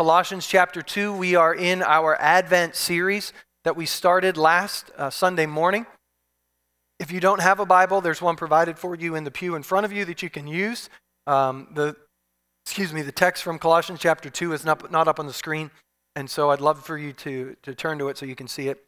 Colossians 0.00 0.46
chapter 0.46 0.80
2. 0.80 1.12
We 1.12 1.34
are 1.34 1.54
in 1.54 1.82
our 1.82 2.18
Advent 2.18 2.74
series 2.74 3.34
that 3.64 3.76
we 3.76 3.84
started 3.84 4.38
last 4.38 4.90
uh, 4.96 5.10
Sunday 5.10 5.44
morning. 5.44 5.84
If 6.98 7.12
you 7.12 7.20
don't 7.20 7.42
have 7.42 7.60
a 7.60 7.66
Bible, 7.66 8.00
there's 8.00 8.22
one 8.22 8.34
provided 8.34 8.78
for 8.78 8.94
you 8.94 9.14
in 9.14 9.24
the 9.24 9.30
pew 9.30 9.54
in 9.56 9.62
front 9.62 9.84
of 9.84 9.92
you 9.92 10.06
that 10.06 10.22
you 10.22 10.30
can 10.30 10.46
use. 10.46 10.88
Um, 11.26 11.68
the 11.74 11.96
excuse 12.64 12.94
me, 12.94 13.02
the 13.02 13.12
text 13.12 13.42
from 13.42 13.58
Colossians 13.58 14.00
chapter 14.00 14.30
2 14.30 14.54
is 14.54 14.64
not, 14.64 14.90
not 14.90 15.06
up 15.06 15.20
on 15.20 15.26
the 15.26 15.34
screen, 15.34 15.70
and 16.16 16.30
so 16.30 16.50
I'd 16.50 16.62
love 16.62 16.82
for 16.82 16.96
you 16.96 17.12
to, 17.12 17.54
to 17.62 17.74
turn 17.74 17.98
to 17.98 18.08
it 18.08 18.16
so 18.16 18.24
you 18.24 18.34
can 18.34 18.48
see 18.48 18.68
it. 18.68 18.82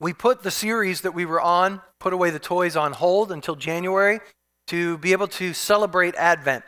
We 0.00 0.12
put 0.12 0.42
the 0.42 0.50
series 0.50 1.00
that 1.00 1.14
we 1.14 1.24
were 1.24 1.40
on, 1.40 1.80
Put 1.98 2.12
Away 2.12 2.28
the 2.28 2.38
Toys, 2.38 2.76
on 2.76 2.92
hold 2.92 3.32
until 3.32 3.56
January 3.56 4.20
to 4.66 4.98
be 4.98 5.12
able 5.12 5.28
to 5.28 5.54
celebrate 5.54 6.14
Advent. 6.16 6.62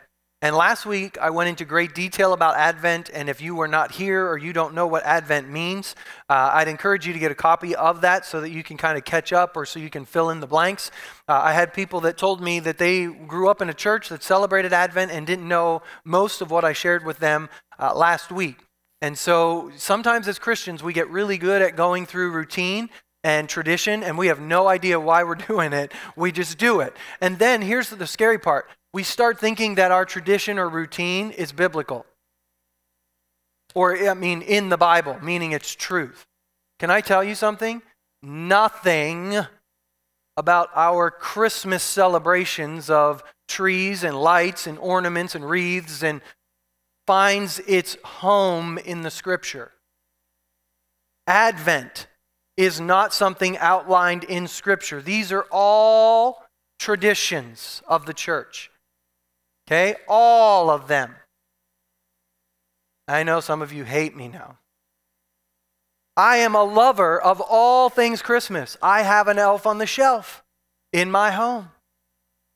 And 0.45 0.55
last 0.55 0.85
week, 0.85 1.17
I 1.17 1.31
went 1.31 1.49
into 1.49 1.65
great 1.65 1.95
detail 1.95 2.31
about 2.31 2.55
Advent. 2.55 3.09
And 3.11 3.29
if 3.29 3.41
you 3.41 3.55
were 3.55 3.67
not 3.67 3.93
here 3.93 4.27
or 4.27 4.37
you 4.37 4.53
don't 4.53 4.75
know 4.75 4.85
what 4.85 5.03
Advent 5.03 5.49
means, 5.49 5.95
uh, 6.29 6.51
I'd 6.53 6.67
encourage 6.67 7.07
you 7.07 7.13
to 7.13 7.17
get 7.17 7.31
a 7.31 7.35
copy 7.35 7.75
of 7.75 8.01
that 8.01 8.27
so 8.27 8.41
that 8.41 8.51
you 8.51 8.61
can 8.61 8.77
kind 8.77 8.95
of 8.95 9.03
catch 9.05 9.33
up 9.33 9.57
or 9.57 9.65
so 9.65 9.79
you 9.79 9.89
can 9.89 10.05
fill 10.05 10.29
in 10.29 10.41
the 10.41 10.45
blanks. 10.45 10.91
Uh, 11.27 11.41
I 11.43 11.53
had 11.53 11.73
people 11.73 11.99
that 12.01 12.19
told 12.19 12.41
me 12.41 12.59
that 12.59 12.77
they 12.77 13.07
grew 13.07 13.49
up 13.49 13.59
in 13.59 13.71
a 13.71 13.73
church 13.73 14.09
that 14.09 14.21
celebrated 14.21 14.71
Advent 14.71 15.09
and 15.09 15.25
didn't 15.25 15.47
know 15.47 15.81
most 16.03 16.41
of 16.41 16.51
what 16.51 16.63
I 16.63 16.73
shared 16.73 17.03
with 17.03 17.17
them 17.17 17.49
uh, 17.79 17.95
last 17.95 18.31
week. 18.31 18.59
And 19.01 19.17
so 19.17 19.71
sometimes 19.77 20.27
as 20.27 20.37
Christians, 20.37 20.83
we 20.83 20.93
get 20.93 21.09
really 21.09 21.39
good 21.39 21.63
at 21.63 21.75
going 21.75 22.05
through 22.05 22.29
routine 22.29 22.91
and 23.23 23.49
tradition, 23.49 24.03
and 24.03 24.15
we 24.15 24.27
have 24.27 24.39
no 24.39 24.67
idea 24.67 24.99
why 24.99 25.23
we're 25.23 25.33
doing 25.47 25.73
it. 25.73 25.91
We 26.15 26.31
just 26.31 26.59
do 26.59 26.81
it. 26.81 26.95
And 27.19 27.39
then 27.39 27.63
here's 27.63 27.89
the 27.89 28.05
scary 28.05 28.37
part 28.37 28.69
we 28.95 29.03
start 29.03 29.37
thinking 29.37 29.75
that 29.75 29.91
our 29.91 30.05
tradition 30.05 30.57
or 30.57 30.69
routine 30.69 31.29
is 31.31 31.51
biblical. 31.51 32.05
Or, 33.73 33.97
I 33.97 34.13
mean, 34.13 34.41
in 34.41 34.69
the 34.69 34.77
Bible, 34.77 35.19
meaning 35.21 35.51
it's 35.51 35.75
truth. 35.75 36.25
Can 36.79 36.89
I 36.89 37.01
tell 37.01 37.21
you 37.21 37.35
something? 37.35 37.81
Nothing 38.23 39.35
about 40.37 40.69
our 40.73 41.11
Christmas 41.11 41.83
celebrations 41.83 42.89
of 42.89 43.21
trees 43.49 44.05
and 44.05 44.17
lights 44.17 44.65
and 44.65 44.79
ornaments 44.79 45.35
and 45.35 45.43
wreaths 45.43 46.01
and 46.01 46.21
finds 47.05 47.59
its 47.67 47.97
home 48.05 48.77
in 48.77 49.01
the 49.01 49.11
scripture. 49.11 49.73
Advent 51.27 52.07
is 52.55 52.79
not 52.79 53.13
something 53.13 53.57
outlined 53.57 54.23
in 54.23 54.47
Scripture. 54.47 55.01
These 55.01 55.33
are 55.33 55.45
all 55.51 56.45
traditions 56.79 57.81
of 57.89 58.05
the 58.05 58.13
church. 58.13 58.71
Okay? 59.67 59.95
All 60.07 60.69
of 60.69 60.87
them. 60.87 61.15
I 63.07 63.23
know 63.23 63.39
some 63.39 63.61
of 63.61 63.71
you 63.71 63.83
hate 63.83 64.15
me 64.15 64.27
now. 64.27 64.59
I 66.17 66.37
am 66.37 66.55
a 66.55 66.63
lover 66.63 67.19
of 67.19 67.41
all 67.41 67.89
things 67.89 68.21
Christmas. 68.21 68.77
I 68.81 69.01
have 69.01 69.27
an 69.27 69.37
elf 69.37 69.65
on 69.65 69.79
the 69.79 69.85
shelf 69.85 70.43
in 70.93 71.11
my 71.11 71.31
home. 71.31 71.69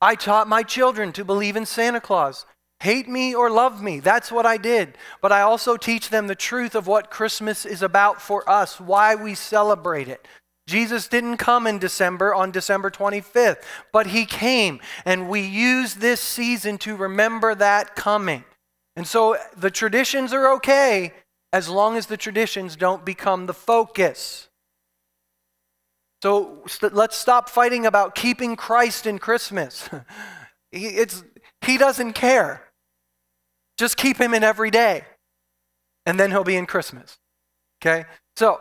I 0.00 0.14
taught 0.14 0.48
my 0.48 0.62
children 0.62 1.12
to 1.12 1.24
believe 1.24 1.56
in 1.56 1.66
Santa 1.66 2.00
Claus. 2.00 2.46
Hate 2.80 3.06
me 3.06 3.34
or 3.34 3.50
love 3.50 3.82
me. 3.82 4.00
That's 4.00 4.32
what 4.32 4.46
I 4.46 4.56
did. 4.56 4.96
But 5.20 5.32
I 5.32 5.42
also 5.42 5.76
teach 5.76 6.08
them 6.08 6.26
the 6.26 6.34
truth 6.34 6.74
of 6.74 6.86
what 6.86 7.10
Christmas 7.10 7.66
is 7.66 7.82
about 7.82 8.22
for 8.22 8.48
us, 8.48 8.80
why 8.80 9.14
we 9.14 9.34
celebrate 9.34 10.08
it. 10.08 10.26
Jesus 10.70 11.08
didn't 11.08 11.38
come 11.38 11.66
in 11.66 11.78
December 11.78 12.32
on 12.32 12.52
December 12.52 12.90
25th, 12.90 13.62
but 13.92 14.06
he 14.06 14.24
came, 14.24 14.80
and 15.04 15.28
we 15.28 15.40
use 15.40 15.96
this 15.96 16.20
season 16.20 16.78
to 16.78 16.94
remember 16.94 17.54
that 17.56 17.96
coming. 17.96 18.44
And 18.94 19.06
so 19.06 19.36
the 19.56 19.70
traditions 19.70 20.32
are 20.32 20.54
okay 20.54 21.12
as 21.52 21.68
long 21.68 21.96
as 21.96 22.06
the 22.06 22.16
traditions 22.16 22.76
don't 22.76 23.04
become 23.04 23.46
the 23.46 23.54
focus. 23.54 24.48
So 26.22 26.64
let 26.82 26.94
let's 26.94 27.16
stop 27.16 27.48
fighting 27.48 27.86
about 27.86 28.14
keeping 28.14 28.54
Christ 28.54 29.06
in 29.06 29.18
Christmas. 29.18 29.88
it's, 30.72 31.24
he 31.62 31.78
doesn't 31.78 32.12
care. 32.12 32.62
Just 33.76 33.96
keep 33.96 34.18
him 34.18 34.34
in 34.34 34.44
every 34.44 34.70
day, 34.70 35.02
and 36.06 36.20
then 36.20 36.30
he'll 36.30 36.44
be 36.44 36.56
in 36.56 36.66
Christmas. 36.66 37.18
Okay? 37.82 38.04
So, 38.36 38.60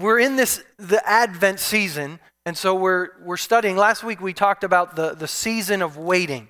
we're 0.00 0.18
in 0.18 0.36
this 0.36 0.62
the 0.78 1.06
Advent 1.08 1.60
season, 1.60 2.18
and 2.46 2.56
so 2.56 2.74
we're 2.74 3.10
we're 3.22 3.36
studying. 3.36 3.76
Last 3.76 4.02
week 4.02 4.20
we 4.20 4.32
talked 4.32 4.64
about 4.64 4.96
the, 4.96 5.14
the 5.14 5.28
season 5.28 5.82
of 5.82 5.96
waiting. 5.96 6.48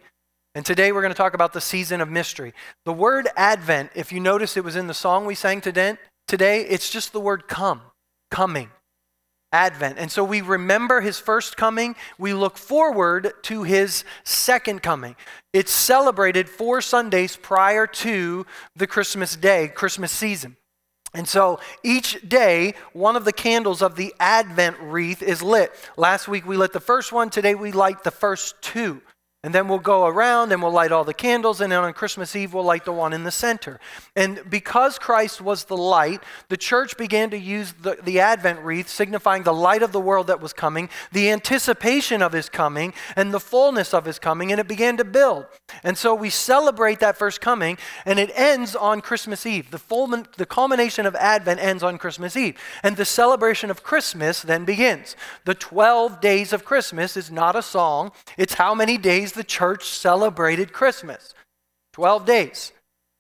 And 0.55 0.67
today 0.67 0.91
we're 0.91 1.03
going 1.03 1.13
to 1.13 1.17
talk 1.17 1.35
about 1.35 1.53
the 1.53 1.61
season 1.61 2.01
of 2.01 2.09
mystery. 2.09 2.55
The 2.85 2.93
word 2.93 3.29
Advent, 3.37 3.93
if 3.95 4.11
you 4.11 4.19
notice 4.19 4.57
it 4.57 4.65
was 4.65 4.75
in 4.75 4.89
the 4.89 4.95
song 4.95 5.25
we 5.25 5.37
sang 5.37 5.61
today, 5.61 5.97
today 6.27 6.63
it's 6.63 6.91
just 6.91 7.13
the 7.13 7.21
word 7.21 7.47
come, 7.47 7.83
coming. 8.33 8.71
Advent. 9.53 9.99
And 9.99 10.11
so 10.11 10.23
we 10.23 10.41
remember 10.41 11.01
his 11.01 11.19
first 11.19 11.57
coming, 11.57 11.97
we 12.19 12.33
look 12.35 12.57
forward 12.57 13.33
to 13.43 13.65
his 13.65 14.05
second 14.23 14.83
coming. 14.83 15.17
It's 15.53 15.73
celebrated 15.73 16.49
four 16.49 16.81
Sundays 16.81 17.37
prior 17.37 17.87
to 17.87 18.47
the 18.77 18.87
Christmas 18.87 19.35
day, 19.35 19.69
Christmas 19.69 20.13
season. 20.13 20.57
And 21.13 21.29
so 21.29 21.59
each 21.83 22.29
day, 22.29 22.75
one 22.93 23.17
of 23.17 23.25
the 23.25 23.33
candles 23.33 23.83
of 23.83 23.97
the 23.97 24.15
Advent 24.21 24.77
wreath 24.81 25.23
is 25.23 25.43
lit. 25.43 25.73
Last 25.97 26.29
week 26.29 26.47
we 26.47 26.57
lit 26.57 26.73
the 26.73 26.81
first 26.81 27.13
one, 27.13 27.31
today 27.31 27.55
we 27.55 27.73
light 27.73 28.05
the 28.05 28.11
first 28.11 28.61
two. 28.63 29.03
And 29.43 29.55
then 29.55 29.69
we'll 29.69 29.79
go 29.79 30.05
around 30.05 30.53
and 30.53 30.63
we'll 30.63 30.71
light 30.71 30.93
all 30.93 31.03
the 31.03 31.15
candles, 31.15 31.63
and 31.63 31.73
then 31.73 31.83
on 31.83 31.95
Christmas 31.95 32.37
Eve, 32.37 32.53
we'll 32.53 32.63
light 32.63 32.85
the 32.85 32.93
one 32.93 33.15
in 33.15 33.25
the 33.25 33.31
center. 33.31 33.81
And 34.15 34.43
because 34.51 34.99
Christ 34.99 35.41
was 35.41 35.65
the 35.65 35.79
light, 35.79 36.23
the 36.51 36.59
church 36.59 36.99
began 36.99 37.31
to 37.31 37.39
use 37.39 37.73
the, 37.73 37.97
the 38.03 38.21
Advent 38.21 38.61
wreath, 38.61 38.87
signifying 38.91 39.45
the 39.45 39.55
light 39.55 39.83
of 39.83 39.93
the 39.93 40.01
world 40.01 40.27
that 40.27 40.43
was 40.43 40.53
coming, 40.53 40.91
the 41.13 41.31
anticipation 41.31 42.21
of 42.21 42.33
his 42.33 42.51
coming, 42.51 42.93
and 43.17 43.33
the 43.33 43.41
fullness 43.41 43.95
of 43.95 44.05
his 44.05 44.19
coming, 44.19 44.53
and 44.53 44.61
it 44.61 44.69
began 44.69 44.99
to 44.99 45.05
build. 45.05 45.47
And 45.85 45.97
so 45.97 46.15
we 46.15 46.29
celebrate 46.29 47.01
that 47.01 47.17
first 47.17 47.41
coming, 47.41 47.79
and 48.05 48.19
it 48.19 48.31
ends 48.35 48.77
on 48.77 49.01
Christmas 49.01 49.47
Eve. 49.47 49.71
The, 49.71 49.79
full, 49.79 50.07
the 50.37 50.45
culmination 50.45 51.07
of 51.07 51.15
Advent 51.17 51.61
ends 51.61 51.83
on 51.83 51.97
Christmas 51.97 52.37
Eve. 52.37 52.59
And 52.83 52.95
the 52.95 53.07
celebration 53.07 53.71
of 53.71 53.83
Christmas 53.83 54.43
then 54.43 54.67
begins. 54.67 55.17
The 55.47 55.55
12 55.55 56.21
days 56.21 56.53
of 56.53 56.67
Christmas 56.67 57.17
is 57.17 57.31
not 57.31 57.57
a 57.57 57.63
song, 57.63 58.13
it's 58.37 58.55
how 58.55 58.75
many 58.75 58.99
days 58.99 59.30
days 59.31 59.35
the 59.35 59.45
church 59.45 59.85
celebrated 59.85 60.73
Christmas 60.73 61.35
12 61.93 62.27
days. 62.27 62.73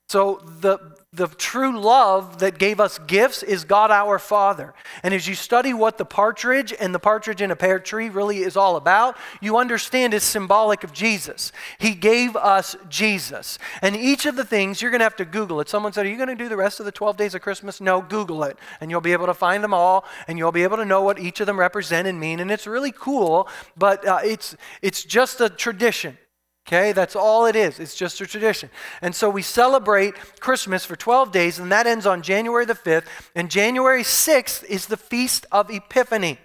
So 0.08 0.40
the, 0.60 0.78
the 1.12 1.26
true 1.26 1.76
love 1.76 2.38
that 2.38 2.56
gave 2.56 2.78
us 2.78 2.98
gifts 2.98 3.42
is 3.42 3.64
God 3.64 3.90
our 3.90 4.16
Father. 4.16 4.74
And 5.02 5.12
as 5.12 5.26
you 5.26 5.34
study 5.34 5.74
what 5.74 5.98
the 5.98 6.04
partridge 6.04 6.72
and 6.78 6.94
the 6.94 7.00
partridge 7.00 7.42
in 7.42 7.50
a 7.50 7.56
pear 7.56 7.80
tree 7.80 8.08
really 8.08 8.38
is 8.38 8.56
all 8.56 8.76
about, 8.76 9.16
you 9.40 9.56
understand 9.56 10.14
it's 10.14 10.24
symbolic 10.24 10.84
of 10.84 10.92
Jesus. 10.92 11.50
He 11.78 11.94
gave 11.94 12.36
us 12.36 12.76
Jesus. 12.88 13.58
And 13.82 13.96
each 13.96 14.24
of 14.24 14.36
the 14.36 14.44
things, 14.44 14.80
you're 14.80 14.92
going 14.92 15.00
to 15.00 15.04
have 15.04 15.16
to 15.16 15.24
Google 15.24 15.60
it. 15.60 15.68
Someone 15.68 15.92
said, 15.92 16.06
Are 16.06 16.08
you 16.08 16.16
going 16.16 16.28
to 16.28 16.36
do 16.36 16.48
the 16.48 16.56
rest 16.56 16.78
of 16.78 16.86
the 16.86 16.92
12 16.92 17.16
days 17.16 17.34
of 17.34 17.42
Christmas? 17.42 17.80
No, 17.80 18.00
Google 18.00 18.44
it. 18.44 18.56
And 18.80 18.88
you'll 18.88 19.00
be 19.00 19.12
able 19.12 19.26
to 19.26 19.34
find 19.34 19.64
them 19.64 19.74
all, 19.74 20.04
and 20.28 20.38
you'll 20.38 20.52
be 20.52 20.62
able 20.62 20.76
to 20.76 20.84
know 20.84 21.02
what 21.02 21.18
each 21.18 21.40
of 21.40 21.46
them 21.46 21.58
represent 21.58 22.06
and 22.06 22.20
mean. 22.20 22.38
And 22.38 22.52
it's 22.52 22.68
really 22.68 22.92
cool, 22.92 23.48
but 23.76 24.06
uh, 24.06 24.20
it's, 24.22 24.56
it's 24.80 25.02
just 25.02 25.40
a 25.40 25.48
tradition. 25.48 26.18
Okay, 26.66 26.92
that's 26.92 27.16
all 27.16 27.46
it 27.46 27.56
is. 27.56 27.80
It's 27.80 27.96
just 27.96 28.20
a 28.20 28.26
tradition. 28.26 28.70
And 29.02 29.14
so 29.14 29.28
we 29.28 29.42
celebrate 29.42 30.14
Christmas 30.40 30.84
for 30.84 30.94
12 30.94 31.32
days, 31.32 31.58
and 31.58 31.72
that 31.72 31.86
ends 31.86 32.06
on 32.06 32.22
January 32.22 32.64
the 32.64 32.74
5th. 32.74 33.06
And 33.34 33.50
January 33.50 34.02
6th 34.02 34.64
is 34.64 34.86
the 34.86 34.96
Feast 34.96 35.46
of 35.50 35.70
Epiphany. 35.70 36.38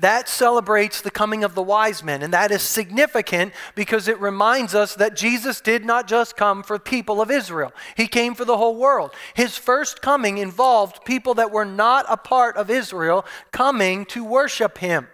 That 0.00 0.28
celebrates 0.28 1.00
the 1.00 1.10
coming 1.10 1.44
of 1.44 1.54
the 1.54 1.62
wise 1.62 2.02
men, 2.02 2.22
and 2.22 2.34
that 2.34 2.50
is 2.50 2.62
significant 2.62 3.52
because 3.76 4.08
it 4.08 4.20
reminds 4.20 4.74
us 4.74 4.96
that 4.96 5.14
Jesus 5.14 5.60
did 5.60 5.84
not 5.84 6.08
just 6.08 6.36
come 6.36 6.64
for 6.64 6.80
people 6.80 7.22
of 7.22 7.30
Israel, 7.30 7.72
He 7.96 8.08
came 8.08 8.34
for 8.34 8.44
the 8.44 8.56
whole 8.56 8.76
world. 8.76 9.12
His 9.34 9.56
first 9.56 10.02
coming 10.02 10.38
involved 10.38 11.04
people 11.04 11.34
that 11.34 11.52
were 11.52 11.64
not 11.64 12.06
a 12.08 12.16
part 12.16 12.56
of 12.56 12.70
Israel 12.70 13.24
coming 13.52 14.04
to 14.06 14.24
worship 14.24 14.78
Him. 14.78 15.06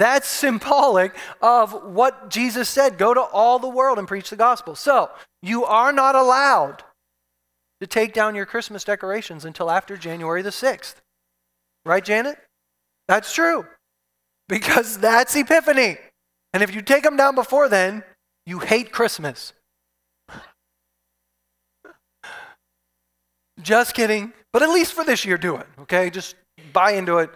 That's 0.00 0.26
symbolic 0.26 1.14
of 1.42 1.74
what 1.84 2.30
Jesus 2.30 2.70
said 2.70 2.96
go 2.96 3.12
to 3.12 3.20
all 3.20 3.58
the 3.58 3.68
world 3.68 3.98
and 3.98 4.08
preach 4.08 4.30
the 4.30 4.36
gospel. 4.36 4.74
So, 4.74 5.10
you 5.42 5.66
are 5.66 5.92
not 5.92 6.14
allowed 6.14 6.82
to 7.82 7.86
take 7.86 8.14
down 8.14 8.34
your 8.34 8.46
Christmas 8.46 8.82
decorations 8.82 9.44
until 9.44 9.70
after 9.70 9.98
January 9.98 10.40
the 10.40 10.48
6th. 10.48 10.94
Right, 11.84 12.02
Janet? 12.02 12.38
That's 13.08 13.34
true. 13.34 13.66
Because 14.48 14.96
that's 14.96 15.36
Epiphany. 15.36 15.98
And 16.54 16.62
if 16.62 16.74
you 16.74 16.80
take 16.80 17.02
them 17.02 17.18
down 17.18 17.34
before 17.34 17.68
then, 17.68 18.02
you 18.46 18.60
hate 18.60 18.92
Christmas. 18.92 19.52
Just 23.60 23.92
kidding. 23.92 24.32
But 24.54 24.62
at 24.62 24.70
least 24.70 24.94
for 24.94 25.04
this 25.04 25.26
year, 25.26 25.36
do 25.36 25.56
it, 25.56 25.66
okay? 25.80 26.08
Just 26.08 26.36
buy 26.72 26.92
into 26.92 27.18
it 27.18 27.28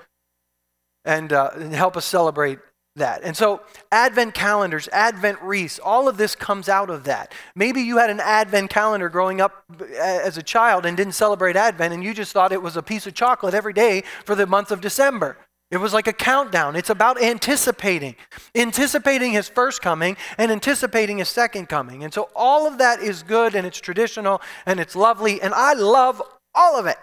and, 1.05 1.33
uh, 1.33 1.51
and 1.55 1.73
help 1.73 1.97
us 1.97 2.05
celebrate 2.05 2.59
that. 2.97 3.23
And 3.25 3.37
so, 3.37 3.61
Advent 3.91 4.35
calendars, 4.35 4.89
Advent 4.93 5.41
wreaths, 5.43 5.81
all 5.83 6.09
of 6.09 6.17
this 6.17 6.37
comes 6.37 6.69
out 6.69 6.91
of 6.91 7.05
that. 7.05 7.33
Maybe 7.57 7.81
you 7.81 7.99
had 7.99 8.09
an 8.09 8.21
Advent 8.21 8.71
calendar 8.71 9.09
growing 9.09 9.41
up 9.41 9.65
as 9.99 10.39
a 10.39 10.43
child 10.43 10.87
and 10.87 10.97
didn't 10.97 11.15
celebrate 11.15 11.57
Advent, 11.57 11.93
and 11.93 12.05
you 12.05 12.15
just 12.15 12.33
thought 12.33 12.53
it 12.53 12.63
was 12.63 12.77
a 12.77 12.83
piece 12.83 13.07
of 13.07 13.15
chocolate 13.15 13.53
every 13.53 13.73
day 13.73 14.05
for 14.25 14.37
the 14.37 14.47
month 14.47 14.71
of 14.71 14.81
December. 14.81 15.37
It 15.73 15.79
was 15.79 15.93
like 15.93 16.07
a 16.07 16.13
countdown. 16.13 16.77
It's 16.77 16.91
about 16.91 17.21
anticipating, 17.21 18.15
anticipating 18.55 19.33
his 19.33 19.49
first 19.49 19.83
coming 19.83 20.17
and 20.39 20.53
anticipating 20.53 21.19
his 21.19 21.29
second 21.29 21.69
coming. 21.69 22.05
And 22.05 22.15
so, 22.15 22.29
all 22.37 22.69
of 22.69 22.79
that 22.79 23.01
is 23.01 23.25
good 23.25 23.57
and 23.57 23.67
it's 23.67 23.81
traditional 23.81 24.41
and 24.67 24.79
it's 24.79 24.95
lovely, 24.95 25.43
and 25.43 25.53
I 25.53 25.73
love 25.73 26.23
all 26.55 26.79
of 26.79 26.87
it. 26.87 26.99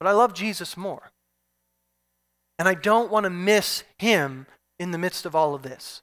But 0.00 0.08
I 0.08 0.12
love 0.12 0.34
Jesus 0.34 0.76
more. 0.76 1.12
And 2.60 2.68
I 2.68 2.74
don't 2.74 3.10
want 3.10 3.24
to 3.24 3.30
miss 3.30 3.84
him 3.96 4.46
in 4.78 4.90
the 4.90 4.98
midst 4.98 5.24
of 5.24 5.34
all 5.34 5.54
of 5.54 5.62
this. 5.62 6.02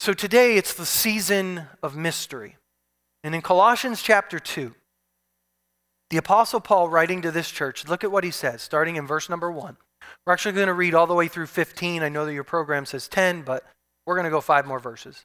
So 0.00 0.12
today 0.12 0.58
it's 0.58 0.74
the 0.74 0.84
season 0.84 1.62
of 1.82 1.96
mystery. 1.96 2.58
And 3.24 3.34
in 3.34 3.40
Colossians 3.40 4.02
chapter 4.02 4.38
2, 4.38 4.74
the 6.10 6.18
Apostle 6.18 6.60
Paul, 6.60 6.90
writing 6.90 7.22
to 7.22 7.30
this 7.30 7.50
church, 7.50 7.88
look 7.88 8.04
at 8.04 8.12
what 8.12 8.22
he 8.22 8.30
says, 8.30 8.60
starting 8.60 8.96
in 8.96 9.06
verse 9.06 9.30
number 9.30 9.50
1. 9.50 9.78
We're 10.26 10.32
actually 10.34 10.52
going 10.52 10.66
to 10.66 10.74
read 10.74 10.92
all 10.92 11.06
the 11.06 11.14
way 11.14 11.28
through 11.28 11.46
15. 11.46 12.02
I 12.02 12.10
know 12.10 12.26
that 12.26 12.34
your 12.34 12.44
program 12.44 12.84
says 12.84 13.08
10, 13.08 13.44
but 13.44 13.64
we're 14.04 14.16
going 14.16 14.24
to 14.24 14.30
go 14.30 14.42
five 14.42 14.66
more 14.66 14.78
verses. 14.78 15.24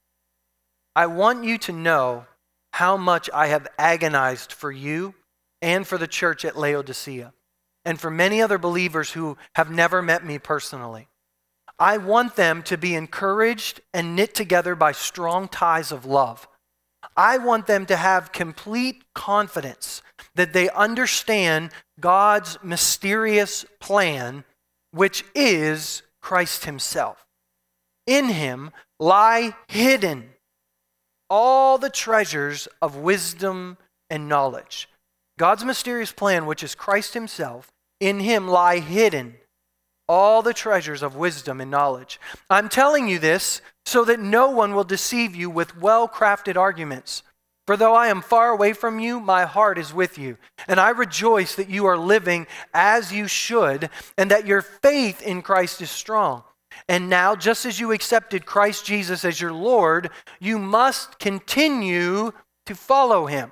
I 0.95 1.07
want 1.07 1.43
you 1.43 1.57
to 1.57 1.73
know 1.73 2.25
how 2.71 2.95
much 2.95 3.29
I 3.33 3.47
have 3.47 3.67
agonized 3.77 4.53
for 4.53 4.71
you 4.71 5.13
and 5.61 5.85
for 5.85 5.97
the 5.97 6.07
church 6.07 6.45
at 6.45 6.57
Laodicea 6.57 7.33
and 7.85 7.99
for 7.99 8.11
many 8.11 8.41
other 8.41 8.57
believers 8.57 9.11
who 9.11 9.37
have 9.55 9.71
never 9.71 10.01
met 10.01 10.25
me 10.25 10.37
personally. 10.39 11.07
I 11.79 11.97
want 11.97 12.35
them 12.35 12.61
to 12.63 12.77
be 12.77 12.93
encouraged 12.93 13.81
and 13.93 14.15
knit 14.15 14.35
together 14.35 14.75
by 14.75 14.91
strong 14.91 15.47
ties 15.47 15.91
of 15.91 16.05
love. 16.05 16.47
I 17.17 17.39
want 17.39 17.65
them 17.65 17.85
to 17.87 17.95
have 17.95 18.31
complete 18.31 19.03
confidence 19.15 20.03
that 20.35 20.53
they 20.53 20.69
understand 20.69 21.71
God's 21.99 22.57
mysterious 22.61 23.65
plan, 23.79 24.43
which 24.91 25.25
is 25.33 26.03
Christ 26.21 26.65
Himself. 26.65 27.25
In 28.05 28.25
Him 28.25 28.71
lie 28.99 29.55
hidden 29.67 30.29
all 31.31 31.77
the 31.77 31.89
treasures 31.89 32.67
of 32.81 32.97
wisdom 32.97 33.77
and 34.09 34.27
knowledge. 34.27 34.89
God's 35.41 35.65
mysterious 35.65 36.11
plan, 36.11 36.45
which 36.45 36.61
is 36.61 36.75
Christ 36.75 37.15
Himself, 37.15 37.71
in 37.99 38.19
Him 38.19 38.47
lie 38.47 38.77
hidden 38.77 39.37
all 40.07 40.43
the 40.43 40.53
treasures 40.53 41.01
of 41.01 41.15
wisdom 41.15 41.59
and 41.59 41.71
knowledge. 41.71 42.19
I'm 42.47 42.69
telling 42.69 43.07
you 43.07 43.17
this 43.17 43.59
so 43.83 44.05
that 44.05 44.19
no 44.19 44.51
one 44.51 44.75
will 44.75 44.83
deceive 44.83 45.35
you 45.35 45.49
with 45.49 45.75
well 45.75 46.07
crafted 46.07 46.57
arguments. 46.57 47.23
For 47.65 47.75
though 47.75 47.95
I 47.95 48.09
am 48.09 48.21
far 48.21 48.49
away 48.49 48.73
from 48.73 48.99
you, 48.99 49.19
my 49.19 49.45
heart 49.45 49.79
is 49.79 49.91
with 49.91 50.19
you. 50.19 50.37
And 50.67 50.79
I 50.79 50.89
rejoice 50.89 51.55
that 51.55 51.71
you 51.71 51.87
are 51.87 51.97
living 51.97 52.45
as 52.71 53.11
you 53.11 53.27
should, 53.27 53.89
and 54.19 54.29
that 54.29 54.45
your 54.45 54.61
faith 54.61 55.23
in 55.23 55.41
Christ 55.41 55.81
is 55.81 55.89
strong. 55.89 56.43
And 56.87 57.09
now, 57.09 57.35
just 57.35 57.65
as 57.65 57.79
you 57.79 57.91
accepted 57.93 58.45
Christ 58.45 58.85
Jesus 58.85 59.25
as 59.25 59.41
your 59.41 59.53
Lord, 59.53 60.11
you 60.39 60.59
must 60.59 61.17
continue 61.17 62.31
to 62.67 62.75
follow 62.75 63.25
him. 63.25 63.49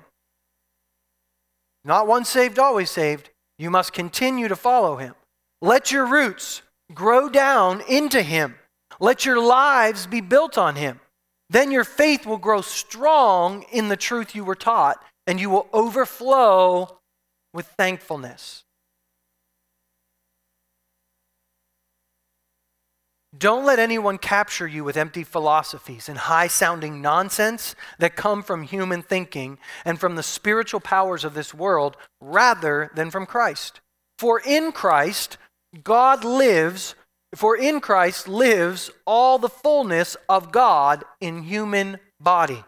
Not 1.84 2.06
once 2.06 2.28
saved, 2.28 2.58
always 2.58 2.90
saved. 2.90 3.30
You 3.58 3.70
must 3.70 3.92
continue 3.92 4.48
to 4.48 4.56
follow 4.56 4.96
him. 4.96 5.14
Let 5.62 5.92
your 5.92 6.06
roots 6.06 6.62
grow 6.94 7.28
down 7.28 7.82
into 7.88 8.22
him. 8.22 8.56
Let 8.98 9.24
your 9.24 9.40
lives 9.40 10.06
be 10.06 10.20
built 10.20 10.58
on 10.58 10.76
him. 10.76 11.00
Then 11.48 11.70
your 11.70 11.84
faith 11.84 12.26
will 12.26 12.38
grow 12.38 12.60
strong 12.60 13.64
in 13.72 13.88
the 13.88 13.96
truth 13.96 14.34
you 14.34 14.44
were 14.44 14.54
taught, 14.54 15.02
and 15.26 15.40
you 15.40 15.50
will 15.50 15.68
overflow 15.72 16.98
with 17.52 17.66
thankfulness. 17.66 18.64
Don't 23.40 23.64
let 23.64 23.78
anyone 23.78 24.18
capture 24.18 24.66
you 24.66 24.84
with 24.84 24.98
empty 24.98 25.24
philosophies 25.24 26.10
and 26.10 26.18
high 26.18 26.46
sounding 26.46 27.00
nonsense 27.00 27.74
that 27.98 28.14
come 28.14 28.42
from 28.42 28.64
human 28.64 29.00
thinking 29.00 29.56
and 29.82 29.98
from 29.98 30.14
the 30.14 30.22
spiritual 30.22 30.78
powers 30.78 31.24
of 31.24 31.32
this 31.32 31.54
world 31.54 31.96
rather 32.20 32.90
than 32.94 33.10
from 33.10 33.24
Christ. 33.24 33.80
For 34.18 34.42
in 34.44 34.72
Christ, 34.72 35.38
God 35.82 36.22
lives, 36.22 36.94
for 37.34 37.56
in 37.56 37.80
Christ 37.80 38.28
lives 38.28 38.90
all 39.06 39.38
the 39.38 39.48
fullness 39.48 40.18
of 40.28 40.52
God 40.52 41.02
in 41.18 41.44
human 41.44 41.98
body. 42.20 42.62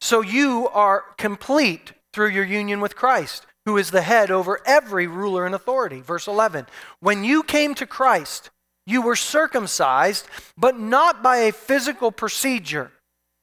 So 0.00 0.20
you 0.20 0.68
are 0.72 1.04
complete 1.16 1.92
through 2.12 2.30
your 2.30 2.44
union 2.44 2.80
with 2.80 2.96
Christ, 2.96 3.46
who 3.66 3.76
is 3.76 3.92
the 3.92 4.02
head 4.02 4.32
over 4.32 4.58
every 4.66 5.06
ruler 5.06 5.46
and 5.46 5.54
authority. 5.54 6.00
Verse 6.00 6.26
11 6.26 6.66
When 6.98 7.22
you 7.22 7.44
came 7.44 7.76
to 7.76 7.86
Christ, 7.86 8.50
you 8.90 9.02
were 9.02 9.16
circumcised, 9.16 10.26
but 10.56 10.78
not 10.78 11.22
by 11.22 11.38
a 11.38 11.52
physical 11.52 12.10
procedure. 12.12 12.90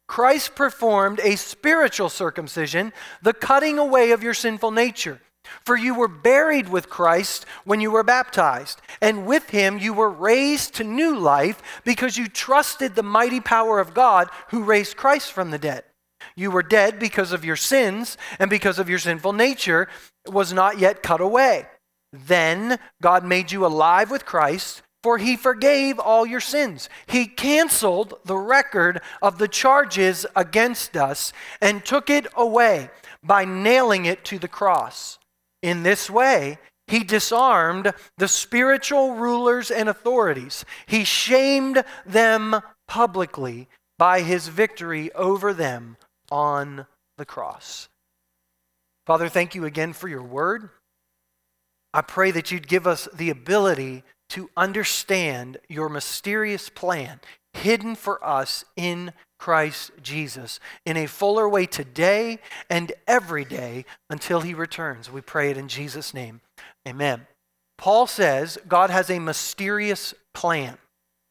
Christ 0.07 0.55
performed 0.55 1.19
a 1.21 1.35
spiritual 1.35 2.09
circumcision, 2.09 2.93
the 3.21 3.33
cutting 3.33 3.77
away 3.77 4.11
of 4.11 4.23
your 4.23 4.33
sinful 4.33 4.71
nature. 4.71 5.21
For 5.65 5.77
you 5.77 5.95
were 5.95 6.09
buried 6.09 6.69
with 6.69 6.89
Christ 6.89 7.45
when 7.63 7.79
you 7.79 7.91
were 7.91 8.03
baptized, 8.03 8.81
and 9.01 9.25
with 9.25 9.49
him 9.49 9.77
you 9.77 9.93
were 9.93 10.09
raised 10.09 10.75
to 10.75 10.83
new 10.83 11.17
life 11.17 11.61
because 11.85 12.17
you 12.17 12.27
trusted 12.27 12.95
the 12.95 13.03
mighty 13.03 13.39
power 13.39 13.79
of 13.79 13.93
God 13.93 14.29
who 14.49 14.63
raised 14.63 14.97
Christ 14.97 15.31
from 15.31 15.51
the 15.51 15.57
dead. 15.57 15.83
You 16.35 16.51
were 16.51 16.63
dead 16.63 16.99
because 16.99 17.31
of 17.31 17.45
your 17.45 17.55
sins, 17.55 18.17
and 18.39 18.49
because 18.49 18.79
of 18.79 18.89
your 18.89 18.99
sinful 18.99 19.33
nature 19.33 19.87
was 20.27 20.51
not 20.51 20.79
yet 20.79 21.03
cut 21.03 21.21
away. 21.21 21.67
Then 22.11 22.79
God 23.01 23.23
made 23.25 23.51
you 23.51 23.65
alive 23.65 24.11
with 24.11 24.25
Christ 24.25 24.81
for 25.07 25.19
he 25.19 25.37
forgave 25.37 25.99
all 25.99 26.25
your 26.25 26.41
sins. 26.41 26.89
He 27.05 27.27
canceled 27.27 28.15
the 28.25 28.35
record 28.35 28.99
of 29.21 29.37
the 29.37 29.47
charges 29.47 30.25
against 30.35 30.97
us 30.97 31.31
and 31.61 31.85
took 31.85 32.09
it 32.09 32.27
away 32.35 32.89
by 33.23 33.45
nailing 33.45 34.03
it 34.03 34.25
to 34.25 34.37
the 34.37 34.49
cross. 34.49 35.17
In 35.61 35.83
this 35.83 36.09
way, 36.09 36.57
he 36.87 37.05
disarmed 37.05 37.93
the 38.17 38.27
spiritual 38.27 39.13
rulers 39.13 39.71
and 39.71 39.87
authorities. 39.87 40.65
He 40.87 41.05
shamed 41.05 41.85
them 42.05 42.59
publicly 42.89 43.69
by 43.97 44.23
his 44.23 44.49
victory 44.49 45.09
over 45.13 45.53
them 45.53 45.95
on 46.29 46.85
the 47.17 47.25
cross. 47.25 47.87
Father, 49.05 49.29
thank 49.29 49.55
you 49.55 49.63
again 49.63 49.93
for 49.93 50.09
your 50.09 50.23
word. 50.23 50.69
I 51.93 52.01
pray 52.01 52.31
that 52.31 52.51
you'd 52.51 52.67
give 52.67 52.85
us 52.85 53.07
the 53.13 53.29
ability 53.29 54.03
to 54.29 54.49
understand 54.57 55.57
your 55.67 55.89
mysterious 55.89 56.69
plan 56.69 57.19
hidden 57.53 57.95
for 57.95 58.23
us 58.23 58.63
in 58.75 59.13
Christ 59.39 59.91
Jesus 60.01 60.59
in 60.85 60.97
a 60.97 61.07
fuller 61.07 61.47
way 61.47 61.65
today 61.65 62.39
and 62.69 62.91
every 63.07 63.45
day 63.45 63.85
until 64.09 64.41
he 64.41 64.53
returns. 64.53 65.11
We 65.11 65.21
pray 65.21 65.51
it 65.51 65.57
in 65.57 65.67
Jesus' 65.67 66.13
name. 66.13 66.41
Amen. 66.87 67.27
Paul 67.77 68.07
says 68.07 68.57
God 68.67 68.89
has 68.89 69.09
a 69.09 69.19
mysterious 69.19 70.13
plan. 70.33 70.77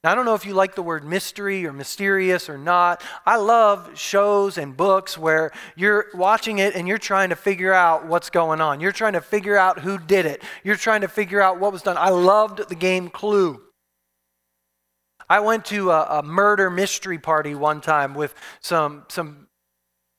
Now, 0.07 0.13
I 0.13 0.15
don't 0.15 0.25
know 0.25 0.37
if 0.37 0.47
you 0.47 0.55
like 0.55 0.77
the 0.77 0.85
word 0.85 1.03
mystery 1.03 1.67
or 1.67 1.73
mysterious 1.73 2.49
or 2.49 2.57
not. 2.57 3.03
I 3.27 3.39
love 3.39 3.99
shows 3.99 4.57
and 4.57 4.77
books 4.77 5.19
where 5.19 5.51
you're 5.75 6.07
watching 6.15 6.61
it 6.61 6.77
and 6.77 6.87
you're 6.87 6.97
trying 6.97 7.31
to 7.31 7.35
figure 7.35 7.73
out 7.73 8.07
what's 8.07 8.31
going 8.31 8.61
on. 8.61 8.79
You're 8.79 8.93
trying 8.93 9.15
to 9.15 9.21
figure 9.21 9.57
out 9.57 9.81
who 9.81 9.99
did 9.99 10.25
it. 10.25 10.45
You're 10.63 10.77
trying 10.77 11.01
to 11.01 11.09
figure 11.09 11.43
out 11.43 11.59
what 11.59 11.73
was 11.73 11.83
done. 11.83 11.97
I 11.99 12.11
loved 12.11 12.69
the 12.69 12.77
game 12.77 13.09
Clue. 13.09 13.61
I 15.29 15.41
went 15.41 15.65
to 15.65 15.91
a, 15.91 16.21
a 16.21 16.23
murder 16.23 16.71
mystery 16.71 17.19
party 17.19 17.57
one 17.57 17.81
time 17.81 18.15
with 18.15 18.33
some, 18.61 19.07
some 19.09 19.49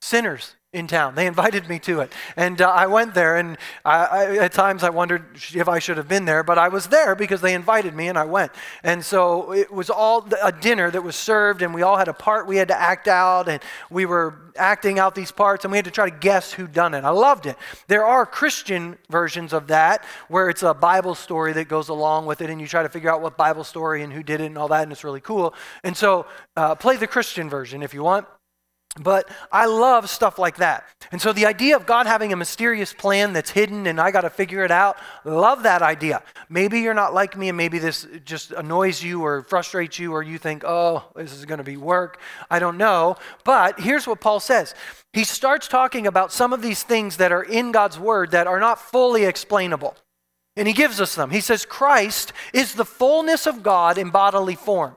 sinners 0.02 0.57
in 0.78 0.88
town. 0.88 1.16
They 1.16 1.28
invited 1.28 1.68
me 1.68 1.80
to 1.80 2.00
it. 2.02 2.14
And 2.36 2.62
uh, 2.62 2.70
I 2.70 2.88
went 2.88 3.14
there, 3.14 3.38
and 3.38 3.58
I, 3.84 4.06
I, 4.06 4.38
at 4.38 4.54
times 4.54 4.84
I 4.84 4.90
wondered 4.90 5.26
if 5.54 5.68
I 5.68 5.80
should 5.80 5.98
have 5.98 6.08
been 6.08 6.26
there, 6.26 6.44
but 6.44 6.58
I 6.58 6.70
was 6.70 6.88
there 6.88 7.16
because 7.16 7.42
they 7.42 7.54
invited 7.54 7.94
me, 7.94 8.08
and 8.08 8.18
I 8.18 8.26
went. 8.26 8.52
And 8.84 9.04
so 9.04 9.52
it 9.52 9.72
was 9.72 9.90
all 9.90 10.28
a 10.42 10.52
dinner 10.52 10.90
that 10.92 11.04
was 11.04 11.16
served, 11.16 11.62
and 11.62 11.74
we 11.74 11.82
all 11.82 11.98
had 11.98 12.08
a 12.08 12.14
part 12.14 12.48
we 12.48 12.58
had 12.58 12.70
to 12.70 12.80
act 12.80 13.08
out, 13.08 13.50
and 13.50 13.62
we 13.90 14.06
were 14.06 14.36
acting 14.56 15.00
out 15.00 15.16
these 15.16 15.32
parts, 15.32 15.66
and 15.66 15.72
we 15.72 15.78
had 15.78 15.86
to 15.86 15.92
try 15.92 16.10
to 16.10 16.16
guess 16.16 16.54
who 16.54 16.68
done 16.68 16.94
it. 16.94 17.04
I 17.04 17.10
loved 17.10 17.46
it. 17.46 17.58
There 17.88 18.06
are 18.06 18.26
Christian 18.26 18.98
versions 19.10 19.54
of 19.54 19.68
that 19.68 20.04
where 20.28 20.50
it's 20.50 20.64
a 20.64 20.74
Bible 20.74 21.16
story 21.16 21.54
that 21.54 21.68
goes 21.68 21.90
along 21.90 22.26
with 22.26 22.42
it, 22.42 22.50
and 22.50 22.60
you 22.62 22.68
try 22.68 22.84
to 22.84 22.90
figure 22.90 23.12
out 23.12 23.22
what 23.22 23.38
Bible 23.38 23.64
story 23.64 24.04
and 24.04 24.12
who 24.12 24.24
did 24.24 24.42
it 24.42 24.46
and 24.46 24.58
all 24.58 24.68
that, 24.70 24.84
and 24.84 24.92
it's 24.92 25.04
really 25.04 25.22
cool. 25.22 25.54
And 25.84 25.96
so 25.96 26.26
uh, 26.56 26.76
play 26.76 26.98
the 26.98 27.08
Christian 27.08 27.50
version 27.50 27.84
if 27.84 27.94
you 27.94 28.04
want. 28.04 28.28
But 29.00 29.30
I 29.52 29.66
love 29.66 30.10
stuff 30.10 30.40
like 30.40 30.58
that. 30.58 30.86
And 31.12 31.22
so 31.22 31.32
the 31.32 31.46
idea 31.46 31.76
of 31.76 31.86
God 31.86 32.08
having 32.08 32.34
a 32.34 32.36
mysterious 32.36 32.94
plan 32.94 33.34
that's 33.34 33.52
hidden 33.52 33.86
and 33.88 34.02
I 34.02 34.12
got 34.12 34.22
to 34.22 34.30
figure 34.30 34.64
it 34.64 34.72
out, 34.72 34.98
love 35.24 35.64
that 35.64 35.82
idea. 35.82 36.24
Maybe 36.50 36.80
you're 36.80 36.94
not 36.94 37.14
like 37.14 37.38
me 37.38 37.50
and 37.50 37.58
maybe 37.58 37.80
this 37.80 38.08
just 38.26 38.52
annoys 38.52 39.04
you 39.04 39.24
or 39.24 39.44
frustrates 39.44 40.00
you 40.00 40.14
or 40.14 40.24
you 40.24 40.38
think, 40.38 40.64
oh, 40.66 41.04
this 41.16 41.34
is 41.34 41.46
going 41.46 41.60
to 41.60 41.64
be 41.64 41.78
work. 41.78 42.20
I 42.50 42.60
don't 42.60 42.78
know. 42.78 43.18
But 43.44 43.80
here's 43.80 44.08
what 44.08 44.20
Paul 44.20 44.40
says 44.40 44.74
he 45.14 45.24
starts 45.24 45.68
talking 45.68 46.08
about 46.08 46.32
some 46.32 46.54
of 46.54 46.62
these 46.62 46.84
things 46.84 47.18
that 47.18 47.32
are 47.32 47.44
in 47.44 47.72
God's 47.72 48.00
word 48.00 48.32
that 48.32 48.48
are 48.48 48.60
not 48.60 48.80
fully 48.80 49.26
explainable. 49.26 49.96
And 50.56 50.68
he 50.68 50.74
gives 50.74 51.00
us 51.00 51.14
them. 51.14 51.30
He 51.30 51.42
says, 51.42 51.66
Christ 51.66 52.34
is 52.52 52.74
the 52.74 52.86
fullness 52.86 53.46
of 53.46 53.62
God 53.62 54.00
in 54.00 54.10
bodily 54.10 54.56
form. 54.56 54.96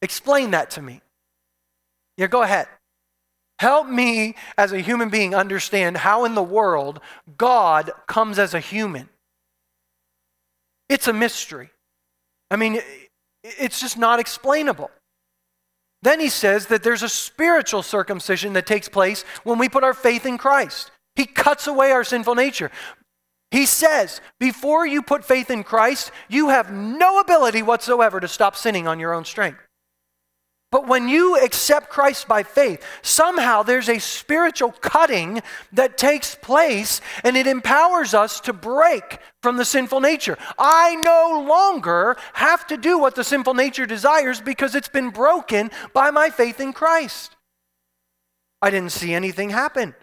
Explain 0.00 0.52
that 0.52 0.70
to 0.72 0.82
me. 0.82 1.02
Yeah, 2.16 2.28
go 2.28 2.42
ahead. 2.42 2.66
Help 3.58 3.88
me 3.88 4.34
as 4.58 4.72
a 4.72 4.80
human 4.80 5.08
being 5.08 5.34
understand 5.34 5.96
how 5.98 6.24
in 6.24 6.34
the 6.34 6.42
world 6.42 7.00
God 7.38 7.90
comes 8.06 8.38
as 8.38 8.52
a 8.54 8.60
human. 8.60 9.08
It's 10.88 11.08
a 11.08 11.12
mystery. 11.12 11.70
I 12.50 12.56
mean, 12.56 12.80
it's 13.42 13.80
just 13.80 13.96
not 13.96 14.20
explainable. 14.20 14.90
Then 16.02 16.20
he 16.20 16.28
says 16.28 16.66
that 16.66 16.82
there's 16.82 17.02
a 17.02 17.08
spiritual 17.08 17.82
circumcision 17.82 18.52
that 18.52 18.66
takes 18.66 18.88
place 18.88 19.24
when 19.44 19.58
we 19.58 19.68
put 19.68 19.84
our 19.84 19.94
faith 19.94 20.26
in 20.26 20.36
Christ. 20.36 20.90
He 21.16 21.24
cuts 21.24 21.66
away 21.66 21.92
our 21.92 22.04
sinful 22.04 22.34
nature. 22.34 22.70
He 23.50 23.66
says, 23.66 24.20
before 24.40 24.84
you 24.86 25.00
put 25.00 25.24
faith 25.24 25.48
in 25.48 25.62
Christ, 25.62 26.10
you 26.28 26.48
have 26.48 26.72
no 26.72 27.20
ability 27.20 27.62
whatsoever 27.62 28.18
to 28.20 28.28
stop 28.28 28.56
sinning 28.56 28.88
on 28.88 28.98
your 28.98 29.14
own 29.14 29.24
strength. 29.24 29.60
But 30.74 30.88
when 30.88 31.08
you 31.08 31.36
accept 31.36 31.88
Christ 31.88 32.26
by 32.26 32.42
faith, 32.42 32.84
somehow 33.00 33.62
there's 33.62 33.88
a 33.88 34.00
spiritual 34.00 34.72
cutting 34.72 35.40
that 35.70 35.96
takes 35.96 36.34
place 36.34 37.00
and 37.22 37.36
it 37.36 37.46
empowers 37.46 38.12
us 38.12 38.40
to 38.40 38.52
break 38.52 39.20
from 39.40 39.56
the 39.56 39.64
sinful 39.64 40.00
nature. 40.00 40.36
I 40.58 40.96
no 40.96 41.46
longer 41.48 42.16
have 42.32 42.66
to 42.66 42.76
do 42.76 42.98
what 42.98 43.14
the 43.14 43.22
sinful 43.22 43.54
nature 43.54 43.86
desires 43.86 44.40
because 44.40 44.74
it's 44.74 44.88
been 44.88 45.10
broken 45.10 45.70
by 45.92 46.10
my 46.10 46.28
faith 46.28 46.58
in 46.58 46.72
Christ. 46.72 47.36
I 48.60 48.70
didn't 48.70 48.90
see 48.90 49.14
anything 49.14 49.50
happen. 49.50 49.94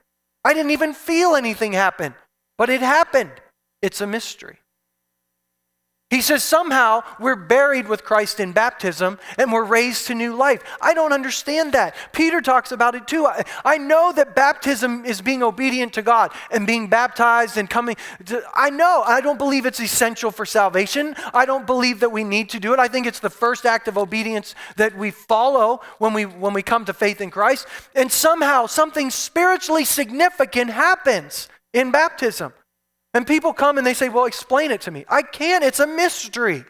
I 0.46 0.54
didn't 0.54 0.72
even 0.72 0.94
feel 0.94 1.36
anything 1.36 1.74
happen, 1.74 2.16
but 2.58 2.70
it 2.70 2.80
happened. 2.80 3.34
It's 3.82 4.00
a 4.00 4.08
mystery. 4.08 4.61
He 6.12 6.20
says 6.20 6.44
somehow 6.44 7.04
we're 7.20 7.38
buried 7.38 7.88
with 7.88 8.04
Christ 8.04 8.42
in 8.42 8.52
baptism 8.52 9.18
and 9.38 9.50
we're 9.50 9.64
raised 9.64 10.08
to 10.08 10.14
new 10.14 10.36
life. 10.36 10.62
I 10.82 10.94
don't 10.94 11.14
understand 11.14 11.72
that. 11.72 11.96
Peter 12.12 12.42
talks 12.42 12.74
about 12.74 12.96
it 12.96 13.08
too. 13.08 13.26
I, 13.26 13.46
I 13.64 13.78
know 13.78 14.12
that 14.12 14.36
baptism 14.36 15.06
is 15.06 15.22
being 15.22 15.42
obedient 15.42 15.94
to 15.94 16.02
God 16.02 16.34
and 16.52 16.68
being 16.68 16.90
baptized 16.90 17.56
and 17.56 17.70
coming. 17.70 17.96
To, 18.26 18.44
I 18.54 18.70
know. 18.70 19.04
I 19.08 19.22
don't 19.22 19.38
believe 19.38 19.66
it's 19.66 19.80
essential 19.80 20.32
for 20.32 20.46
salvation. 20.46 21.16
I 21.34 21.46
don't 21.46 21.66
believe 21.66 22.02
that 22.02 22.12
we 22.12 22.26
need 22.26 22.50
to 22.50 22.60
do 22.60 22.74
it. 22.74 22.80
I 22.80 22.90
think 22.90 23.08
it's 23.08 23.22
the 23.22 23.30
first 23.30 23.66
act 23.66 23.88
of 23.88 23.98
obedience 23.98 24.54
that 24.76 24.98
we 24.98 25.12
follow 25.12 25.80
when 25.98 26.12
we 26.14 26.26
when 26.26 26.54
we 26.54 26.62
come 26.62 26.84
to 26.86 26.94
faith 26.94 27.22
in 27.22 27.32
Christ. 27.32 27.68
And 27.96 28.12
somehow 28.12 28.66
something 28.66 29.12
spiritually 29.12 29.86
significant 29.86 30.72
happens 30.72 31.48
in 31.72 31.92
baptism. 31.92 32.52
And 33.14 33.28
people 33.28 33.54
come 33.54 33.78
and 33.78 33.86
they 33.86 33.94
say, 33.94 34.10
Well, 34.10 34.26
explain 34.26 34.72
it 34.72 34.82
to 34.82 34.92
me. 34.92 35.06
I 35.10 35.22
can't, 35.22 35.64
it's 35.64 35.80
a 35.80 35.88
mystery. 35.88 36.64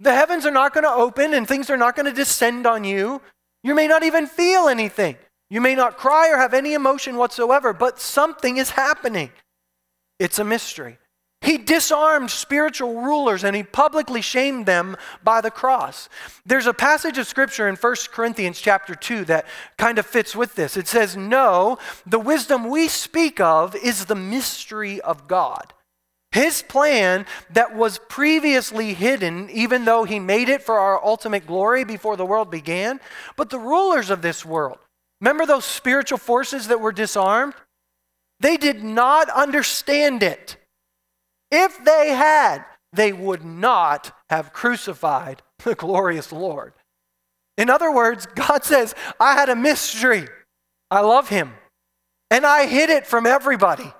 The 0.00 0.14
heavens 0.14 0.46
are 0.46 0.52
not 0.52 0.72
going 0.74 0.84
to 0.84 0.92
open 0.92 1.34
and 1.34 1.46
things 1.46 1.70
are 1.70 1.76
not 1.76 1.96
going 1.96 2.06
to 2.06 2.12
descend 2.12 2.66
on 2.66 2.84
you. 2.84 3.20
You 3.64 3.74
may 3.74 3.88
not 3.88 4.04
even 4.04 4.26
feel 4.26 4.68
anything. 4.68 5.16
You 5.50 5.60
may 5.60 5.74
not 5.74 5.96
cry 5.96 6.30
or 6.30 6.36
have 6.36 6.54
any 6.54 6.74
emotion 6.74 7.16
whatsoever, 7.16 7.72
but 7.72 7.98
something 7.98 8.58
is 8.58 8.70
happening. 8.70 9.30
It's 10.18 10.38
a 10.38 10.44
mystery. 10.44 10.98
He 11.40 11.56
disarmed 11.56 12.30
spiritual 12.30 13.00
rulers 13.00 13.44
and 13.44 13.54
he 13.54 13.62
publicly 13.62 14.22
shamed 14.22 14.66
them 14.66 14.96
by 15.22 15.40
the 15.40 15.52
cross. 15.52 16.08
There's 16.44 16.66
a 16.66 16.74
passage 16.74 17.16
of 17.16 17.28
scripture 17.28 17.68
in 17.68 17.76
1 17.76 17.94
Corinthians 18.10 18.60
chapter 18.60 18.94
2 18.94 19.24
that 19.26 19.46
kind 19.76 19.98
of 19.98 20.06
fits 20.06 20.34
with 20.34 20.56
this. 20.56 20.76
It 20.76 20.88
says, 20.88 21.16
No, 21.16 21.78
the 22.04 22.18
wisdom 22.18 22.68
we 22.68 22.88
speak 22.88 23.40
of 23.40 23.76
is 23.76 24.06
the 24.06 24.16
mystery 24.16 25.00
of 25.00 25.28
God. 25.28 25.72
His 26.32 26.60
plan 26.60 27.24
that 27.50 27.74
was 27.74 28.00
previously 28.08 28.92
hidden, 28.92 29.48
even 29.50 29.84
though 29.84 30.04
he 30.04 30.18
made 30.18 30.48
it 30.48 30.62
for 30.62 30.78
our 30.78 31.02
ultimate 31.02 31.46
glory 31.46 31.84
before 31.84 32.16
the 32.16 32.26
world 32.26 32.50
began. 32.50 33.00
But 33.36 33.48
the 33.48 33.58
rulers 33.58 34.10
of 34.10 34.20
this 34.22 34.44
world, 34.44 34.78
remember 35.20 35.46
those 35.46 35.64
spiritual 35.64 36.18
forces 36.18 36.66
that 36.68 36.80
were 36.80 36.92
disarmed? 36.92 37.54
They 38.40 38.56
did 38.56 38.84
not 38.84 39.30
understand 39.30 40.22
it. 40.22 40.57
If 41.50 41.84
they 41.84 42.10
had, 42.10 42.64
they 42.92 43.12
would 43.12 43.44
not 43.44 44.12
have 44.30 44.52
crucified 44.52 45.42
the 45.64 45.74
glorious 45.74 46.32
Lord. 46.32 46.74
In 47.56 47.70
other 47.70 47.92
words, 47.92 48.26
God 48.26 48.64
says, 48.64 48.94
I 49.18 49.34
had 49.34 49.48
a 49.48 49.56
mystery. 49.56 50.28
I 50.90 51.00
love 51.00 51.28
him. 51.28 51.52
And 52.30 52.46
I 52.46 52.66
hid 52.66 52.90
it 52.90 53.06
from 53.06 53.26
everybody. 53.26 53.92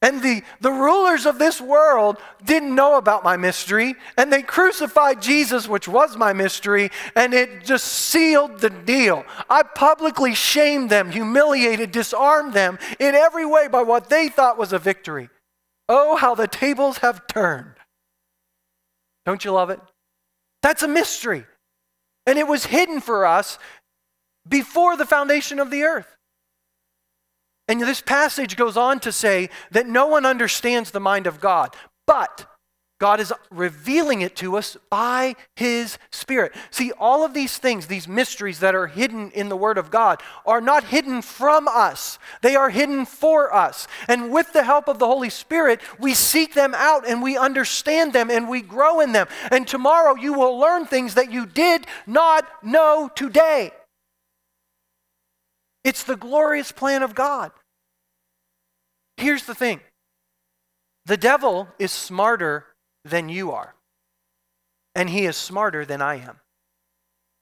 And 0.00 0.20
the, 0.20 0.42
the 0.60 0.72
rulers 0.72 1.26
of 1.26 1.38
this 1.38 1.60
world 1.60 2.16
didn't 2.44 2.74
know 2.74 2.96
about 2.96 3.22
my 3.22 3.36
mystery, 3.36 3.94
and 4.16 4.32
they 4.32 4.42
crucified 4.42 5.22
Jesus, 5.22 5.68
which 5.68 5.86
was 5.86 6.16
my 6.16 6.32
mystery, 6.32 6.90
and 7.14 7.32
it 7.32 7.64
just 7.64 7.84
sealed 7.84 8.58
the 8.58 8.70
deal. 8.70 9.24
I 9.48 9.62
publicly 9.62 10.34
shamed 10.34 10.90
them, 10.90 11.12
humiliated, 11.12 11.92
disarmed 11.92 12.52
them 12.52 12.80
in 12.98 13.14
every 13.14 13.46
way 13.46 13.68
by 13.68 13.82
what 13.82 14.10
they 14.10 14.28
thought 14.28 14.58
was 14.58 14.72
a 14.72 14.78
victory. 14.78 15.28
Oh, 15.94 16.16
how 16.16 16.34
the 16.34 16.48
tables 16.48 16.98
have 16.98 17.26
turned. 17.26 17.74
Don't 19.26 19.44
you 19.44 19.52
love 19.52 19.68
it? 19.68 19.78
That's 20.62 20.82
a 20.82 20.88
mystery. 20.88 21.44
And 22.26 22.38
it 22.38 22.48
was 22.48 22.64
hidden 22.64 23.02
for 23.02 23.26
us 23.26 23.58
before 24.48 24.96
the 24.96 25.04
foundation 25.04 25.58
of 25.58 25.70
the 25.70 25.82
earth. 25.82 26.16
And 27.68 27.78
this 27.82 28.00
passage 28.00 28.56
goes 28.56 28.78
on 28.78 29.00
to 29.00 29.12
say 29.12 29.50
that 29.70 29.86
no 29.86 30.06
one 30.06 30.24
understands 30.24 30.92
the 30.92 30.98
mind 30.98 31.26
of 31.26 31.40
God, 31.40 31.76
but 32.06 32.46
God 33.02 33.18
is 33.18 33.32
revealing 33.50 34.20
it 34.20 34.36
to 34.36 34.56
us 34.56 34.76
by 34.88 35.34
His 35.56 35.98
Spirit. 36.12 36.54
See, 36.70 36.92
all 36.92 37.24
of 37.24 37.34
these 37.34 37.58
things, 37.58 37.88
these 37.88 38.06
mysteries 38.06 38.60
that 38.60 38.76
are 38.76 38.86
hidden 38.86 39.32
in 39.32 39.48
the 39.48 39.56
Word 39.56 39.76
of 39.76 39.90
God, 39.90 40.22
are 40.46 40.60
not 40.60 40.84
hidden 40.84 41.20
from 41.20 41.66
us, 41.66 42.20
they 42.42 42.54
are 42.54 42.70
hidden 42.70 43.04
for 43.04 43.52
us. 43.52 43.88
And 44.06 44.30
with 44.30 44.52
the 44.52 44.62
help 44.62 44.86
of 44.86 45.00
the 45.00 45.08
Holy 45.08 45.30
Spirit, 45.30 45.80
we 45.98 46.14
seek 46.14 46.54
them 46.54 46.76
out 46.76 47.04
and 47.04 47.20
we 47.20 47.36
understand 47.36 48.12
them 48.12 48.30
and 48.30 48.48
we 48.48 48.62
grow 48.62 49.00
in 49.00 49.10
them. 49.10 49.26
And 49.50 49.66
tomorrow 49.66 50.14
you 50.14 50.34
will 50.34 50.56
learn 50.56 50.86
things 50.86 51.14
that 51.14 51.32
you 51.32 51.44
did 51.44 51.88
not 52.06 52.46
know 52.62 53.10
today. 53.16 53.72
It's 55.82 56.04
the 56.04 56.14
glorious 56.14 56.70
plan 56.70 57.02
of 57.02 57.16
God. 57.16 57.50
Here's 59.16 59.44
the 59.44 59.56
thing 59.56 59.80
the 61.04 61.16
devil 61.16 61.66
is 61.80 61.90
smarter 61.90 62.66
than 63.04 63.28
you 63.28 63.52
are. 63.52 63.74
And 64.94 65.08
he 65.08 65.26
is 65.26 65.36
smarter 65.36 65.84
than 65.84 66.02
I 66.02 66.16
am. 66.16 66.40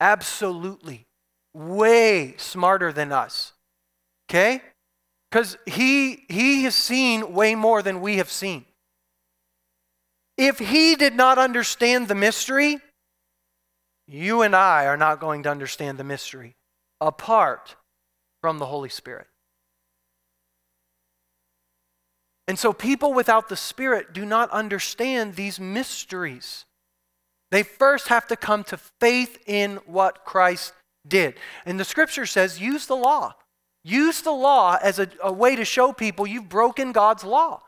Absolutely. 0.01 1.07
Way 1.53 2.35
smarter 2.37 2.93
than 2.93 3.13
us. 3.13 3.53
Okay? 4.29 4.63
Because 5.31 5.57
he, 5.67 6.25
he 6.29 6.65
has 6.65 6.75
seen 6.75 7.33
way 7.33 7.55
more 7.55 7.83
than 7.83 8.01
we 8.01 8.17
have 8.17 8.31
seen. 8.31 8.65
If 10.37 10.59
he 10.59 10.95
did 10.95 11.15
not 11.15 11.39
understand 11.39 12.09
the 12.09 12.15
mystery, 12.15 12.79
you 14.07 14.43
and 14.43 14.57
I 14.57 14.87
are 14.87 14.97
not 14.97 15.21
going 15.21 15.43
to 15.45 15.51
understand 15.51 15.99
the 15.99 16.05
mystery 16.05 16.57
apart 17.01 17.77
from 18.41 18.59
the 18.59 18.67
Holy 18.67 18.89
Spirit. 18.89 19.27
And 22.49 22.59
so 22.59 22.73
people 22.73 23.13
without 23.13 23.49
the 23.49 23.57
Spirit 23.57 24.13
do 24.13 24.25
not 24.25 24.51
understand 24.51 25.35
these 25.35 25.61
mysteries. 25.61 26.65
They 27.51 27.63
first 27.63 28.09
have 28.09 28.27
to 28.29 28.37
come 28.37 28.65
to 28.65 28.77
faith 28.77 29.43
in 29.47 29.77
what 29.87 30.25
Christ 30.25 30.73
did. 31.07 31.35
And 31.65 31.79
the 31.79 31.85
scripture 31.85 32.27
says 32.27 32.61
use 32.61 32.87
the 32.87 32.97
law. 32.97 33.35
Use 33.83 34.23
the 34.23 34.33
law 34.33 34.79
as 34.83 34.99
a, 34.99 35.09
a, 35.23 35.33
way 35.33 35.57
to 35.57 35.65
show 35.65 35.93
people 35.93 36.27
you've 36.27 36.49
broken 36.49 36.93
God's 36.93 37.25
law. 37.25 37.63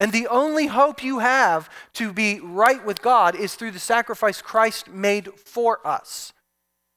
And 0.00 0.12
the 0.12 0.28
only 0.28 0.68
hope 0.68 1.02
you 1.02 1.18
have 1.18 1.68
to 1.94 2.12
be 2.12 2.38
right 2.40 2.84
with 2.84 3.02
God 3.02 3.34
is 3.34 3.56
through 3.56 3.72
the 3.72 3.80
sacrifice 3.80 4.40
Christ 4.40 4.88
made 4.88 5.32
for 5.34 5.84
us. 5.84 6.32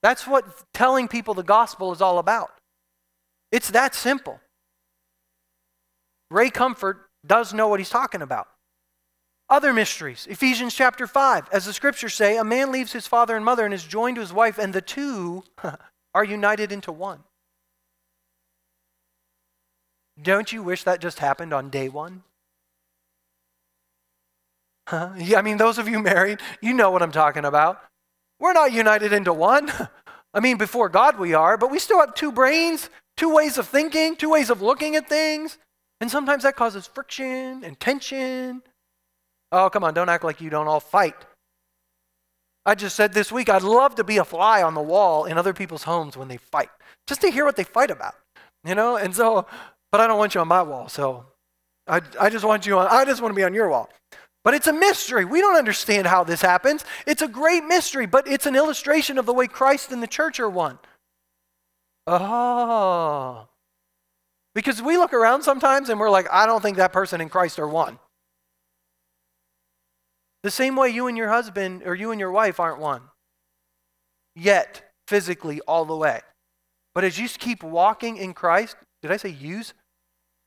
That's 0.03 0.27
what 0.27 0.45
telling 0.73 1.07
people 1.07 1.33
the 1.33 1.41
gospel 1.41 1.91
is 1.91 2.01
all 2.01 2.19
about. 2.19 2.51
It's 3.51 3.71
that 3.71 3.95
simple. 3.95 4.39
Ray 6.31 6.49
Comfort 6.49 7.09
does 7.27 7.53
know 7.53 7.67
what 7.67 7.79
he's 7.79 7.89
talking 7.89 8.21
about. 8.21 8.47
Other 9.49 9.73
mysteries, 9.73 10.27
Ephesians 10.29 10.73
chapter 10.73 11.05
5, 11.05 11.49
as 11.51 11.65
the 11.65 11.73
scriptures 11.73 12.13
say, 12.13 12.37
a 12.37 12.43
man 12.43 12.71
leaves 12.71 12.93
his 12.93 13.05
father 13.05 13.35
and 13.35 13.43
mother 13.43 13.65
and 13.65 13.73
is 13.73 13.83
joined 13.83 14.15
to 14.15 14.21
his 14.21 14.31
wife, 14.31 14.57
and 14.57 14.73
the 14.73 14.81
two 14.81 15.43
are 16.13 16.23
united 16.23 16.71
into 16.71 16.91
one. 16.93 17.19
Don't 20.21 20.53
you 20.53 20.63
wish 20.63 20.83
that 20.85 21.01
just 21.01 21.19
happened 21.19 21.53
on 21.53 21.69
day 21.69 21.89
one? 21.89 22.23
Huh? 24.87 25.09
Yeah, 25.17 25.39
I 25.39 25.41
mean, 25.41 25.57
those 25.57 25.77
of 25.77 25.89
you 25.89 25.99
married, 25.99 26.39
you 26.61 26.73
know 26.73 26.91
what 26.91 27.01
I'm 27.01 27.11
talking 27.11 27.43
about. 27.43 27.81
We're 28.39 28.53
not 28.53 28.71
united 28.71 29.11
into 29.11 29.33
one. 29.33 29.69
I 30.33 30.39
mean, 30.39 30.57
before 30.57 30.87
God 30.87 31.19
we 31.19 31.33
are, 31.33 31.57
but 31.57 31.71
we 31.71 31.79
still 31.79 31.99
have 31.99 32.15
two 32.15 32.31
brains, 32.31 32.89
two 33.17 33.33
ways 33.33 33.57
of 33.57 33.67
thinking, 33.67 34.15
two 34.15 34.29
ways 34.29 34.49
of 34.49 34.61
looking 34.61 34.95
at 34.95 35.09
things. 35.09 35.57
And 36.01 36.09
sometimes 36.09 36.43
that 36.43 36.55
causes 36.55 36.87
friction 36.87 37.63
and 37.63 37.79
tension. 37.79 38.63
Oh, 39.51 39.69
come 39.69 39.83
on, 39.83 39.93
don't 39.93 40.09
act 40.09 40.23
like 40.23 40.41
you 40.41 40.49
don't 40.49 40.67
all 40.67 40.79
fight. 40.79 41.15
I 42.65 42.75
just 42.75 42.95
said 42.95 43.13
this 43.13 43.31
week, 43.31 43.49
I'd 43.49 43.61
love 43.61 43.95
to 43.95 44.03
be 44.03 44.17
a 44.17 44.25
fly 44.25 44.63
on 44.63 44.73
the 44.73 44.81
wall 44.81 45.25
in 45.25 45.37
other 45.37 45.53
people's 45.53 45.83
homes 45.83 46.17
when 46.17 46.27
they 46.27 46.37
fight, 46.37 46.69
just 47.07 47.21
to 47.21 47.29
hear 47.29 47.45
what 47.45 47.55
they 47.55 47.63
fight 47.63 47.91
about, 47.91 48.15
you 48.63 48.75
know? 48.75 48.97
And 48.97 49.15
so, 49.15 49.45
but 49.91 50.01
I 50.01 50.07
don't 50.07 50.17
want 50.17 50.35
you 50.35 50.41
on 50.41 50.47
my 50.47 50.63
wall, 50.63 50.89
so 50.89 51.25
I, 51.87 52.01
I 52.19 52.29
just 52.29 52.45
want 52.45 52.65
you 52.65 52.77
on, 52.79 52.87
I 52.87 53.05
just 53.05 53.21
want 53.21 53.31
to 53.33 53.35
be 53.35 53.43
on 53.43 53.53
your 53.53 53.69
wall. 53.69 53.89
But 54.43 54.55
it's 54.55 54.67
a 54.67 54.73
mystery. 54.73 55.23
We 55.23 55.39
don't 55.39 55.55
understand 55.55 56.07
how 56.07 56.23
this 56.23 56.41
happens. 56.41 56.83
It's 57.05 57.21
a 57.21 57.27
great 57.27 57.63
mystery, 57.63 58.07
but 58.07 58.27
it's 58.27 58.47
an 58.47 58.55
illustration 58.55 59.19
of 59.19 59.27
the 59.27 59.33
way 59.33 59.45
Christ 59.45 59.91
and 59.91 60.01
the 60.01 60.07
church 60.07 60.39
are 60.39 60.49
one. 60.49 60.79
Oh. 62.07 63.47
Because 64.53 64.81
we 64.81 64.97
look 64.97 65.13
around 65.13 65.43
sometimes 65.43 65.89
and 65.89 65.99
we're 65.99 66.09
like, 66.09 66.27
I 66.31 66.45
don't 66.45 66.61
think 66.61 66.77
that 66.77 66.91
person 66.91 67.21
and 67.21 67.31
Christ 67.31 67.57
are 67.59 67.67
one. 67.67 67.99
The 70.43 70.51
same 70.51 70.75
way 70.75 70.89
you 70.89 71.07
and 71.07 71.17
your 71.17 71.29
husband 71.29 71.83
or 71.85 71.95
you 71.95 72.11
and 72.11 72.19
your 72.19 72.31
wife 72.31 72.59
aren't 72.59 72.79
one. 72.79 73.01
Yet, 74.35 74.91
physically, 75.07 75.61
all 75.61 75.85
the 75.85 75.95
way. 75.95 76.21
But 76.93 77.03
as 77.03 77.19
you 77.19 77.29
keep 77.29 77.63
walking 77.63 78.17
in 78.17 78.33
Christ, 78.33 78.75
did 79.01 79.11
I 79.11 79.17
say 79.17 79.29
use? 79.29 79.73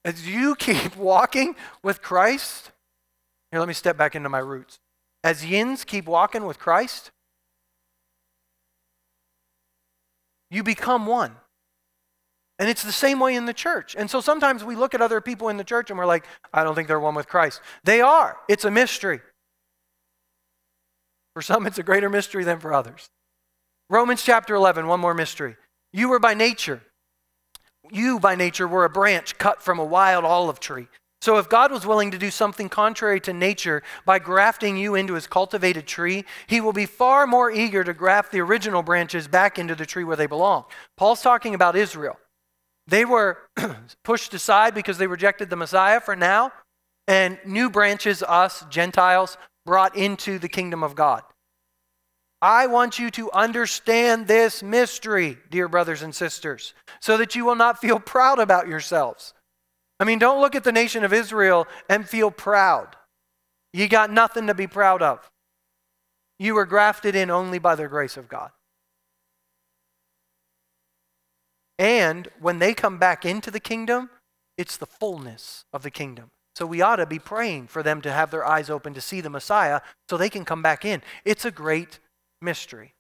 As 0.05 0.29
you 0.29 0.55
keep 0.59 0.97
walking 0.97 1.57
with 1.83 2.03
Christ, 2.03 2.73
here, 3.51 3.61
let 3.61 3.69
me 3.69 3.75
step 3.75 3.97
back 3.97 4.15
into 4.15 4.29
my 4.29 4.41
roots. 4.41 4.81
As 5.23 5.45
yins 5.45 5.85
keep 5.85 6.07
walking 6.07 6.45
with 6.45 6.59
Christ, 6.59 7.13
you 10.51 10.63
become 10.63 11.07
one. 11.07 11.37
And 12.59 12.69
it's 12.69 12.85
the 12.85 12.93
same 12.93 13.19
way 13.19 13.35
in 13.35 13.47
the 13.47 13.53
church. 13.53 13.97
And 13.99 14.09
so 14.09 14.21
sometimes 14.21 14.63
we 14.63 14.77
look 14.77 14.95
at 14.95 15.01
other 15.01 15.21
people 15.21 15.49
in 15.49 15.57
the 15.57 15.65
church 15.65 15.91
and 15.91 15.99
we're 15.99 16.07
like, 16.07 16.25
I 16.53 16.63
don't 16.63 16.75
think 16.75 16.87
they're 16.87 17.01
one 17.01 17.15
with 17.15 17.27
Christ. 17.27 17.61
They 17.83 18.01
are. 18.01 18.37
It's 18.49 18.65
a 18.65 18.71
mystery. 18.71 19.21
For 21.35 21.43
some, 21.43 21.67
it's 21.67 21.79
a 21.79 21.83
greater 21.83 22.09
mystery 22.09 22.45
than 22.45 22.61
for 22.61 22.73
others. 22.73 23.09
Romans 23.91 24.23
chapter 24.23 24.55
11, 24.55 24.87
one 24.87 25.01
more 25.01 25.15
mystery. 25.15 25.57
You 25.93 26.09
were 26.09 26.21
by 26.21 26.35
nature, 26.35 26.81
you 27.91 28.19
by 28.19 28.35
nature 28.35 28.67
were 28.67 28.85
a 28.85 28.91
branch 28.91 29.37
cut 29.39 29.61
from 29.61 29.79
a 29.79 29.85
wild 29.85 30.25
olive 30.25 30.61
tree. 30.61 30.89
So 31.21 31.39
if 31.39 31.49
God 31.49 31.73
was 31.73 31.87
willing 31.87 32.11
to 32.11 32.19
do 32.19 32.31
something 32.31 32.69
contrary 32.69 33.19
to 33.21 33.33
nature 33.33 33.83
by 34.05 34.19
grafting 34.19 34.77
you 34.77 34.95
into 34.95 35.15
his 35.15 35.27
cultivated 35.27 35.87
tree, 35.87 36.25
he 36.47 36.61
will 36.61 36.73
be 36.73 36.87
far 36.87 37.27
more 37.27 37.51
eager 37.51 37.83
to 37.83 37.95
graft 37.95 38.31
the 38.31 38.41
original 38.41 38.83
branches 38.83 39.27
back 39.27 39.59
into 39.59 39.75
the 39.75 39.87
tree 39.87 40.05
where 40.05 40.17
they 40.17 40.27
belong. 40.27 40.65
Paul's 40.97 41.23
talking 41.23 41.55
about 41.55 41.77
Israel. 41.77 42.19
They 42.87 43.05
were 43.05 43.39
pushed 44.05 44.35
aside 44.35 44.75
because 44.75 44.99
they 44.99 45.07
rejected 45.07 45.51
the 45.51 45.57
Messiah 45.57 46.01
for 46.01 46.17
now, 46.17 46.53
and 47.09 47.39
new 47.45 47.71
branches, 47.71 48.23
us, 48.23 48.65
Gentiles, 48.71 49.37
brought 49.65 49.97
into 49.97 50.39
the 50.39 50.49
kingdom 50.49 50.83
of 50.83 50.95
God. 50.95 51.23
I 52.43 52.67
want 52.67 52.99
you 52.99 53.11
to 53.13 53.31
understand 53.33 54.27
this 54.27 54.63
mystery, 54.63 55.39
dear 55.51 55.67
brothers 55.67 56.03
and 56.03 56.15
sisters, 56.15 56.75
so 57.01 57.17
that 57.17 57.35
you 57.35 57.45
will 57.45 57.55
not 57.55 57.81
feel 57.81 57.99
proud 57.99 58.39
about 58.39 58.69
yourselves. 58.69 59.33
I 59.99 60.05
mean, 60.05 60.19
don't 60.19 60.43
look 60.43 60.55
at 60.55 60.65
the 60.65 60.73
nation 60.73 61.05
of 61.05 61.13
Israel 61.13 61.67
and 61.89 62.07
feel 62.07 62.31
proud. 62.31 62.97
You 63.73 63.89
got 63.89 64.11
nothing 64.11 64.49
to 64.49 64.55
be 64.55 64.67
proud 64.67 65.01
of. 65.01 65.31
You 66.39 66.55
were 66.55 66.67
grafted 66.67 67.15
in 67.15 67.31
only 67.31 67.59
by 67.59 67.77
the 67.77 67.89
grace 67.89 68.19
of 68.19 68.29
God. 68.29 68.51
And 71.79 72.29
when 72.41 72.59
they 72.59 72.75
come 72.75 72.99
back 72.99 73.25
into 73.25 73.51
the 73.51 73.61
kingdom, 73.61 74.11
it's 74.57 74.77
the 74.77 74.87
fullness 74.87 75.65
of 75.73 75.83
the 75.83 75.91
kingdom. 75.91 76.31
So 76.55 76.67
we 76.67 76.83
ought 76.83 76.97
to 76.97 77.07
be 77.07 77.19
praying 77.19 77.67
for 77.67 77.83
them 77.83 78.01
to 78.03 78.13
have 78.13 78.31
their 78.31 78.47
eyes 78.47 78.71
open 78.71 78.95
to 78.95 79.01
see 79.01 79.21
the 79.21 79.31
Messiah 79.31 79.81
so 80.09 80.17
they 80.17 80.31
can 80.31 80.45
come 80.45 80.63
back 80.63 80.85
in. 80.85 81.03
It's 81.25 81.45
a 81.45 81.51
great 81.51 81.99
mystery. 82.41 82.95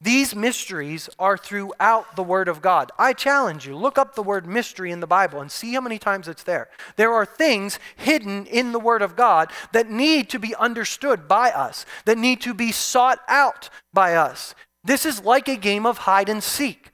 These 0.00 0.36
mysteries 0.36 1.08
are 1.18 1.38
throughout 1.38 2.16
the 2.16 2.22
Word 2.22 2.48
of 2.48 2.60
God. 2.60 2.92
I 2.98 3.14
challenge 3.14 3.66
you, 3.66 3.74
look 3.74 3.96
up 3.96 4.14
the 4.14 4.22
word 4.22 4.46
mystery 4.46 4.90
in 4.90 5.00
the 5.00 5.06
Bible 5.06 5.40
and 5.40 5.50
see 5.50 5.72
how 5.72 5.80
many 5.80 5.98
times 5.98 6.28
it's 6.28 6.42
there. 6.42 6.68
There 6.96 7.14
are 7.14 7.24
things 7.24 7.78
hidden 7.96 8.44
in 8.46 8.72
the 8.72 8.78
Word 8.78 9.00
of 9.00 9.16
God 9.16 9.50
that 9.72 9.90
need 9.90 10.28
to 10.30 10.38
be 10.38 10.54
understood 10.56 11.26
by 11.26 11.50
us, 11.50 11.86
that 12.04 12.18
need 12.18 12.42
to 12.42 12.52
be 12.52 12.72
sought 12.72 13.20
out 13.26 13.70
by 13.94 14.14
us. 14.14 14.54
This 14.84 15.06
is 15.06 15.24
like 15.24 15.48
a 15.48 15.56
game 15.56 15.86
of 15.86 15.98
hide 15.98 16.28
and 16.28 16.42
seek. 16.42 16.90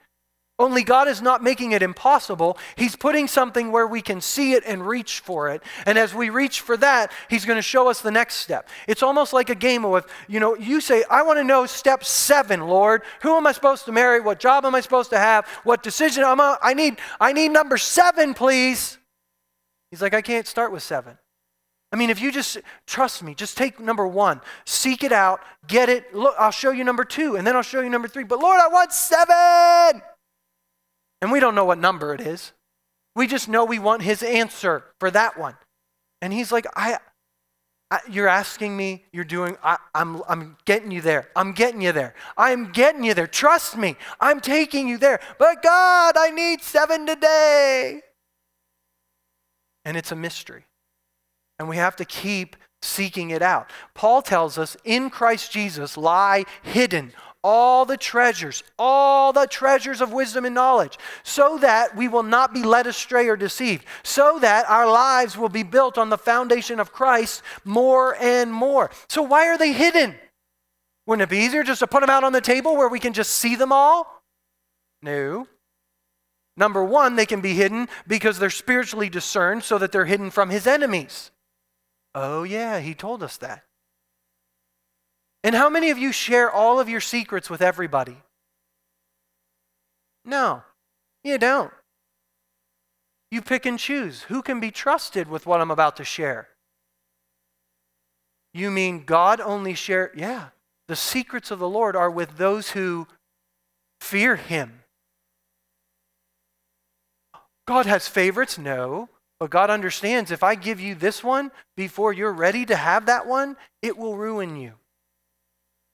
Only 0.62 0.84
God 0.84 1.08
is 1.08 1.20
not 1.20 1.42
making 1.42 1.72
it 1.72 1.82
impossible. 1.82 2.56
He's 2.76 2.94
putting 2.94 3.26
something 3.26 3.72
where 3.72 3.86
we 3.86 4.00
can 4.00 4.20
see 4.20 4.52
it 4.52 4.62
and 4.64 4.86
reach 4.86 5.18
for 5.18 5.48
it. 5.48 5.60
And 5.86 5.98
as 5.98 6.14
we 6.14 6.30
reach 6.30 6.60
for 6.60 6.76
that, 6.76 7.10
He's 7.28 7.44
going 7.44 7.56
to 7.56 7.62
show 7.62 7.88
us 7.88 8.00
the 8.00 8.12
next 8.12 8.36
step. 8.36 8.68
It's 8.86 9.02
almost 9.02 9.32
like 9.32 9.50
a 9.50 9.56
game 9.56 9.84
of, 9.84 10.06
you 10.28 10.38
know, 10.38 10.54
you 10.54 10.80
say, 10.80 11.02
I 11.10 11.22
want 11.22 11.40
to 11.40 11.44
know 11.44 11.66
step 11.66 12.04
seven, 12.04 12.60
Lord. 12.60 13.02
Who 13.22 13.36
am 13.36 13.44
I 13.44 13.52
supposed 13.52 13.86
to 13.86 13.92
marry? 13.92 14.20
What 14.20 14.38
job 14.38 14.64
am 14.64 14.76
I 14.76 14.80
supposed 14.80 15.10
to 15.10 15.18
have? 15.18 15.48
What 15.64 15.82
decision 15.82 16.22
am 16.22 16.40
I? 16.40 16.56
I 16.62 16.74
need, 16.74 17.00
I 17.20 17.32
need 17.32 17.48
number 17.48 17.76
seven, 17.76 18.32
please. 18.32 18.98
He's 19.90 20.00
like, 20.00 20.14
I 20.14 20.22
can't 20.22 20.46
start 20.46 20.70
with 20.70 20.84
seven. 20.84 21.18
I 21.92 21.96
mean, 21.96 22.08
if 22.08 22.22
you 22.22 22.30
just 22.30 22.58
trust 22.86 23.22
me, 23.24 23.34
just 23.34 23.58
take 23.58 23.80
number 23.80 24.06
one, 24.06 24.40
seek 24.64 25.02
it 25.02 25.12
out, 25.12 25.40
get 25.66 25.88
it. 25.88 26.14
Look, 26.14 26.36
I'll 26.38 26.52
show 26.52 26.70
you 26.70 26.84
number 26.84 27.04
two, 27.04 27.34
and 27.34 27.44
then 27.44 27.56
I'll 27.56 27.62
show 27.62 27.80
you 27.80 27.90
number 27.90 28.06
three. 28.06 28.24
But 28.24 28.38
Lord, 28.38 28.60
I 28.60 28.68
want 28.68 28.92
seven. 28.92 30.02
And 31.22 31.30
we 31.30 31.38
don't 31.40 31.54
know 31.54 31.64
what 31.64 31.78
number 31.78 32.12
it 32.12 32.20
is. 32.20 32.52
We 33.14 33.28
just 33.28 33.48
know 33.48 33.64
we 33.64 33.78
want 33.78 34.02
his 34.02 34.22
answer 34.22 34.84
for 34.98 35.10
that 35.12 35.38
one. 35.38 35.54
And 36.20 36.32
he's 36.32 36.50
like, 36.50 36.66
I, 36.74 36.98
I 37.90 38.00
you're 38.10 38.28
asking 38.28 38.76
me, 38.76 39.04
you're 39.12 39.24
doing, 39.24 39.56
I, 39.62 39.78
I'm, 39.94 40.22
I'm 40.28 40.56
getting 40.64 40.90
you 40.90 41.00
there. 41.00 41.28
I'm 41.36 41.52
getting 41.52 41.80
you 41.80 41.92
there. 41.92 42.14
I'm 42.36 42.72
getting 42.72 43.04
you 43.04 43.14
there. 43.14 43.28
Trust 43.28 43.76
me. 43.76 43.96
I'm 44.20 44.40
taking 44.40 44.88
you 44.88 44.98
there. 44.98 45.20
But 45.38 45.62
God, 45.62 46.16
I 46.18 46.30
need 46.30 46.60
seven 46.60 47.06
today. 47.06 48.00
And 49.84 49.96
it's 49.96 50.10
a 50.10 50.16
mystery. 50.16 50.64
And 51.58 51.68
we 51.68 51.76
have 51.76 51.94
to 51.96 52.04
keep 52.04 52.56
seeking 52.80 53.30
it 53.30 53.42
out. 53.42 53.70
Paul 53.94 54.22
tells 54.22 54.58
us 54.58 54.76
in 54.84 55.08
Christ 55.08 55.52
Jesus 55.52 55.96
lie 55.96 56.44
hidden 56.62 57.12
all 57.44 57.84
the 57.84 57.96
treasures, 57.96 58.62
all 58.78 59.32
the 59.32 59.46
treasures 59.46 60.00
of 60.00 60.12
wisdom 60.12 60.44
and 60.44 60.54
knowledge, 60.54 60.98
so 61.22 61.58
that 61.58 61.96
we 61.96 62.08
will 62.08 62.22
not 62.22 62.54
be 62.54 62.62
led 62.62 62.86
astray 62.86 63.28
or 63.28 63.36
deceived, 63.36 63.84
so 64.02 64.38
that 64.40 64.68
our 64.68 64.86
lives 64.90 65.36
will 65.36 65.48
be 65.48 65.62
built 65.62 65.98
on 65.98 66.10
the 66.10 66.18
foundation 66.18 66.78
of 66.78 66.92
Christ 66.92 67.42
more 67.64 68.16
and 68.20 68.52
more. 68.52 68.90
So, 69.08 69.22
why 69.22 69.48
are 69.48 69.58
they 69.58 69.72
hidden? 69.72 70.14
Wouldn't 71.06 71.22
it 71.22 71.30
be 71.30 71.38
easier 71.38 71.64
just 71.64 71.80
to 71.80 71.86
put 71.86 72.00
them 72.00 72.10
out 72.10 72.24
on 72.24 72.32
the 72.32 72.40
table 72.40 72.76
where 72.76 72.88
we 72.88 73.00
can 73.00 73.12
just 73.12 73.32
see 73.32 73.56
them 73.56 73.72
all? 73.72 74.22
No. 75.02 75.48
Number 76.56 76.84
one, 76.84 77.16
they 77.16 77.26
can 77.26 77.40
be 77.40 77.54
hidden 77.54 77.88
because 78.06 78.38
they're 78.38 78.50
spiritually 78.50 79.08
discerned 79.08 79.64
so 79.64 79.78
that 79.78 79.90
they're 79.90 80.04
hidden 80.04 80.30
from 80.30 80.50
his 80.50 80.66
enemies. 80.66 81.30
Oh, 82.14 82.42
yeah, 82.44 82.78
he 82.78 82.94
told 82.94 83.22
us 83.22 83.36
that. 83.38 83.64
And 85.44 85.54
how 85.54 85.68
many 85.68 85.90
of 85.90 85.98
you 85.98 86.12
share 86.12 86.50
all 86.50 86.78
of 86.78 86.88
your 86.88 87.00
secrets 87.00 87.50
with 87.50 87.62
everybody? 87.62 88.16
No, 90.24 90.62
you 91.24 91.38
don't. 91.38 91.72
You 93.30 93.42
pick 93.42 93.66
and 93.66 93.78
choose 93.78 94.22
who 94.22 94.42
can 94.42 94.60
be 94.60 94.70
trusted 94.70 95.28
with 95.28 95.46
what 95.46 95.60
I'm 95.60 95.70
about 95.70 95.96
to 95.96 96.04
share. 96.04 96.48
You 98.54 98.70
mean 98.70 99.04
God 99.04 99.40
only 99.40 99.74
share? 99.74 100.12
Yeah. 100.14 100.48
The 100.88 100.96
secrets 100.96 101.50
of 101.50 101.58
the 101.58 101.68
Lord 101.68 101.96
are 101.96 102.10
with 102.10 102.36
those 102.36 102.72
who 102.72 103.08
fear 104.00 104.36
him. 104.36 104.80
God 107.66 107.86
has 107.86 108.08
favorites? 108.08 108.58
No. 108.58 109.08
But 109.40 109.50
God 109.50 109.70
understands 109.70 110.30
if 110.30 110.42
I 110.42 110.54
give 110.54 110.80
you 110.80 110.94
this 110.94 111.24
one 111.24 111.50
before 111.76 112.12
you're 112.12 112.32
ready 112.32 112.64
to 112.66 112.76
have 112.76 113.06
that 113.06 113.26
one, 113.26 113.56
it 113.80 113.96
will 113.96 114.16
ruin 114.16 114.56
you. 114.56 114.74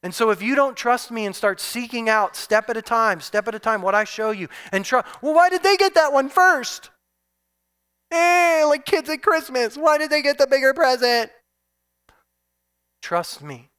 And 0.02 0.14
so 0.14 0.30
if 0.30 0.40
you 0.40 0.54
don't 0.54 0.76
trust 0.76 1.10
me 1.10 1.26
and 1.26 1.34
start 1.34 1.60
seeking 1.60 2.08
out 2.08 2.36
step 2.36 2.70
at 2.70 2.76
a 2.76 2.82
time, 2.82 3.20
step 3.20 3.48
at 3.48 3.54
a 3.54 3.58
time 3.58 3.82
what 3.82 3.94
I 3.94 4.04
show 4.04 4.30
you 4.30 4.48
and 4.70 4.84
trust, 4.84 5.06
well, 5.22 5.34
why 5.34 5.48
did 5.50 5.62
they 5.62 5.76
get 5.76 5.94
that 5.94 6.12
one 6.12 6.28
first? 6.28 6.90
Eh, 8.10 8.64
like 8.66 8.84
kids 8.84 9.10
at 9.10 9.22
Christmas. 9.22 9.76
Why 9.76 9.98
did 9.98 10.10
they 10.10 10.22
get 10.22 10.38
the 10.38 10.46
bigger 10.46 10.72
present? 10.72 11.30
Trust 13.02 13.42
me. 13.42 13.70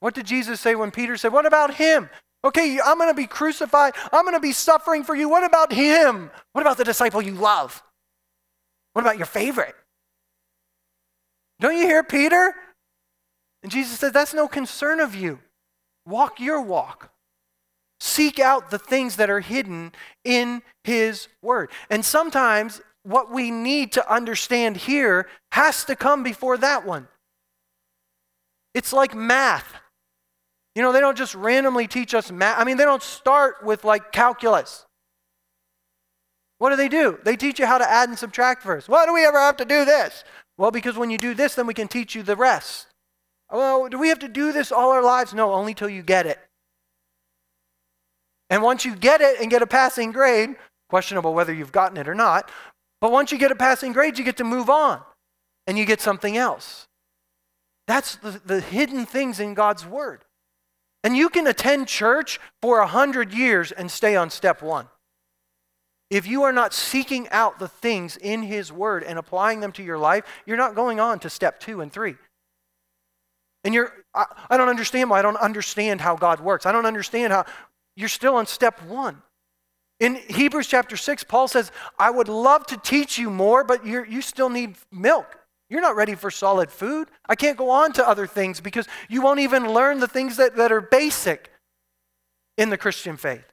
What 0.00 0.14
did 0.14 0.26
Jesus 0.26 0.60
say 0.60 0.74
when 0.74 0.90
Peter 0.90 1.16
said, 1.16 1.32
What 1.32 1.46
about 1.46 1.74
him? 1.74 2.10
Okay, 2.42 2.78
I'm 2.82 2.96
going 2.96 3.10
to 3.10 3.14
be 3.14 3.26
crucified. 3.26 3.92
I'm 4.12 4.24
going 4.24 4.34
to 4.34 4.40
be 4.40 4.52
suffering 4.52 5.04
for 5.04 5.14
you. 5.14 5.28
What 5.28 5.44
about 5.44 5.72
him? 5.72 6.30
What 6.52 6.62
about 6.62 6.78
the 6.78 6.84
disciple 6.84 7.20
you 7.20 7.34
love? 7.34 7.82
What 8.94 9.02
about 9.02 9.18
your 9.18 9.26
favorite? 9.26 9.74
Don't 11.60 11.76
you 11.76 11.86
hear 11.86 12.02
Peter? 12.02 12.54
And 13.62 13.70
Jesus 13.70 13.98
said, 13.98 14.12
That's 14.12 14.34
no 14.34 14.48
concern 14.48 15.00
of 15.00 15.14
you. 15.14 15.38
Walk 16.10 16.40
your 16.40 16.60
walk. 16.60 17.10
Seek 18.00 18.38
out 18.38 18.70
the 18.70 18.78
things 18.78 19.16
that 19.16 19.30
are 19.30 19.40
hidden 19.40 19.92
in 20.24 20.62
His 20.84 21.28
Word. 21.42 21.70
And 21.88 22.04
sometimes 22.04 22.80
what 23.02 23.30
we 23.30 23.50
need 23.50 23.92
to 23.92 24.12
understand 24.12 24.76
here 24.76 25.28
has 25.52 25.84
to 25.84 25.96
come 25.96 26.22
before 26.22 26.56
that 26.58 26.84
one. 26.84 27.08
It's 28.74 28.92
like 28.92 29.14
math. 29.14 29.74
You 30.74 30.82
know, 30.82 30.92
they 30.92 31.00
don't 31.00 31.18
just 31.18 31.34
randomly 31.34 31.86
teach 31.86 32.14
us 32.14 32.30
math. 32.30 32.58
I 32.58 32.64
mean, 32.64 32.76
they 32.76 32.84
don't 32.84 33.02
start 33.02 33.64
with 33.64 33.84
like 33.84 34.12
calculus. 34.12 34.86
What 36.58 36.70
do 36.70 36.76
they 36.76 36.88
do? 36.88 37.18
They 37.24 37.36
teach 37.36 37.58
you 37.58 37.66
how 37.66 37.78
to 37.78 37.90
add 37.90 38.08
and 38.08 38.18
subtract 38.18 38.62
first. 38.62 38.88
Why 38.88 39.06
do 39.06 39.14
we 39.14 39.24
ever 39.24 39.38
have 39.38 39.56
to 39.58 39.64
do 39.64 39.84
this? 39.84 40.24
Well, 40.58 40.70
because 40.70 40.96
when 40.96 41.10
you 41.10 41.18
do 41.18 41.34
this, 41.34 41.54
then 41.54 41.66
we 41.66 41.74
can 41.74 41.88
teach 41.88 42.14
you 42.14 42.22
the 42.22 42.36
rest. 42.36 42.86
Well, 43.52 43.88
do 43.88 43.98
we 43.98 44.08
have 44.08 44.20
to 44.20 44.28
do 44.28 44.52
this 44.52 44.70
all 44.70 44.90
our 44.90 45.02
lives? 45.02 45.34
No, 45.34 45.52
only 45.52 45.74
till 45.74 45.88
you 45.88 46.02
get 46.02 46.26
it. 46.26 46.38
And 48.48 48.62
once 48.62 48.84
you 48.84 48.96
get 48.96 49.20
it 49.20 49.40
and 49.40 49.50
get 49.50 49.62
a 49.62 49.66
passing 49.66 50.12
grade, 50.12 50.56
questionable 50.88 51.34
whether 51.34 51.52
you've 51.52 51.72
gotten 51.72 51.96
it 51.96 52.08
or 52.08 52.14
not, 52.14 52.50
but 53.00 53.12
once 53.12 53.32
you 53.32 53.38
get 53.38 53.52
a 53.52 53.56
passing 53.56 53.92
grade, 53.92 54.18
you 54.18 54.24
get 54.24 54.36
to 54.38 54.44
move 54.44 54.68
on 54.68 55.00
and 55.66 55.78
you 55.78 55.84
get 55.84 56.00
something 56.00 56.36
else. 56.36 56.88
That's 57.86 58.16
the, 58.16 58.40
the 58.44 58.60
hidden 58.60 59.06
things 59.06 59.40
in 59.40 59.54
God's 59.54 59.86
Word. 59.86 60.24
And 61.02 61.16
you 61.16 61.28
can 61.28 61.46
attend 61.46 61.88
church 61.88 62.38
for 62.60 62.80
a 62.80 62.86
hundred 62.86 63.32
years 63.32 63.72
and 63.72 63.90
stay 63.90 64.16
on 64.16 64.30
step 64.30 64.62
one. 64.62 64.88
If 66.10 66.26
you 66.26 66.42
are 66.42 66.52
not 66.52 66.74
seeking 66.74 67.28
out 67.30 67.58
the 67.58 67.68
things 67.68 68.16
in 68.16 68.42
His 68.42 68.72
Word 68.72 69.02
and 69.02 69.18
applying 69.18 69.60
them 69.60 69.72
to 69.72 69.82
your 69.82 69.98
life, 69.98 70.24
you're 70.44 70.56
not 70.56 70.74
going 70.74 71.00
on 71.00 71.20
to 71.20 71.30
step 71.30 71.60
two 71.60 71.80
and 71.80 71.92
three. 71.92 72.16
And 73.64 73.74
you're, 73.74 73.92
I, 74.14 74.26
I 74.48 74.56
don't 74.56 74.68
understand 74.68 75.10
why 75.10 75.18
I 75.18 75.22
don't 75.22 75.36
understand 75.36 76.00
how 76.00 76.16
God 76.16 76.40
works. 76.40 76.66
I 76.66 76.72
don't 76.72 76.86
understand 76.86 77.32
how 77.32 77.44
you're 77.96 78.08
still 78.08 78.36
on 78.36 78.46
step 78.46 78.82
one. 78.82 79.22
In 79.98 80.14
Hebrews 80.14 80.66
chapter 80.66 80.96
6, 80.96 81.24
Paul 81.24 81.46
says, 81.46 81.70
I 81.98 82.10
would 82.10 82.28
love 82.28 82.66
to 82.68 82.78
teach 82.78 83.18
you 83.18 83.28
more, 83.30 83.64
but 83.64 83.84
you 83.84 84.04
you 84.04 84.22
still 84.22 84.48
need 84.48 84.76
milk. 84.90 85.36
You're 85.68 85.82
not 85.82 85.94
ready 85.94 86.14
for 86.14 86.30
solid 86.30 86.70
food. 86.70 87.08
I 87.28 87.36
can't 87.36 87.56
go 87.56 87.70
on 87.70 87.92
to 87.92 88.08
other 88.08 88.26
things 88.26 88.60
because 88.60 88.88
you 89.08 89.22
won't 89.22 89.40
even 89.40 89.72
learn 89.72 90.00
the 90.00 90.08
things 90.08 90.36
that, 90.36 90.56
that 90.56 90.72
are 90.72 90.80
basic 90.80 91.50
in 92.58 92.70
the 92.70 92.76
Christian 92.76 93.16
faith. 93.16 93.44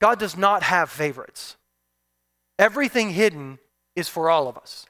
God 0.00 0.18
does 0.18 0.36
not 0.36 0.62
have 0.62 0.90
favorites. 0.90 1.56
Everything 2.58 3.10
hidden 3.10 3.58
is 3.94 4.08
for 4.08 4.30
all 4.30 4.48
of 4.48 4.56
us. 4.56 4.86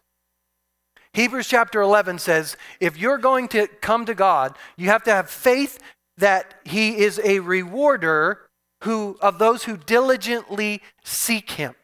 Hebrews 1.15 1.49
chapter 1.49 1.81
11 1.81 2.19
says 2.19 2.57
if 2.79 2.97
you're 2.97 3.19
going 3.19 3.49
to 3.49 3.67
come 3.67 4.07
to 4.07 4.15
God, 4.15 4.57
you 4.77 4.89
have 4.89 5.03
to 5.05 5.11
have 5.11 5.29
faith 5.29 5.79
that 6.19 6.55
He 6.65 6.99
is 6.99 7.21
a 7.25 7.41
rewarder 7.41 8.41
who, 8.85 9.19
of 9.21 9.39
those 9.39 9.65
who 9.65 9.77
diligently 9.77 10.83
seek 11.05 11.53
Him. 11.53 11.75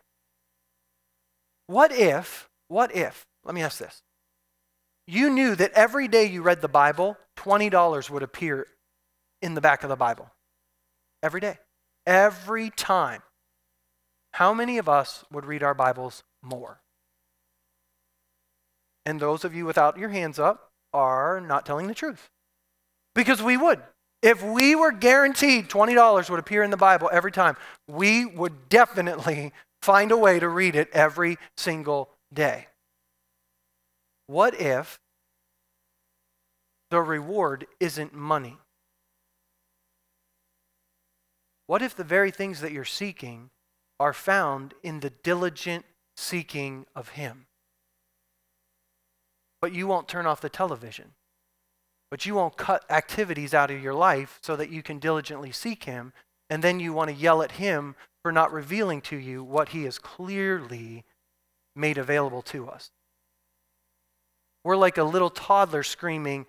What 1.66 1.92
if, 1.92 2.48
what 2.68 2.94
if, 2.94 3.26
let 3.44 3.54
me 3.54 3.62
ask 3.62 3.78
this. 3.78 4.02
You 5.08 5.30
knew 5.30 5.54
that 5.56 5.72
every 5.72 6.08
day 6.08 6.24
you 6.24 6.42
read 6.42 6.62
the 6.62 6.68
Bible, 6.68 7.16
$20 7.36 8.10
would 8.10 8.22
appear 8.22 8.66
in 9.42 9.54
the 9.54 9.60
back 9.60 9.82
of 9.82 9.88
the 9.88 9.96
Bible. 9.96 10.30
Every 11.22 11.40
day. 11.40 11.58
Every 12.06 12.70
time. 12.70 13.22
How 14.32 14.52
many 14.52 14.78
of 14.78 14.88
us 14.88 15.24
would 15.30 15.44
read 15.44 15.62
our 15.62 15.74
Bibles 15.74 16.22
more? 16.42 16.80
And 19.06 19.20
those 19.20 19.44
of 19.44 19.54
you 19.54 19.64
without 19.64 19.96
your 19.96 20.08
hands 20.08 20.38
up 20.38 20.72
are 20.92 21.40
not 21.40 21.64
telling 21.64 21.86
the 21.86 21.94
truth. 21.94 22.28
Because 23.14 23.40
we 23.40 23.56
would. 23.56 23.80
If 24.20 24.42
we 24.42 24.74
were 24.74 24.92
guaranteed 24.92 25.68
$20 25.68 26.28
would 26.28 26.40
appear 26.40 26.64
in 26.64 26.70
the 26.70 26.76
Bible 26.76 27.08
every 27.12 27.30
time, 27.30 27.56
we 27.86 28.26
would 28.26 28.68
definitely 28.68 29.52
find 29.80 30.10
a 30.10 30.16
way 30.16 30.40
to 30.40 30.48
read 30.48 30.74
it 30.74 30.90
every 30.92 31.38
single 31.56 32.10
day. 32.32 32.66
What 34.26 34.60
if 34.60 34.98
the 36.90 37.00
reward 37.00 37.66
isn't 37.78 38.12
money? 38.12 38.58
What 41.68 41.82
if 41.82 41.94
the 41.94 42.04
very 42.04 42.30
things 42.30 42.60
that 42.60 42.72
you're 42.72 42.84
seeking 42.84 43.50
are 44.00 44.12
found 44.12 44.74
in 44.82 45.00
the 45.00 45.10
diligent 45.10 45.84
seeking 46.16 46.86
of 46.94 47.10
Him? 47.10 47.45
But 49.60 49.72
you 49.72 49.86
won't 49.86 50.08
turn 50.08 50.26
off 50.26 50.40
the 50.40 50.48
television. 50.48 51.12
But 52.10 52.26
you 52.26 52.34
won't 52.34 52.56
cut 52.56 52.84
activities 52.90 53.54
out 53.54 53.70
of 53.70 53.82
your 53.82 53.94
life 53.94 54.38
so 54.42 54.56
that 54.56 54.70
you 54.70 54.82
can 54.82 54.98
diligently 54.98 55.52
seek 55.52 55.84
Him. 55.84 56.12
And 56.48 56.62
then 56.62 56.78
you 56.78 56.92
want 56.92 57.10
to 57.10 57.16
yell 57.16 57.42
at 57.42 57.52
Him 57.52 57.96
for 58.22 58.30
not 58.30 58.52
revealing 58.52 59.00
to 59.02 59.16
you 59.16 59.42
what 59.42 59.70
He 59.70 59.84
has 59.84 59.98
clearly 59.98 61.04
made 61.74 61.98
available 61.98 62.42
to 62.42 62.68
us. 62.68 62.90
We're 64.64 64.76
like 64.76 64.98
a 64.98 65.04
little 65.04 65.30
toddler 65.30 65.82
screaming 65.82 66.46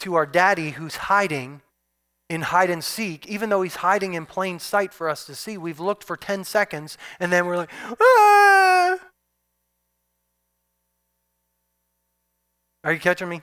to 0.00 0.14
our 0.14 0.26
daddy 0.26 0.70
who's 0.70 0.96
hiding 0.96 1.62
in 2.28 2.42
hide 2.42 2.70
and 2.70 2.84
seek, 2.84 3.26
even 3.26 3.50
though 3.50 3.62
he's 3.62 3.76
hiding 3.76 4.14
in 4.14 4.24
plain 4.24 4.58
sight 4.58 4.92
for 4.94 5.08
us 5.08 5.24
to 5.26 5.34
see. 5.34 5.58
We've 5.58 5.80
looked 5.80 6.04
for 6.04 6.16
10 6.16 6.44
seconds 6.44 6.96
and 7.18 7.32
then 7.32 7.46
we're 7.46 7.56
like, 7.56 7.70
ah! 8.00 8.69
Are 12.84 12.92
you 12.92 12.98
catching 12.98 13.28
me? 13.28 13.42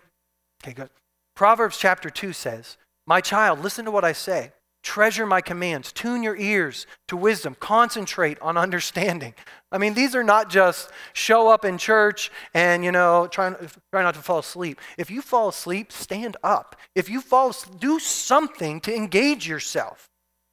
Okay, 0.63 0.73
good. 0.73 0.89
Proverbs 1.35 1.77
chapter 1.77 2.09
2 2.09 2.33
says, 2.33 2.77
My 3.05 3.21
child, 3.21 3.59
listen 3.59 3.85
to 3.85 3.91
what 3.91 4.03
I 4.03 4.13
say. 4.13 4.51
Treasure 4.83 5.25
my 5.25 5.41
commands. 5.41 5.91
Tune 5.91 6.23
your 6.23 6.37
ears 6.37 6.87
to 7.09 7.17
wisdom. 7.17 7.57
Concentrate 7.59 8.39
on 8.41 8.57
understanding. 8.57 9.33
I 9.71 9.77
mean, 9.77 9.93
these 9.93 10.15
are 10.15 10.23
not 10.23 10.49
just 10.49 10.89
show 11.13 11.49
up 11.49 11.65
in 11.65 11.77
church 11.77 12.31
and, 12.53 12.85
you 12.85 12.91
know, 12.91 13.27
try, 13.27 13.53
try 13.91 14.01
not 14.01 14.15
to 14.15 14.21
fall 14.21 14.39
asleep. 14.39 14.79
If 14.97 15.11
you 15.11 15.21
fall 15.21 15.49
asleep, 15.49 15.91
stand 15.91 16.37
up. 16.43 16.75
If 16.95 17.09
you 17.09 17.21
fall 17.21 17.53
do 17.79 17.99
something 17.99 18.79
to 18.81 18.95
engage 18.95 19.47
yourself. 19.47 20.09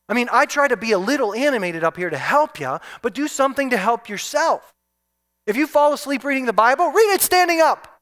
I 0.09 0.14
mean, 0.14 0.29
I 0.33 0.47
try 0.47 0.68
to 0.68 0.77
be 0.77 0.92
a 0.92 0.99
little 0.99 1.33
animated 1.33 1.85
up 1.85 1.97
here 1.97 2.11
to 2.11 2.18
help 2.18 2.61
you, 2.61 2.79
but 3.03 3.14
do 3.14 3.29
something 3.29 3.70
to 3.70 3.77
help 3.77 4.09
yourself. 4.09 4.75
If 5.47 5.57
you 5.57 5.66
fall 5.66 5.92
asleep 5.92 6.25
reading 6.25 6.47
the 6.47 6.53
Bible, 6.53 6.88
read 6.88 7.14
it 7.14 7.23
standing 7.23 7.61
up. 7.61 7.93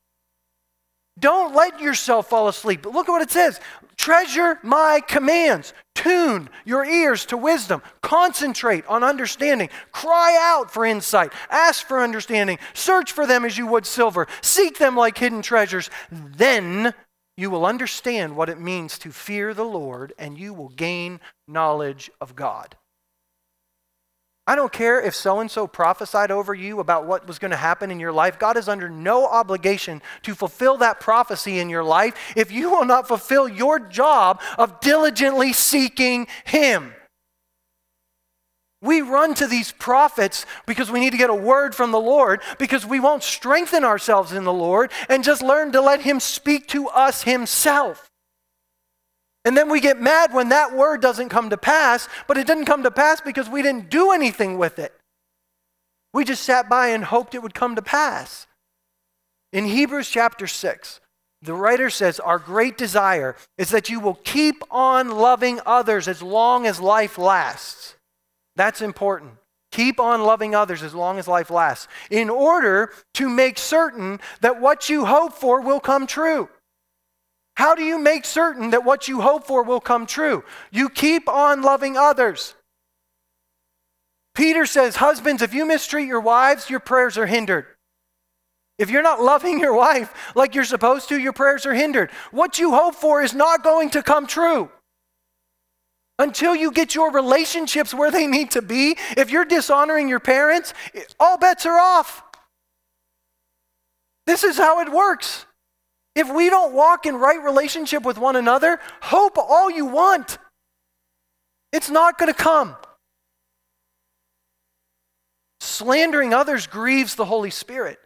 Don't 1.18 1.54
let 1.54 1.80
yourself 1.80 2.28
fall 2.28 2.48
asleep. 2.48 2.82
But 2.82 2.92
look 2.92 3.08
at 3.08 3.12
what 3.12 3.22
it 3.22 3.30
says. 3.30 3.60
Treasure 3.96 4.58
my 4.62 5.00
commands, 5.06 5.74
tune 5.94 6.48
your 6.64 6.84
ears 6.84 7.26
to 7.26 7.36
wisdom, 7.36 7.82
concentrate 8.00 8.86
on 8.86 9.04
understanding, 9.04 9.68
cry 9.92 10.36
out 10.40 10.72
for 10.72 10.84
insight, 10.84 11.32
ask 11.50 11.86
for 11.86 12.00
understanding, 12.00 12.58
search 12.74 13.12
for 13.12 13.26
them 13.26 13.44
as 13.44 13.58
you 13.58 13.66
would 13.66 13.86
silver, 13.86 14.26
seek 14.40 14.78
them 14.78 14.96
like 14.96 15.18
hidden 15.18 15.42
treasures. 15.42 15.90
Then 16.10 16.94
you 17.36 17.50
will 17.50 17.66
understand 17.66 18.34
what 18.34 18.48
it 18.48 18.58
means 18.60 18.98
to 18.98 19.12
fear 19.12 19.54
the 19.54 19.64
Lord 19.64 20.12
and 20.18 20.38
you 20.38 20.54
will 20.54 20.70
gain 20.70 21.20
knowledge 21.46 22.10
of 22.20 22.34
God. 22.34 22.76
I 24.44 24.56
don't 24.56 24.72
care 24.72 25.00
if 25.00 25.14
so 25.14 25.38
and 25.38 25.48
so 25.48 25.68
prophesied 25.68 26.32
over 26.32 26.52
you 26.52 26.80
about 26.80 27.06
what 27.06 27.28
was 27.28 27.38
going 27.38 27.52
to 27.52 27.56
happen 27.56 27.92
in 27.92 28.00
your 28.00 28.10
life. 28.10 28.40
God 28.40 28.56
is 28.56 28.68
under 28.68 28.88
no 28.88 29.26
obligation 29.26 30.02
to 30.22 30.34
fulfill 30.34 30.78
that 30.78 30.98
prophecy 30.98 31.60
in 31.60 31.70
your 31.70 31.84
life 31.84 32.14
if 32.36 32.50
you 32.50 32.70
will 32.70 32.84
not 32.84 33.06
fulfill 33.06 33.48
your 33.48 33.78
job 33.78 34.40
of 34.58 34.80
diligently 34.80 35.52
seeking 35.52 36.26
Him. 36.44 36.92
We 38.82 39.00
run 39.00 39.34
to 39.34 39.46
these 39.46 39.70
prophets 39.70 40.44
because 40.66 40.90
we 40.90 40.98
need 40.98 41.10
to 41.10 41.16
get 41.16 41.30
a 41.30 41.34
word 41.34 41.72
from 41.72 41.92
the 41.92 42.00
Lord 42.00 42.42
because 42.58 42.84
we 42.84 42.98
won't 42.98 43.22
strengthen 43.22 43.84
ourselves 43.84 44.32
in 44.32 44.42
the 44.42 44.52
Lord 44.52 44.90
and 45.08 45.22
just 45.22 45.40
learn 45.40 45.70
to 45.70 45.80
let 45.80 46.00
Him 46.00 46.18
speak 46.18 46.66
to 46.68 46.88
us 46.88 47.22
Himself. 47.22 48.11
And 49.44 49.56
then 49.56 49.68
we 49.68 49.80
get 49.80 50.00
mad 50.00 50.32
when 50.32 50.50
that 50.50 50.72
word 50.72 51.00
doesn't 51.00 51.28
come 51.28 51.50
to 51.50 51.56
pass, 51.56 52.08
but 52.28 52.36
it 52.36 52.46
didn't 52.46 52.66
come 52.66 52.84
to 52.84 52.90
pass 52.90 53.20
because 53.20 53.48
we 53.48 53.62
didn't 53.62 53.90
do 53.90 54.12
anything 54.12 54.56
with 54.56 54.78
it. 54.78 54.94
We 56.14 56.24
just 56.24 56.42
sat 56.42 56.68
by 56.68 56.88
and 56.88 57.04
hoped 57.04 57.34
it 57.34 57.42
would 57.42 57.54
come 57.54 57.74
to 57.74 57.82
pass. 57.82 58.46
In 59.52 59.64
Hebrews 59.64 60.08
chapter 60.08 60.46
6, 60.46 61.00
the 61.42 61.54
writer 61.54 61.90
says, 61.90 62.20
Our 62.20 62.38
great 62.38 62.78
desire 62.78 63.34
is 63.58 63.70
that 63.70 63.90
you 63.90 63.98
will 63.98 64.20
keep 64.22 64.62
on 64.70 65.10
loving 65.10 65.60
others 65.66 66.06
as 66.06 66.22
long 66.22 66.66
as 66.66 66.80
life 66.80 67.18
lasts. 67.18 67.96
That's 68.54 68.80
important. 68.80 69.32
Keep 69.72 69.98
on 69.98 70.22
loving 70.22 70.54
others 70.54 70.82
as 70.82 70.94
long 70.94 71.18
as 71.18 71.26
life 71.26 71.50
lasts, 71.50 71.88
in 72.10 72.28
order 72.30 72.92
to 73.14 73.28
make 73.28 73.58
certain 73.58 74.20
that 74.42 74.60
what 74.60 74.88
you 74.88 75.06
hope 75.06 75.32
for 75.32 75.60
will 75.62 75.80
come 75.80 76.06
true. 76.06 76.48
How 77.56 77.74
do 77.74 77.82
you 77.82 77.98
make 77.98 78.24
certain 78.24 78.70
that 78.70 78.84
what 78.84 79.08
you 79.08 79.20
hope 79.20 79.46
for 79.46 79.62
will 79.62 79.80
come 79.80 80.06
true? 80.06 80.44
You 80.70 80.88
keep 80.88 81.28
on 81.28 81.62
loving 81.62 81.96
others. 81.96 82.54
Peter 84.34 84.64
says, 84.64 84.96
Husbands, 84.96 85.42
if 85.42 85.52
you 85.52 85.66
mistreat 85.66 86.06
your 86.06 86.20
wives, 86.20 86.70
your 86.70 86.80
prayers 86.80 87.18
are 87.18 87.26
hindered. 87.26 87.66
If 88.78 88.90
you're 88.90 89.02
not 89.02 89.20
loving 89.32 89.58
your 89.58 89.74
wife 89.74 90.32
like 90.34 90.54
you're 90.54 90.64
supposed 90.64 91.08
to, 91.10 91.18
your 91.18 91.32
prayers 91.34 91.66
are 91.66 91.74
hindered. 91.74 92.10
What 92.30 92.58
you 92.58 92.72
hope 92.72 92.94
for 92.94 93.22
is 93.22 93.34
not 93.34 93.62
going 93.62 93.90
to 93.90 94.02
come 94.02 94.26
true. 94.26 94.70
Until 96.18 96.54
you 96.54 96.70
get 96.70 96.94
your 96.94 97.10
relationships 97.10 97.92
where 97.92 98.10
they 98.10 98.26
need 98.26 98.52
to 98.52 98.62
be, 98.62 98.96
if 99.16 99.30
you're 99.30 99.44
dishonoring 99.44 100.08
your 100.08 100.20
parents, 100.20 100.72
all 101.18 101.36
bets 101.36 101.66
are 101.66 101.78
off. 101.78 102.22
This 104.26 104.44
is 104.44 104.56
how 104.56 104.80
it 104.80 104.92
works. 104.92 105.46
If 106.14 106.32
we 106.32 106.50
don't 106.50 106.74
walk 106.74 107.06
in 107.06 107.16
right 107.16 107.42
relationship 107.42 108.04
with 108.04 108.18
one 108.18 108.36
another, 108.36 108.78
hope 109.00 109.38
all 109.38 109.70
you 109.70 109.86
want. 109.86 110.38
It's 111.72 111.88
not 111.88 112.18
going 112.18 112.32
to 112.32 112.38
come. 112.38 112.76
Slandering 115.60 116.34
others 116.34 116.66
grieves 116.66 117.14
the 117.14 117.24
Holy 117.24 117.50
Spirit. 117.50 117.98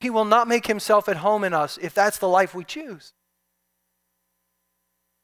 He 0.00 0.10
will 0.10 0.24
not 0.24 0.48
make 0.48 0.66
himself 0.66 1.08
at 1.08 1.18
home 1.18 1.44
in 1.44 1.54
us 1.54 1.78
if 1.80 1.94
that's 1.94 2.18
the 2.18 2.28
life 2.28 2.54
we 2.54 2.64
choose. 2.64 3.12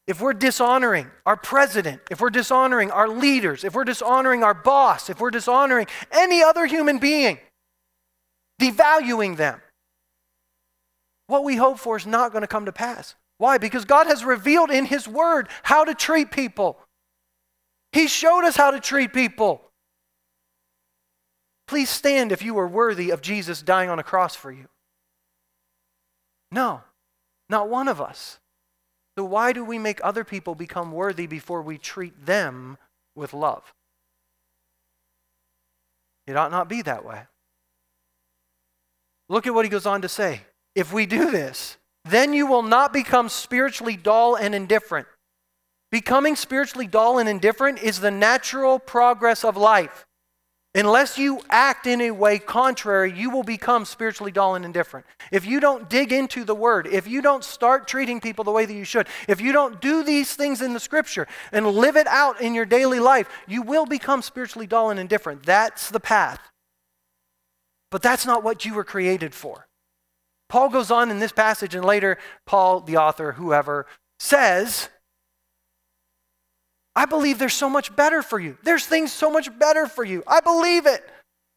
If 0.07 0.21
we're 0.21 0.33
dishonoring 0.33 1.11
our 1.27 1.37
president, 1.37 2.01
if 2.11 2.21
we're 2.21 2.31
dishonoring 2.31 2.91
our 2.91 3.09
leaders, 3.09 3.65
if 3.65 3.75
we're 3.75 3.85
dishonoring 3.85 4.45
our 4.45 4.55
boss, 4.55 5.11
if 5.11 5.21
we're 5.21 5.31
dishonoring 5.31 5.87
any 6.13 6.43
other 6.43 6.65
human 6.67 6.99
being, 6.99 7.39
devaluing 8.61 9.37
them, 9.37 9.61
what 11.29 11.45
we 11.45 11.57
hope 11.57 11.79
for 11.79 11.97
is 11.97 12.07
not 12.07 12.33
going 12.33 12.43
to 12.43 12.49
come 12.49 12.65
to 12.65 12.73
pass. 12.73 13.15
Why? 13.37 13.59
Because 13.59 13.85
God 13.85 14.09
has 14.09 14.25
revealed 14.25 14.71
in 14.71 14.87
His 14.87 15.07
Word 15.07 15.49
how 15.63 15.85
to 15.85 15.95
treat 15.95 16.33
people. 16.33 16.81
He 17.93 18.09
showed 18.09 18.45
us 18.45 18.57
how 18.57 18.73
to 18.73 18.81
treat 18.81 19.13
people. 19.13 19.63
Please 21.69 21.91
stand 21.91 22.33
if 22.33 22.43
you 22.43 22.59
are 22.59 22.67
worthy 22.67 23.11
of 23.11 23.21
Jesus 23.21 23.63
dying 23.63 23.91
on 23.91 23.99
a 23.99 24.03
cross 24.03 24.35
for 24.35 24.51
you. 24.51 24.67
No, 26.51 26.81
not 27.49 27.69
one 27.69 27.89
of 27.89 28.01
us. 28.01 28.41
So, 29.17 29.25
why 29.25 29.53
do 29.53 29.65
we 29.65 29.79
make 29.79 30.01
other 30.03 30.25
people 30.25 30.55
become 30.55 30.93
worthy 30.93 31.27
before 31.27 31.61
we 31.61 31.77
treat 31.77 32.25
them 32.25 32.79
with 33.15 33.35
love? 33.35 33.75
It 36.27 36.37
ought 36.37 36.51
not 36.51 36.69
be 36.69 36.83
that 36.83 37.05
way. 37.05 37.23
Look 39.29 39.47
at 39.47 39.55
what 39.55 39.65
he 39.65 39.71
goes 39.71 39.87
on 39.87 40.03
to 40.03 40.09
say. 40.09 40.43
If 40.75 40.93
we 40.93 41.07
do 41.07 41.31
this, 41.31 41.77
then 42.05 42.33
you 42.33 42.47
will 42.47 42.63
not 42.63 42.93
become 42.93 43.29
spiritually 43.29 43.97
dull 43.97 44.35
and 44.35 44.55
indifferent. 44.55 45.07
Becoming 45.91 46.37
spiritually 46.37 46.87
dull 46.87 47.19
and 47.19 47.29
indifferent 47.29 47.79
is 47.79 48.01
the 48.01 48.11
natural 48.11 48.79
progress 48.79 49.45
of 49.45 49.57
life. 49.57 50.07
Unless 50.75 51.17
you 51.17 51.41
act 51.49 51.87
in 51.87 52.01
a 52.03 52.11
way 52.11 52.39
contrary, 52.39 53.13
you 53.13 53.31
will 53.31 53.43
become 53.43 53.87
spiritually 53.87 54.31
dull 54.31 54.55
and 54.55 54.65
indifferent. 54.65 55.07
If 55.33 55.47
you 55.47 55.61
don't 55.61 55.89
dig 55.89 56.13
into 56.13 56.45
the 56.45 56.55
word, 56.55 56.87
if 56.87 57.09
you 57.09 57.23
don't 57.23 57.43
start 57.43 57.89
treating 57.89 58.21
people 58.21 58.45
the 58.45 58.51
way 58.51 58.67
that 58.67 58.75
you 58.75 58.85
should, 58.85 59.09
if 59.27 59.41
you 59.41 59.53
don't 59.53 59.81
do 59.81 60.05
these 60.05 60.35
things 60.35 60.61
in 60.61 60.75
the 60.75 60.81
scripture 60.81 61.27
and 61.53 61.67
live 61.67 61.97
it 61.97 62.07
out 62.07 62.41
in 62.43 62.55
your 62.55 62.67
daily 62.67 63.01
life, 63.01 63.29
you 63.49 63.63
will 63.63 63.87
become 63.87 64.21
spiritually 64.21 64.67
dull 64.67 64.91
and 64.91 65.01
indifferent. 65.01 65.45
That's 65.45 65.89
the 65.89 66.01
path. 66.01 66.41
But 67.91 68.03
that's 68.03 68.27
not 68.27 68.45
what 68.45 68.67
you 68.67 68.75
were 68.75 68.85
created 68.85 69.35
for. 69.35 69.68
Paul 70.49 70.71
goes 70.71 70.91
on 70.91 71.11
in 71.11 71.19
this 71.19 71.33
passage, 71.33 71.75
and 71.75 71.85
later, 71.85 72.19
Paul, 72.47 72.81
the 72.81 72.97
author, 72.97 73.33
whoever, 73.33 73.87
says, 74.19 74.89
I 76.97 77.05
believe 77.05 77.39
there's 77.39 77.55
so 77.55 77.71
much 77.71 77.95
better 77.95 78.23
for 78.23 78.41
you. 78.41 78.57
There's 78.63 78.87
things 78.87 79.13
so 79.13 79.31
much 79.31 79.57
better 79.59 79.87
for 79.87 80.05
you. 80.05 80.25
I 80.27 80.41
believe 80.41 80.87
it. 80.87 81.09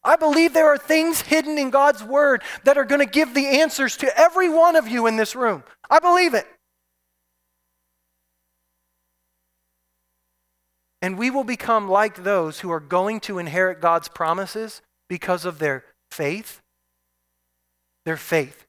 I 0.04 0.16
believe 0.16 0.52
there 0.52 0.68
are 0.68 0.78
things 0.78 1.20
hidden 1.20 1.58
in 1.58 1.70
God's 1.70 2.02
word 2.02 2.42
that 2.64 2.76
are 2.76 2.84
going 2.84 3.00
to 3.00 3.10
give 3.10 3.34
the 3.34 3.46
answers 3.46 3.96
to 3.98 4.18
every 4.18 4.48
one 4.48 4.76
of 4.76 4.88
you 4.88 5.06
in 5.06 5.16
this 5.16 5.34
room. 5.34 5.64
I 5.88 6.00
believe 6.00 6.34
it. 6.34 6.46
And 11.00 11.18
we 11.18 11.30
will 11.30 11.44
become 11.44 11.88
like 11.88 12.22
those 12.22 12.60
who 12.60 12.70
are 12.70 12.80
going 12.80 13.20
to 13.20 13.38
inherit 13.38 13.80
God's 13.80 14.08
promises 14.08 14.82
because 15.08 15.44
of 15.44 15.58
their 15.58 15.84
faith. 16.10 16.60
Their 18.04 18.16
faith. 18.16 18.66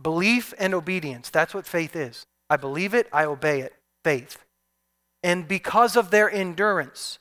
Belief 0.00 0.54
and 0.58 0.74
obedience. 0.74 1.30
That's 1.30 1.54
what 1.54 1.66
faith 1.66 1.96
is. 1.96 2.24
I 2.48 2.56
believe 2.56 2.94
it, 2.94 3.08
I 3.12 3.24
obey 3.24 3.60
it. 3.60 3.74
Faith 4.04 4.44
and 5.22 5.48
because 5.48 5.96
of 5.96 6.10
their 6.10 6.30
endurance. 6.30 7.18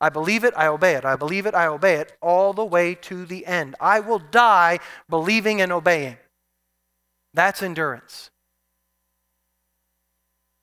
I 0.00 0.08
believe 0.08 0.44
it, 0.44 0.54
I 0.56 0.66
obey 0.66 0.94
it. 0.94 1.04
I 1.04 1.16
believe 1.16 1.46
it, 1.46 1.54
I 1.54 1.66
obey 1.66 1.96
it, 1.96 2.16
all 2.22 2.52
the 2.52 2.64
way 2.64 2.94
to 2.94 3.26
the 3.26 3.46
end. 3.46 3.74
I 3.80 4.00
will 4.00 4.18
die 4.18 4.78
believing 5.08 5.60
and 5.60 5.72
obeying. 5.72 6.16
That's 7.34 7.62
endurance. 7.62 8.30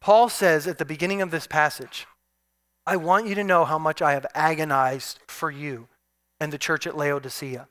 Paul 0.02 0.30
says 0.30 0.68
at 0.68 0.78
the 0.78 0.86
beginning 0.86 1.22
of 1.22 1.32
this 1.32 1.48
passage, 1.48 2.08
I 2.86 2.96
want 2.96 3.28
you 3.28 3.36
to 3.36 3.44
know 3.44 3.66
how 3.66 3.78
much 3.78 4.02
I 4.02 4.14
have 4.14 4.26
agonized 4.34 5.20
for 5.28 5.52
you 5.52 5.88
and 6.40 6.52
the 6.52 6.58
church 6.58 6.88
at 6.88 6.98
Laodicea. 6.98 7.68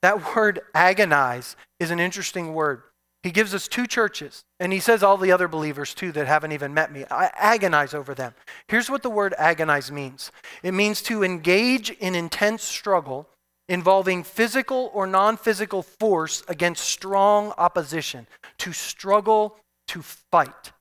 That 0.00 0.34
word 0.36 0.60
agonize 0.74 1.54
is 1.78 1.90
an 1.90 2.00
interesting 2.00 2.54
word. 2.54 2.82
He 3.22 3.30
gives 3.30 3.54
us 3.54 3.68
two 3.68 3.86
churches, 3.86 4.42
and 4.58 4.72
he 4.72 4.80
says 4.80 5.02
all 5.02 5.16
the 5.16 5.30
other 5.30 5.46
believers 5.46 5.94
too 5.94 6.10
that 6.12 6.26
haven't 6.26 6.52
even 6.52 6.74
met 6.74 6.90
me. 6.92 7.04
I 7.10 7.30
agonize 7.34 7.94
over 7.94 8.14
them. 8.14 8.34
Here's 8.66 8.90
what 8.90 9.02
the 9.02 9.10
word 9.10 9.34
agonize 9.38 9.92
means 9.92 10.32
it 10.62 10.72
means 10.72 11.02
to 11.02 11.22
engage 11.22 11.90
in 11.90 12.14
intense 12.14 12.62
struggle 12.64 13.28
involving 13.68 14.24
physical 14.24 14.90
or 14.92 15.06
non 15.06 15.36
physical 15.36 15.82
force 15.82 16.42
against 16.48 16.84
strong 16.84 17.52
opposition, 17.58 18.26
to 18.58 18.72
struggle, 18.72 19.56
to 19.88 20.02
fight. 20.02 20.72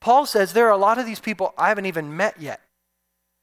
Paul 0.00 0.26
says 0.26 0.52
there 0.52 0.66
are 0.66 0.72
a 0.72 0.76
lot 0.76 0.98
of 0.98 1.06
these 1.06 1.20
people 1.20 1.54
I 1.56 1.68
haven't 1.68 1.86
even 1.86 2.16
met 2.16 2.40
yet, 2.40 2.60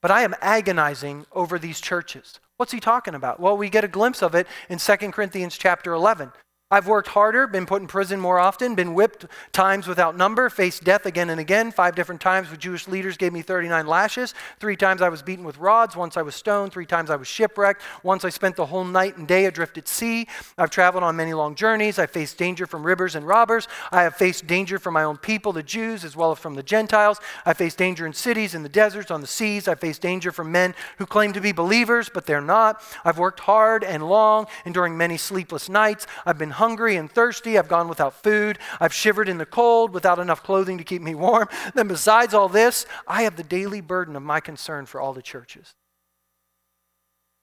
but 0.02 0.12
I 0.12 0.24
am 0.24 0.36
agonizing 0.42 1.26
over 1.32 1.58
these 1.58 1.80
churches. 1.80 2.40
What's 2.58 2.74
he 2.74 2.80
talking 2.80 3.16
about? 3.16 3.40
Well, 3.40 3.56
we 3.56 3.70
get 3.70 3.86
a 3.86 3.88
glimpse 3.88 4.22
of 4.22 4.36
it 4.36 4.48
in 4.68 4.80
2 4.80 4.96
Corinthians 5.12 5.58
chapter 5.58 5.94
11. 5.94 6.32
I've 6.72 6.86
worked 6.86 7.08
harder, 7.08 7.48
been 7.48 7.66
put 7.66 7.82
in 7.82 7.88
prison 7.88 8.20
more 8.20 8.38
often, 8.38 8.76
been 8.76 8.94
whipped 8.94 9.26
times 9.54 9.88
without 9.88 10.16
number, 10.16 10.52
faced 10.52 10.84
death 10.84 11.08
again 11.08 11.32
and 11.32 11.40
again. 11.40 11.72
Five 11.72 11.96
different 11.96 12.22
times 12.22 12.52
with 12.52 12.60
Jewish 12.60 12.88
leaders 12.88 13.18
gave 13.18 13.34
me 13.34 13.42
39 13.42 13.88
lashes. 13.88 14.36
Three 14.60 14.76
times 14.76 15.02
I 15.02 15.10
was 15.10 15.24
beaten 15.24 15.44
with 15.44 15.58
rods. 15.58 15.96
Once 15.96 16.16
I 16.16 16.22
was 16.22 16.36
stoned. 16.36 16.72
Three 16.72 16.86
times 16.86 17.10
I 17.10 17.16
was 17.16 17.28
shipwrecked. 17.28 17.82
Once 18.04 18.24
I 18.24 18.30
spent 18.30 18.56
the 18.56 18.68
whole 18.68 18.84
night 18.84 19.18
and 19.18 19.28
day 19.28 19.46
adrift 19.46 19.80
at 19.80 19.88
sea. 19.88 20.28
I've 20.60 20.70
traveled 20.70 21.04
on 21.04 21.16
many 21.16 21.34
long 21.34 21.56
journeys. 21.56 21.98
I 21.98 22.06
faced 22.06 22.38
danger 22.38 22.68
from 22.68 22.84
rivers 22.84 23.16
and 23.16 23.26
robbers. 23.26 23.68
I 23.92 24.04
have 24.04 24.16
faced 24.16 24.46
danger 24.46 24.78
from 24.78 24.94
my 24.94 25.06
own 25.06 25.18
people, 25.18 25.52
the 25.52 25.64
Jews, 25.64 26.04
as 26.04 26.16
well 26.16 26.32
as 26.32 26.38
from 26.38 26.54
the 26.54 26.62
Gentiles. 26.62 27.20
I 27.48 27.54
faced 27.54 27.80
danger 27.80 28.06
in 28.06 28.14
cities, 28.14 28.54
in 28.54 28.62
the 28.62 28.70
deserts, 28.70 29.10
on 29.10 29.22
the 29.22 29.28
seas. 29.28 29.68
I 29.68 29.74
faced 29.74 30.04
danger 30.04 30.32
from 30.32 30.52
men 30.52 30.76
who 31.00 31.08
claim 31.08 31.34
to 31.34 31.42
be 31.42 31.52
believers, 31.52 32.12
but 32.14 32.28
they're 32.28 32.42
not. 32.42 32.84
I've 33.04 33.18
worked 33.18 33.40
hard 33.40 33.84
and 33.84 34.08
long, 34.08 34.46
enduring 34.66 34.96
many 34.96 35.18
sleepless 35.18 35.68
nights. 35.68 36.06
I've 36.28 36.38
been 36.38 36.59
hungry 36.60 36.96
and 36.96 37.12
thirsty. 37.12 37.58
I've 37.58 37.68
gone 37.68 37.88
without 37.88 38.14
food. 38.14 38.60
I've 38.80 38.94
shivered 38.94 39.28
in 39.28 39.40
the 39.40 39.46
cold 39.46 39.92
without 39.92 40.20
enough 40.20 40.44
clothing 40.44 40.78
to 40.78 40.84
keep 40.84 41.02
me 41.02 41.16
warm. 41.16 41.48
Then, 41.74 41.88
besides 41.88 42.34
all 42.34 42.50
this, 42.50 42.86
I 43.08 43.24
have 43.24 43.36
the 43.36 43.44
daily 43.44 43.82
burden 43.82 44.16
of 44.16 44.24
my 44.24 44.40
concern 44.40 44.86
for 44.86 45.00
all 45.00 45.14
the 45.14 45.22
churches. 45.22 45.74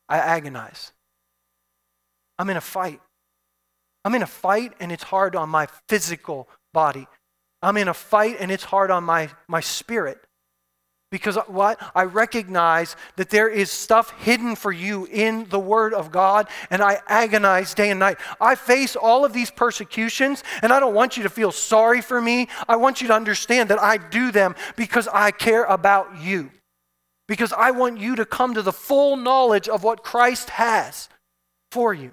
I 0.08 0.18
agonize. 0.18 0.92
I'm 2.38 2.50
in 2.50 2.56
a 2.56 2.60
fight. 2.60 3.00
I'm 4.04 4.14
in 4.14 4.22
a 4.22 4.26
fight, 4.26 4.72
and 4.78 4.92
it's 4.92 5.02
hard 5.02 5.34
on 5.34 5.48
my 5.48 5.66
physical 5.88 6.48
body. 6.72 7.08
I'm 7.62 7.76
in 7.76 7.88
a 7.88 7.94
fight, 7.94 8.36
and 8.38 8.52
it's 8.52 8.64
hard 8.64 8.90
on 8.90 9.04
my, 9.04 9.30
my 9.48 9.60
spirit. 9.60 10.25
Because 11.16 11.38
what? 11.46 11.80
I 11.94 12.02
recognize 12.02 12.94
that 13.16 13.30
there 13.30 13.48
is 13.48 13.70
stuff 13.70 14.10
hidden 14.20 14.54
for 14.54 14.70
you 14.70 15.06
in 15.06 15.48
the 15.48 15.58
Word 15.58 15.94
of 15.94 16.10
God, 16.10 16.46
and 16.68 16.82
I 16.82 17.00
agonize 17.08 17.72
day 17.72 17.88
and 17.88 17.98
night. 17.98 18.18
I 18.38 18.54
face 18.54 18.96
all 18.96 19.24
of 19.24 19.32
these 19.32 19.50
persecutions, 19.50 20.44
and 20.60 20.74
I 20.74 20.78
don't 20.78 20.94
want 20.94 21.16
you 21.16 21.22
to 21.22 21.30
feel 21.30 21.52
sorry 21.52 22.02
for 22.02 22.20
me. 22.20 22.48
I 22.68 22.76
want 22.76 23.00
you 23.00 23.08
to 23.08 23.14
understand 23.14 23.70
that 23.70 23.82
I 23.82 23.96
do 23.96 24.30
them 24.30 24.54
because 24.76 25.08
I 25.08 25.30
care 25.30 25.64
about 25.64 26.20
you. 26.20 26.50
Because 27.26 27.54
I 27.54 27.70
want 27.70 27.98
you 27.98 28.16
to 28.16 28.26
come 28.26 28.52
to 28.52 28.60
the 28.60 28.72
full 28.72 29.16
knowledge 29.16 29.70
of 29.70 29.82
what 29.82 30.04
Christ 30.04 30.50
has 30.50 31.08
for 31.70 31.94
you. 31.94 32.12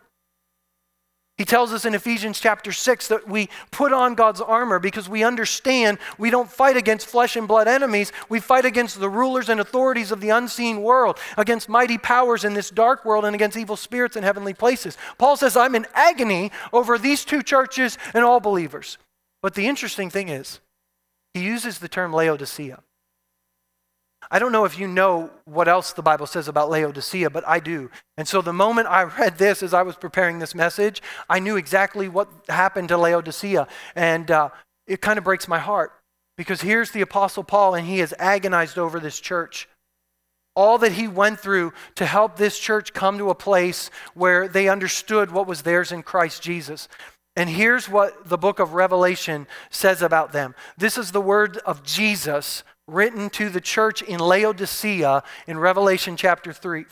He 1.37 1.45
tells 1.45 1.73
us 1.73 1.83
in 1.83 1.95
Ephesians 1.95 2.39
chapter 2.39 2.71
6 2.71 3.07
that 3.07 3.27
we 3.27 3.49
put 3.71 3.91
on 3.91 4.13
God's 4.13 4.39
armor 4.39 4.77
because 4.77 5.09
we 5.09 5.23
understand 5.23 5.97
we 6.19 6.29
don't 6.29 6.49
fight 6.49 6.77
against 6.77 7.07
flesh 7.07 7.35
and 7.35 7.47
blood 7.47 7.67
enemies. 7.67 8.11
We 8.29 8.39
fight 8.39 8.65
against 8.65 8.99
the 8.99 9.09
rulers 9.09 9.49
and 9.49 9.59
authorities 9.59 10.11
of 10.11 10.21
the 10.21 10.29
unseen 10.29 10.83
world, 10.83 11.17
against 11.35 11.67
mighty 11.67 11.97
powers 11.97 12.43
in 12.43 12.53
this 12.53 12.69
dark 12.69 13.03
world, 13.03 13.25
and 13.25 13.33
against 13.33 13.57
evil 13.57 13.75
spirits 13.75 14.15
in 14.15 14.21
heavenly 14.21 14.53
places. 14.53 14.95
Paul 15.17 15.35
says, 15.35 15.57
I'm 15.57 15.73
in 15.73 15.87
agony 15.95 16.51
over 16.71 16.99
these 16.99 17.25
two 17.25 17.41
churches 17.41 17.97
and 18.13 18.23
all 18.23 18.39
believers. 18.39 18.99
But 19.41 19.55
the 19.55 19.65
interesting 19.65 20.11
thing 20.11 20.29
is, 20.29 20.59
he 21.33 21.41
uses 21.41 21.79
the 21.79 21.89
term 21.89 22.13
Laodicea. 22.13 22.83
I 24.31 24.39
don't 24.39 24.51
know 24.51 24.65
if 24.65 24.77
you 24.79 24.87
know 24.87 25.29
what 25.45 25.67
else 25.67 25.93
the 25.93 26.01
Bible 26.01 26.27
says 26.27 26.47
about 26.47 26.69
Laodicea, 26.69 27.29
but 27.29 27.47
I 27.47 27.59
do. 27.59 27.89
And 28.17 28.27
so 28.27 28.41
the 28.41 28.53
moment 28.53 28.87
I 28.87 29.03
read 29.19 29.37
this 29.37 29.63
as 29.63 29.73
I 29.73 29.83
was 29.83 29.95
preparing 29.95 30.39
this 30.39 30.55
message, 30.55 31.01
I 31.29 31.39
knew 31.39 31.55
exactly 31.57 32.07
what 32.07 32.29
happened 32.49 32.89
to 32.89 32.97
Laodicea. 32.97 33.67
And 33.95 34.29
uh, 34.31 34.49
it 34.87 35.01
kind 35.01 35.17
of 35.17 35.23
breaks 35.23 35.47
my 35.47 35.59
heart 35.59 35.93
because 36.37 36.61
here's 36.61 36.91
the 36.91 37.01
Apostle 37.01 37.43
Paul, 37.43 37.75
and 37.75 37.87
he 37.87 37.99
has 37.99 38.13
agonized 38.17 38.77
over 38.77 38.99
this 38.99 39.19
church. 39.19 39.67
All 40.55 40.77
that 40.79 40.93
he 40.93 41.07
went 41.07 41.39
through 41.39 41.73
to 41.95 42.05
help 42.05 42.35
this 42.35 42.59
church 42.59 42.93
come 42.93 43.17
to 43.17 43.29
a 43.29 43.35
place 43.35 43.89
where 44.13 44.47
they 44.47 44.69
understood 44.69 45.31
what 45.31 45.47
was 45.47 45.63
theirs 45.63 45.91
in 45.91 46.03
Christ 46.03 46.43
Jesus. 46.43 46.87
And 47.35 47.49
here's 47.49 47.89
what 47.89 48.29
the 48.29 48.37
book 48.37 48.59
of 48.59 48.73
Revelation 48.73 49.47
says 49.71 50.03
about 50.03 50.31
them. 50.31 50.53
This 50.77 50.97
is 50.97 51.11
the 51.11 51.21
word 51.21 51.57
of 51.65 51.83
Jesus 51.83 52.63
written 52.87 53.29
to 53.31 53.49
the 53.49 53.61
church 53.61 54.01
in 54.01 54.19
Laodicea 54.19 55.23
in 55.47 55.57
Revelation 55.57 56.17
chapter 56.17 56.51
3. 56.51 56.85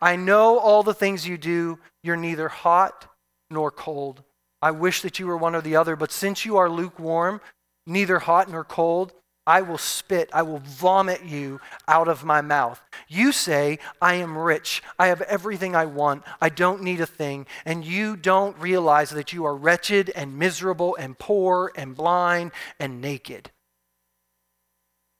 I 0.00 0.16
know 0.16 0.58
all 0.58 0.82
the 0.82 0.94
things 0.94 1.26
you 1.28 1.38
do. 1.38 1.78
You're 2.02 2.16
neither 2.16 2.48
hot 2.48 3.06
nor 3.50 3.70
cold. 3.70 4.22
I 4.62 4.70
wish 4.70 5.02
that 5.02 5.18
you 5.18 5.26
were 5.26 5.36
one 5.36 5.54
or 5.54 5.60
the 5.60 5.76
other, 5.76 5.96
but 5.96 6.10
since 6.10 6.44
you 6.44 6.56
are 6.56 6.70
lukewarm, 6.70 7.40
neither 7.86 8.18
hot 8.18 8.50
nor 8.50 8.64
cold, 8.64 9.12
I 9.46 9.62
will 9.62 9.78
spit, 9.78 10.28
I 10.32 10.42
will 10.42 10.58
vomit 10.58 11.24
you 11.24 11.60
out 11.86 12.08
of 12.08 12.24
my 12.24 12.40
mouth. 12.40 12.82
You 13.06 13.30
say, 13.30 13.78
I 14.02 14.14
am 14.14 14.36
rich, 14.36 14.82
I 14.98 15.06
have 15.06 15.22
everything 15.22 15.76
I 15.76 15.86
want, 15.86 16.24
I 16.40 16.48
don't 16.48 16.82
need 16.82 17.00
a 17.00 17.06
thing, 17.06 17.46
and 17.64 17.84
you 17.84 18.16
don't 18.16 18.58
realize 18.58 19.10
that 19.10 19.32
you 19.32 19.44
are 19.44 19.54
wretched 19.54 20.10
and 20.16 20.36
miserable 20.36 20.96
and 20.96 21.16
poor 21.16 21.70
and 21.76 21.94
blind 21.94 22.50
and 22.80 23.00
naked. 23.00 23.52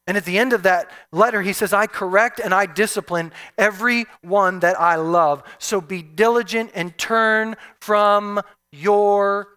And 0.06 0.16
at 0.16 0.24
the 0.24 0.38
end 0.38 0.52
of 0.52 0.62
that 0.62 0.90
letter, 1.10 1.42
he 1.42 1.52
says, 1.52 1.72
I 1.72 1.86
correct 1.86 2.38
and 2.38 2.54
I 2.54 2.66
discipline 2.66 3.32
every 3.58 4.06
one 4.22 4.60
that 4.60 4.80
I 4.80 4.96
love. 4.96 5.42
So 5.58 5.80
be 5.80 6.02
diligent 6.02 6.70
and 6.74 6.96
turn 6.96 7.56
from 7.80 8.40
your 8.70 9.48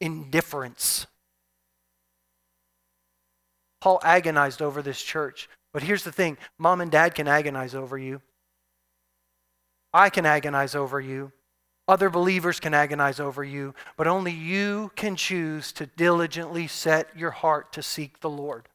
indifference. 0.00 1.06
Paul 3.80 4.00
agonized 4.04 4.62
over 4.62 4.82
this 4.82 5.02
church. 5.02 5.48
But 5.72 5.82
here's 5.82 6.04
the 6.04 6.12
thing 6.12 6.38
mom 6.58 6.80
and 6.80 6.90
dad 6.90 7.14
can 7.14 7.26
agonize 7.26 7.74
over 7.74 7.98
you. 7.98 8.22
I 9.92 10.10
can 10.10 10.26
agonize 10.26 10.74
over 10.74 11.00
you. 11.00 11.32
Other 11.88 12.10
believers 12.10 12.60
can 12.60 12.74
agonize 12.74 13.18
over 13.18 13.42
you. 13.42 13.74
But 13.96 14.06
only 14.06 14.32
you 14.32 14.92
can 14.94 15.16
choose 15.16 15.72
to 15.72 15.86
diligently 15.86 16.66
set 16.66 17.16
your 17.16 17.30
heart 17.30 17.72
to 17.72 17.82
seek 17.82 18.20
the 18.20 18.30
Lord. 18.30 18.68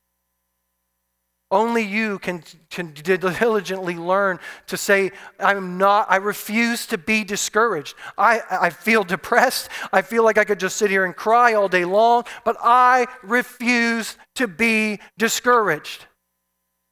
Only 1.54 1.84
you 1.84 2.18
can, 2.18 2.44
can 2.72 2.94
diligently 2.94 3.96
learn 3.96 4.40
to 4.66 4.76
say, 4.76 5.12
I'm 5.40 5.78
not, 5.78 6.08
I 6.10 6.16
refuse 6.16 6.88
to 6.88 6.98
be 6.98 7.24
discouraged. 7.24 7.94
I, 8.18 8.42
I 8.50 8.72
feel 8.72 9.04
depressed. 9.04 9.70
I 9.92 10.02
feel 10.02 10.24
like 10.24 10.40
I 10.40 10.46
could 10.46 10.60
just 10.60 10.78
sit 10.78 10.90
here 10.90 11.06
and 11.06 11.16
cry 11.16 11.54
all 11.54 11.70
day 11.70 11.86
long, 11.86 12.24
but 12.44 12.58
I 12.60 13.06
refuse 13.22 14.18
to 14.34 14.48
be 14.48 15.00
discouraged. 15.20 16.08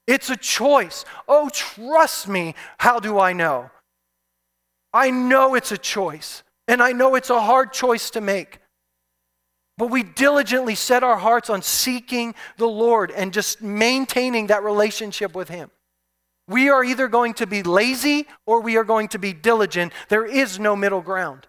It's 0.06 0.30
a 0.30 0.38
choice. 0.38 1.06
Oh, 1.28 1.50
trust 1.50 2.28
me. 2.28 2.54
How 2.78 3.00
do 3.00 3.18
I 3.18 3.34
know? 3.34 3.72
I 4.94 5.10
know 5.10 5.56
it's 5.56 5.72
a 5.72 5.78
choice, 5.78 6.44
and 6.68 6.84
I 6.84 6.92
know 6.92 7.16
it's 7.16 7.32
a 7.32 7.42
hard 7.42 7.74
choice 7.74 8.12
to 8.12 8.22
make. 8.22 8.60
But 9.82 9.90
we 9.90 10.04
diligently 10.04 10.76
set 10.76 11.04
our 11.04 11.18
hearts 11.18 11.50
on 11.50 11.64
seeking 11.64 12.36
the 12.58 12.68
Lord 12.68 13.10
and 13.10 13.34
just 13.34 13.64
maintaining 13.64 14.46
that 14.46 14.64
relationship 14.64 15.34
with 15.34 15.50
Him. 15.50 15.72
We 16.48 16.70
are 16.70 16.84
either 16.84 17.08
going 17.08 17.34
to 17.34 17.48
be 17.48 17.64
lazy 17.64 18.28
or 18.46 18.62
we 18.62 18.78
are 18.78 18.84
going 18.84 19.08
to 19.08 19.18
be 19.18 19.34
diligent. 19.34 19.92
There 20.08 20.24
is 20.24 20.60
no 20.60 20.76
middle 20.76 21.02
ground. 21.02 21.48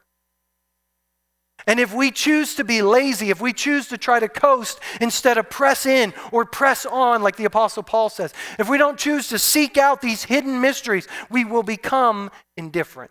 And 1.66 1.79
if 1.79 1.92
we 1.92 2.11
choose 2.11 2.55
to 2.55 2.64
be 2.64 2.81
lazy, 2.81 3.29
if 3.29 3.42
we 3.42 3.53
choose 3.53 3.88
to 3.88 3.99
try 3.99 4.18
to 4.18 4.31
coast 4.31 4.81
instead 4.99 5.37
of 5.37 5.51
press 5.51 5.85
in 5.85 6.14
or 6.31 6.47
press 6.47 6.87
on, 6.87 7.23
like 7.23 7.37
the 7.37 7.45
Apostle 7.45 7.83
Paul 7.83 8.09
says, 8.09 8.33
if 8.59 8.66
we 8.66 8.79
don't 8.79 8.99
choose 8.99 9.29
to 9.29 9.38
seek 9.38 9.77
out 9.77 10.01
these 10.01 10.25
hidden 10.25 10.59
mysteries, 10.59 11.07
we 11.29 11.45
will 11.45 11.62
become 11.62 12.31
indifferent. 12.57 13.11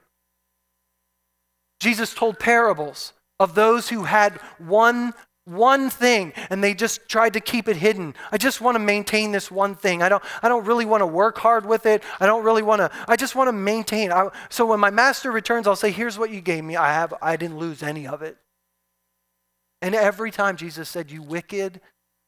Jesus 1.79 2.11
told 2.11 2.39
parables 2.39 3.13
of 3.41 3.55
those 3.55 3.89
who 3.89 4.03
had 4.03 4.39
one 4.59 5.13
one 5.45 5.89
thing 5.89 6.31
and 6.51 6.63
they 6.63 6.75
just 6.75 7.09
tried 7.09 7.33
to 7.33 7.39
keep 7.39 7.67
it 7.67 7.75
hidden. 7.75 8.13
I 8.31 8.37
just 8.37 8.61
want 8.61 8.75
to 8.75 8.79
maintain 8.79 9.31
this 9.31 9.49
one 9.49 9.73
thing. 9.75 10.03
I 10.03 10.09
don't 10.09 10.23
i 10.43 10.47
don't 10.47 10.65
really 10.65 10.85
want 10.85 11.01
to 11.01 11.07
work 11.07 11.39
hard 11.39 11.65
with 11.65 11.87
it. 11.87 12.03
I 12.19 12.27
don't 12.27 12.43
really 12.43 12.61
want 12.61 12.79
to 12.79 12.91
i 13.07 13.15
just 13.15 13.35
want 13.35 13.47
to 13.47 13.51
maintain. 13.51 14.11
I, 14.11 14.29
so 14.49 14.67
when 14.67 14.79
my 14.79 14.91
master 14.91 15.31
returns 15.31 15.65
i'll 15.67 15.75
say 15.75 15.89
here's 15.89 16.19
what 16.19 16.29
you 16.29 16.41
gave 16.41 16.63
me. 16.63 16.75
I 16.75 16.93
have 16.93 17.15
i 17.21 17.35
didn't 17.35 17.57
lose 17.57 17.81
any 17.81 18.07
of 18.07 18.21
it. 18.21 18.37
And 19.81 19.95
every 19.95 20.29
time 20.29 20.55
jesus 20.55 20.87
said 20.87 21.09
you 21.09 21.23
wicked 21.23 21.81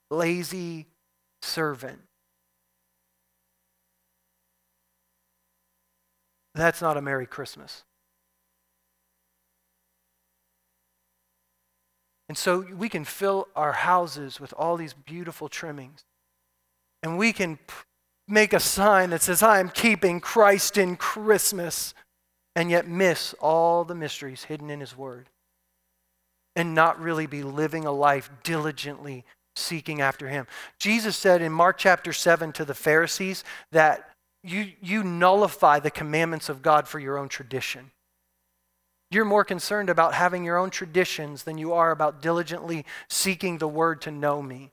lazy 0.09 0.87
servant. 1.43 1.99
That's 6.55 6.81
not 6.81 6.97
a 6.97 7.01
merry 7.01 7.27
christmas 7.27 7.83
And 12.33 12.37
so 12.39 12.65
we 12.75 12.89
can 12.89 13.05
fill 13.05 13.47
our 13.55 13.73
houses 13.73 14.39
with 14.39 14.55
all 14.57 14.75
these 14.75 14.95
beautiful 14.95 15.49
trimmings. 15.49 16.03
And 17.03 17.15
we 17.15 17.31
can 17.31 17.59
make 18.27 18.53
a 18.53 18.59
sign 18.59 19.11
that 19.11 19.21
says, 19.21 19.43
I 19.43 19.59
am 19.59 19.69
keeping 19.69 20.19
Christ 20.19 20.75
in 20.79 20.95
Christmas, 20.95 21.93
and 22.55 22.71
yet 22.71 22.87
miss 22.87 23.35
all 23.39 23.83
the 23.83 23.93
mysteries 23.93 24.45
hidden 24.45 24.71
in 24.71 24.79
His 24.79 24.97
Word. 24.97 25.29
And 26.55 26.73
not 26.73 26.99
really 26.99 27.27
be 27.27 27.43
living 27.43 27.85
a 27.85 27.91
life 27.91 28.31
diligently 28.41 29.25
seeking 29.55 30.01
after 30.01 30.27
Him. 30.27 30.47
Jesus 30.79 31.15
said 31.15 31.39
in 31.39 31.51
Mark 31.51 31.77
chapter 31.77 32.11
7 32.11 32.51
to 32.53 32.65
the 32.65 32.73
Pharisees 32.73 33.43
that 33.71 34.09
you, 34.41 34.71
you 34.81 35.03
nullify 35.03 35.77
the 35.77 35.91
commandments 35.91 36.49
of 36.49 36.63
God 36.63 36.87
for 36.87 36.97
your 36.97 37.19
own 37.19 37.29
tradition. 37.29 37.91
You're 39.13 39.25
more 39.25 39.45
concerned 39.45 39.89
about 39.89 40.13
having 40.13 40.43
your 40.43 40.57
own 40.57 40.69
traditions 40.69 41.43
than 41.43 41.57
you 41.57 41.73
are 41.73 41.91
about 41.91 42.21
diligently 42.21 42.85
seeking 43.07 43.57
the 43.57 43.67
word 43.67 44.01
to 44.01 44.11
know 44.11 44.41
me. 44.41 44.71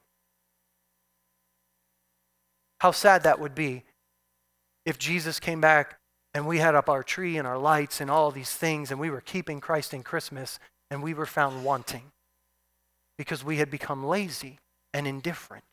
How 2.81 2.92
sad 2.92 3.24
that 3.24 3.38
would 3.38 3.55
be 3.55 3.85
if 4.87 4.98
Jesus 4.98 5.40
came 5.40 5.61
back 5.61 5.98
and 6.33 6.46
we 6.46 6.59
had 6.59 6.74
up 6.74 6.88
our 6.88 7.03
tree 7.03 7.37
and 7.37 7.46
our 7.46 7.59
lights 7.59 8.00
and 8.00 8.11
all 8.11 8.31
these 8.31 8.53
things 8.53 8.90
and 8.90 8.98
we 8.98 9.11
were 9.11 9.20
keeping 9.20 9.61
Christ 9.61 9.92
in 9.92 10.03
Christmas 10.03 10.59
and 10.90 11.03
we 11.03 11.12
were 11.12 11.26
found 11.26 11.64
wanting 11.64 12.12
because 13.18 13.44
we 13.44 13.57
had 13.57 13.70
become 13.70 14.05
lazy 14.05 14.59
and 14.94 15.07
indifferent. 15.07 15.64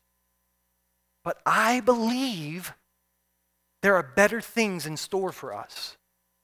But 1.24 1.40
I 1.46 1.80
believe 1.80 2.72
there 3.82 3.94
are 3.94 4.02
better 4.02 4.40
things 4.40 4.86
in 4.86 4.96
store 4.96 5.32
for 5.32 5.54
us. 5.54 5.97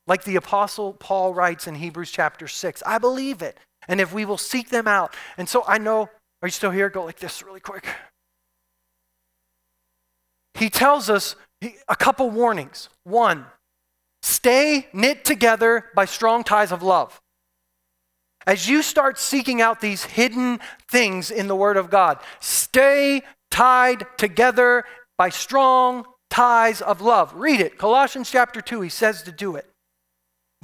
Like 0.06 0.24
the 0.24 0.36
Apostle 0.36 0.92
Paul 0.92 1.34
writes 1.34 1.66
in 1.66 1.76
Hebrews 1.76 2.10
chapter 2.10 2.46
6. 2.46 2.82
I 2.84 2.98
believe 2.98 3.42
it. 3.42 3.58
And 3.88 4.00
if 4.00 4.12
we 4.12 4.24
will 4.24 4.38
seek 4.38 4.70
them 4.70 4.86
out. 4.86 5.14
And 5.36 5.48
so 5.48 5.64
I 5.66 5.78
know, 5.78 6.10
are 6.42 6.48
you 6.48 6.50
still 6.50 6.70
here? 6.70 6.90
Go 6.90 7.04
like 7.04 7.18
this 7.18 7.42
really 7.42 7.60
quick. 7.60 7.86
He 10.54 10.70
tells 10.70 11.10
us 11.10 11.36
a 11.88 11.96
couple 11.96 12.30
warnings. 12.30 12.88
One, 13.04 13.46
stay 14.22 14.88
knit 14.92 15.24
together 15.24 15.86
by 15.94 16.04
strong 16.04 16.44
ties 16.44 16.70
of 16.70 16.82
love. 16.82 17.20
As 18.46 18.68
you 18.68 18.82
start 18.82 19.18
seeking 19.18 19.62
out 19.62 19.80
these 19.80 20.04
hidden 20.04 20.60
things 20.90 21.30
in 21.30 21.48
the 21.48 21.56
Word 21.56 21.78
of 21.78 21.90
God, 21.90 22.18
stay 22.40 23.22
tied 23.50 24.06
together 24.18 24.84
by 25.16 25.30
strong 25.30 26.04
ties 26.28 26.82
of 26.82 27.00
love. 27.00 27.32
Read 27.34 27.60
it. 27.60 27.78
Colossians 27.78 28.30
chapter 28.30 28.60
2, 28.60 28.82
he 28.82 28.90
says 28.90 29.22
to 29.22 29.32
do 29.32 29.56
it. 29.56 29.66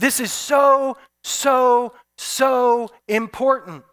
This 0.00 0.18
is 0.18 0.32
so, 0.32 0.96
so, 1.22 1.92
so 2.16 2.88
important. 3.06 3.84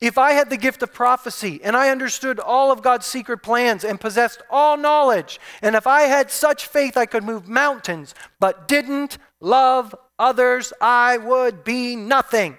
If 0.00 0.18
I 0.18 0.32
had 0.32 0.50
the 0.50 0.56
gift 0.56 0.82
of 0.82 0.92
prophecy 0.92 1.60
and 1.62 1.76
I 1.76 1.90
understood 1.90 2.40
all 2.40 2.72
of 2.72 2.82
God's 2.82 3.06
secret 3.06 3.38
plans 3.38 3.84
and 3.84 4.00
possessed 4.00 4.42
all 4.50 4.76
knowledge, 4.76 5.38
and 5.62 5.76
if 5.76 5.86
I 5.86 6.02
had 6.02 6.30
such 6.32 6.66
faith 6.66 6.96
I 6.96 7.06
could 7.06 7.22
move 7.22 7.48
mountains 7.48 8.14
but 8.40 8.66
didn't 8.66 9.16
love 9.40 9.94
others, 10.18 10.72
I 10.80 11.18
would 11.18 11.62
be 11.62 11.94
nothing. 11.94 12.58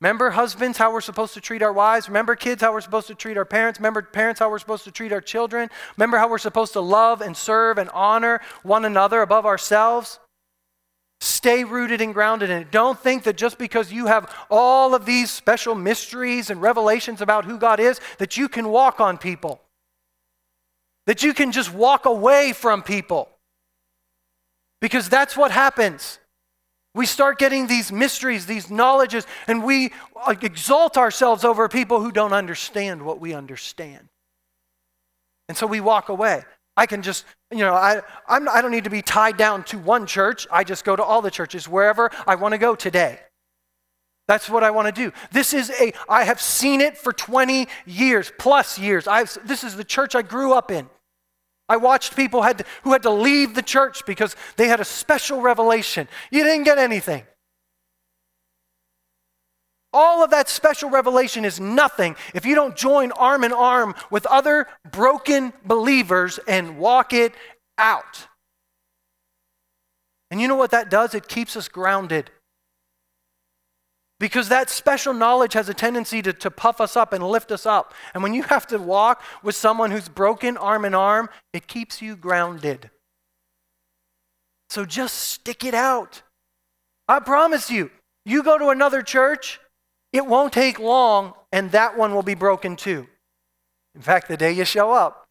Remember, 0.00 0.30
husbands, 0.30 0.76
how 0.76 0.92
we're 0.92 1.00
supposed 1.00 1.32
to 1.34 1.40
treat 1.40 1.62
our 1.62 1.72
wives? 1.72 2.08
Remember, 2.08 2.34
kids, 2.34 2.60
how 2.60 2.72
we're 2.72 2.80
supposed 2.80 3.06
to 3.06 3.14
treat 3.14 3.38
our 3.38 3.44
parents? 3.44 3.78
Remember, 3.78 4.02
parents, 4.02 4.40
how 4.40 4.50
we're 4.50 4.58
supposed 4.58 4.84
to 4.84 4.90
treat 4.90 5.12
our 5.12 5.20
children? 5.20 5.70
Remember 5.96 6.18
how 6.18 6.28
we're 6.28 6.38
supposed 6.38 6.72
to 6.72 6.80
love 6.80 7.20
and 7.22 7.36
serve 7.36 7.78
and 7.78 7.88
honor 7.90 8.40
one 8.64 8.84
another 8.84 9.22
above 9.22 9.46
ourselves? 9.46 10.18
Stay 11.24 11.64
rooted 11.64 12.02
and 12.02 12.12
grounded 12.12 12.50
in 12.50 12.60
it. 12.60 12.70
Don't 12.70 13.00
think 13.00 13.22
that 13.22 13.34
just 13.34 13.56
because 13.56 13.90
you 13.90 14.08
have 14.08 14.30
all 14.50 14.94
of 14.94 15.06
these 15.06 15.30
special 15.30 15.74
mysteries 15.74 16.50
and 16.50 16.60
revelations 16.60 17.22
about 17.22 17.46
who 17.46 17.58
God 17.58 17.80
is, 17.80 17.98
that 18.18 18.36
you 18.36 18.46
can 18.46 18.68
walk 18.68 19.00
on 19.00 19.16
people. 19.16 19.62
That 21.06 21.22
you 21.22 21.32
can 21.32 21.50
just 21.50 21.72
walk 21.72 22.04
away 22.04 22.52
from 22.52 22.82
people. 22.82 23.30
Because 24.82 25.08
that's 25.08 25.34
what 25.34 25.50
happens. 25.50 26.18
We 26.94 27.06
start 27.06 27.38
getting 27.38 27.68
these 27.68 27.90
mysteries, 27.90 28.44
these 28.44 28.70
knowledges, 28.70 29.26
and 29.48 29.64
we 29.64 29.92
uh, 30.26 30.34
exalt 30.42 30.98
ourselves 30.98 31.42
over 31.42 31.70
people 31.70 32.02
who 32.02 32.12
don't 32.12 32.34
understand 32.34 33.00
what 33.00 33.18
we 33.18 33.32
understand. 33.32 34.10
And 35.48 35.56
so 35.56 35.66
we 35.66 35.80
walk 35.80 36.10
away. 36.10 36.42
I 36.76 36.86
can 36.86 37.02
just, 37.02 37.24
you 37.50 37.58
know, 37.58 37.74
I, 37.74 38.02
I'm, 38.28 38.48
I 38.48 38.60
don't 38.60 38.72
need 38.72 38.84
to 38.84 38.90
be 38.90 39.02
tied 39.02 39.36
down 39.36 39.62
to 39.64 39.78
one 39.78 40.06
church. 40.06 40.46
I 40.50 40.64
just 40.64 40.84
go 40.84 40.96
to 40.96 41.02
all 41.02 41.22
the 41.22 41.30
churches 41.30 41.68
wherever 41.68 42.10
I 42.26 42.34
want 42.34 42.52
to 42.52 42.58
go 42.58 42.74
today. 42.74 43.20
That's 44.26 44.48
what 44.48 44.64
I 44.64 44.70
want 44.70 44.86
to 44.86 44.92
do. 44.92 45.12
This 45.32 45.52
is 45.52 45.70
a, 45.80 45.92
I 46.08 46.24
have 46.24 46.40
seen 46.40 46.80
it 46.80 46.96
for 46.96 47.12
20 47.12 47.68
years, 47.86 48.32
plus 48.38 48.78
years. 48.78 49.06
I've, 49.06 49.36
this 49.46 49.62
is 49.62 49.76
the 49.76 49.84
church 49.84 50.14
I 50.14 50.22
grew 50.22 50.52
up 50.52 50.70
in. 50.70 50.88
I 51.68 51.76
watched 51.76 52.16
people 52.16 52.42
had 52.42 52.58
to, 52.58 52.64
who 52.82 52.92
had 52.92 53.02
to 53.02 53.10
leave 53.10 53.54
the 53.54 53.62
church 53.62 54.04
because 54.06 54.34
they 54.56 54.68
had 54.68 54.80
a 54.80 54.84
special 54.84 55.40
revelation. 55.40 56.08
You 56.30 56.42
didn't 56.42 56.64
get 56.64 56.78
anything. 56.78 57.24
All 59.96 60.24
of 60.24 60.30
that 60.30 60.48
special 60.48 60.90
revelation 60.90 61.44
is 61.44 61.60
nothing 61.60 62.16
if 62.34 62.44
you 62.44 62.56
don't 62.56 62.74
join 62.74 63.12
arm 63.12 63.44
in 63.44 63.52
arm 63.52 63.94
with 64.10 64.26
other 64.26 64.66
broken 64.90 65.52
believers 65.64 66.40
and 66.48 66.78
walk 66.78 67.12
it 67.12 67.32
out. 67.78 68.26
And 70.32 70.40
you 70.40 70.48
know 70.48 70.56
what 70.56 70.72
that 70.72 70.90
does? 70.90 71.14
It 71.14 71.28
keeps 71.28 71.56
us 71.56 71.68
grounded. 71.68 72.32
Because 74.18 74.48
that 74.48 74.68
special 74.68 75.14
knowledge 75.14 75.52
has 75.52 75.68
a 75.68 75.74
tendency 75.74 76.22
to, 76.22 76.32
to 76.32 76.50
puff 76.50 76.80
us 76.80 76.96
up 76.96 77.12
and 77.12 77.22
lift 77.22 77.52
us 77.52 77.64
up. 77.64 77.94
And 78.14 78.22
when 78.22 78.34
you 78.34 78.42
have 78.44 78.66
to 78.68 78.78
walk 78.78 79.22
with 79.44 79.54
someone 79.54 79.92
who's 79.92 80.08
broken 80.08 80.56
arm 80.56 80.84
in 80.84 80.94
arm, 80.94 81.28
it 81.52 81.68
keeps 81.68 82.02
you 82.02 82.16
grounded. 82.16 82.90
So 84.70 84.84
just 84.84 85.14
stick 85.14 85.62
it 85.62 85.74
out. 85.74 86.22
I 87.06 87.20
promise 87.20 87.70
you, 87.70 87.92
you 88.24 88.42
go 88.42 88.58
to 88.58 88.70
another 88.70 89.02
church, 89.02 89.60
it 90.14 90.24
won't 90.24 90.52
take 90.52 90.78
long, 90.78 91.34
and 91.52 91.72
that 91.72 91.98
one 91.98 92.14
will 92.14 92.22
be 92.22 92.36
broken 92.36 92.76
too. 92.76 93.08
In 93.96 94.00
fact, 94.00 94.28
the 94.28 94.36
day 94.36 94.52
you 94.52 94.64
show 94.64 94.92
up. 94.92 95.26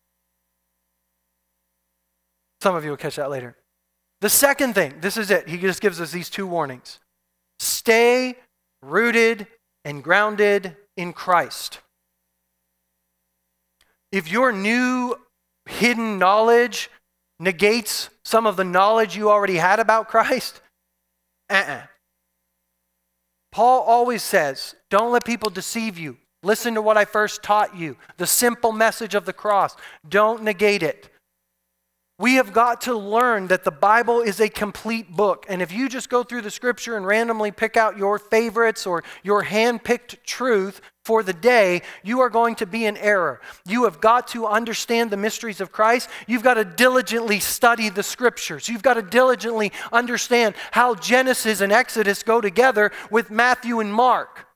Some 2.62 2.76
of 2.76 2.84
you 2.84 2.90
will 2.90 2.98
catch 2.98 3.16
that 3.16 3.30
later. 3.30 3.56
The 4.20 4.28
second 4.28 4.76
thing, 4.76 4.96
this 5.00 5.16
is 5.16 5.32
it. 5.32 5.48
He 5.48 5.58
just 5.58 5.80
gives 5.80 6.02
us 6.02 6.12
these 6.12 6.30
two 6.30 6.46
warnings. 6.46 7.00
Stay 7.60 8.36
rooted 8.82 9.48
and 9.86 10.04
grounded 10.04 10.76
in 10.98 11.14
Christ. 11.14 11.80
If 14.12 14.30
your 14.30 14.52
new 14.52 15.16
hidden 15.66 16.20
knowledge 16.20 16.90
negates 17.40 18.10
some 18.26 18.46
of 18.46 18.58
the 18.58 18.66
knowledge 18.66 19.16
you 19.16 19.30
already 19.30 19.56
had 19.56 19.80
about 19.80 20.10
Christ, 20.10 20.60
uh-uh. 21.50 21.84
Paul 23.54 23.82
always 23.82 24.24
says, 24.24 24.74
don't 24.90 25.12
let 25.12 25.26
people 25.26 25.52
deceive 25.52 26.00
you. 26.00 26.18
Listen 26.42 26.74
to 26.74 26.82
what 26.82 26.98
I 26.98 27.06
first 27.06 27.44
taught 27.44 27.78
you 27.78 27.96
the 28.18 28.26
simple 28.26 28.72
message 28.72 29.14
of 29.14 29.26
the 29.26 29.32
cross. 29.32 29.76
Don't 30.10 30.42
negate 30.42 30.82
it. 30.82 31.10
We 32.18 32.36
have 32.36 32.52
got 32.52 32.82
to 32.82 32.98
learn 32.98 33.48
that 33.48 33.64
the 33.64 33.72
Bible 33.72 34.22
is 34.22 34.40
a 34.40 34.50
complete 34.50 35.16
book. 35.16 35.46
And 35.50 35.62
if 35.62 35.72
you 35.72 35.88
just 35.88 36.10
go 36.10 36.24
through 36.24 36.42
the 36.42 36.50
scripture 36.50 36.98
and 36.98 37.06
randomly 37.06 37.52
pick 37.52 37.78
out 37.78 37.96
your 37.96 38.18
favorites 38.18 38.88
or 38.88 39.04
your 39.22 39.44
hand 39.44 39.84
picked 39.84 40.26
truth 40.26 40.82
for 41.04 41.22
the 41.22 41.34
day, 41.34 41.82
you 42.02 42.22
are 42.22 42.30
going 42.30 42.56
to 42.56 42.66
be 42.66 42.86
in 42.86 42.96
error. 42.98 43.42
You 43.66 43.84
have 43.84 44.00
got 44.00 44.30
to 44.30 44.48
understand 44.48 45.12
the 45.12 45.18
mysteries 45.18 45.60
of 45.60 45.72
Christ. 45.72 46.10
You've 46.28 46.44
got 46.44 46.54
to 46.54 46.64
diligently 46.64 47.40
study 47.40 47.90
the 47.90 48.04
scriptures. 48.04 48.70
You've 48.70 48.84
got 48.84 48.94
to 48.94 49.02
diligently 49.02 49.74
understand 49.92 50.56
how 50.72 50.96
Genesis 50.96 51.60
and 51.60 51.74
Exodus 51.74 52.24
go 52.24 52.40
together 52.40 52.92
with 53.12 53.30
Matthew 53.30 53.82
and 53.82 53.94
Mark. 53.94 54.48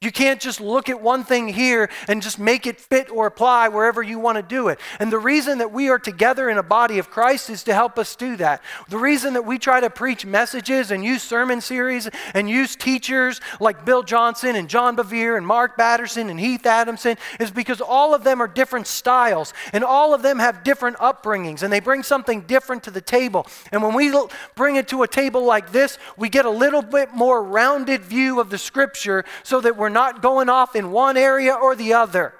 You 0.00 0.12
can't 0.12 0.40
just 0.40 0.60
look 0.60 0.88
at 0.88 1.02
one 1.02 1.24
thing 1.24 1.48
here 1.48 1.90
and 2.06 2.22
just 2.22 2.38
make 2.38 2.68
it 2.68 2.80
fit 2.80 3.10
or 3.10 3.26
apply 3.26 3.66
wherever 3.66 4.00
you 4.00 4.20
want 4.20 4.36
to 4.36 4.42
do 4.42 4.68
it. 4.68 4.78
And 5.00 5.12
the 5.12 5.18
reason 5.18 5.58
that 5.58 5.72
we 5.72 5.88
are 5.88 5.98
together 5.98 6.48
in 6.48 6.56
a 6.56 6.62
body 6.62 7.00
of 7.00 7.10
Christ 7.10 7.50
is 7.50 7.64
to 7.64 7.74
help 7.74 7.98
us 7.98 8.14
do 8.14 8.36
that. 8.36 8.62
The 8.88 8.96
reason 8.96 9.32
that 9.32 9.44
we 9.44 9.58
try 9.58 9.80
to 9.80 9.90
preach 9.90 10.24
messages 10.24 10.92
and 10.92 11.04
use 11.04 11.24
sermon 11.24 11.60
series 11.60 12.08
and 12.32 12.48
use 12.48 12.76
teachers 12.76 13.40
like 13.58 13.84
Bill 13.84 14.04
Johnson 14.04 14.54
and 14.54 14.68
John 14.68 14.96
Bevere 14.96 15.36
and 15.36 15.44
Mark 15.44 15.76
Batterson 15.76 16.30
and 16.30 16.38
Heath 16.38 16.64
Adamson 16.64 17.16
is 17.40 17.50
because 17.50 17.80
all 17.80 18.14
of 18.14 18.22
them 18.22 18.40
are 18.40 18.46
different 18.46 18.86
styles 18.86 19.52
and 19.72 19.82
all 19.82 20.14
of 20.14 20.22
them 20.22 20.38
have 20.38 20.62
different 20.62 20.96
upbringings 20.98 21.64
and 21.64 21.72
they 21.72 21.80
bring 21.80 22.04
something 22.04 22.42
different 22.42 22.84
to 22.84 22.92
the 22.92 23.00
table. 23.00 23.48
And 23.72 23.82
when 23.82 23.94
we 23.94 24.14
bring 24.54 24.76
it 24.76 24.86
to 24.88 25.02
a 25.02 25.08
table 25.08 25.44
like 25.44 25.72
this, 25.72 25.98
we 26.16 26.28
get 26.28 26.44
a 26.44 26.50
little 26.50 26.82
bit 26.82 27.14
more 27.14 27.42
rounded 27.42 28.02
view 28.02 28.38
of 28.38 28.50
the 28.50 28.58
scripture 28.58 29.24
so 29.42 29.60
that 29.60 29.76
we're 29.76 29.87
we're 29.88 29.94
not 29.94 30.20
going 30.20 30.50
off 30.50 30.76
in 30.76 30.92
one 30.92 31.16
area 31.16 31.54
or 31.54 31.74
the 31.74 31.94
other. 31.94 32.34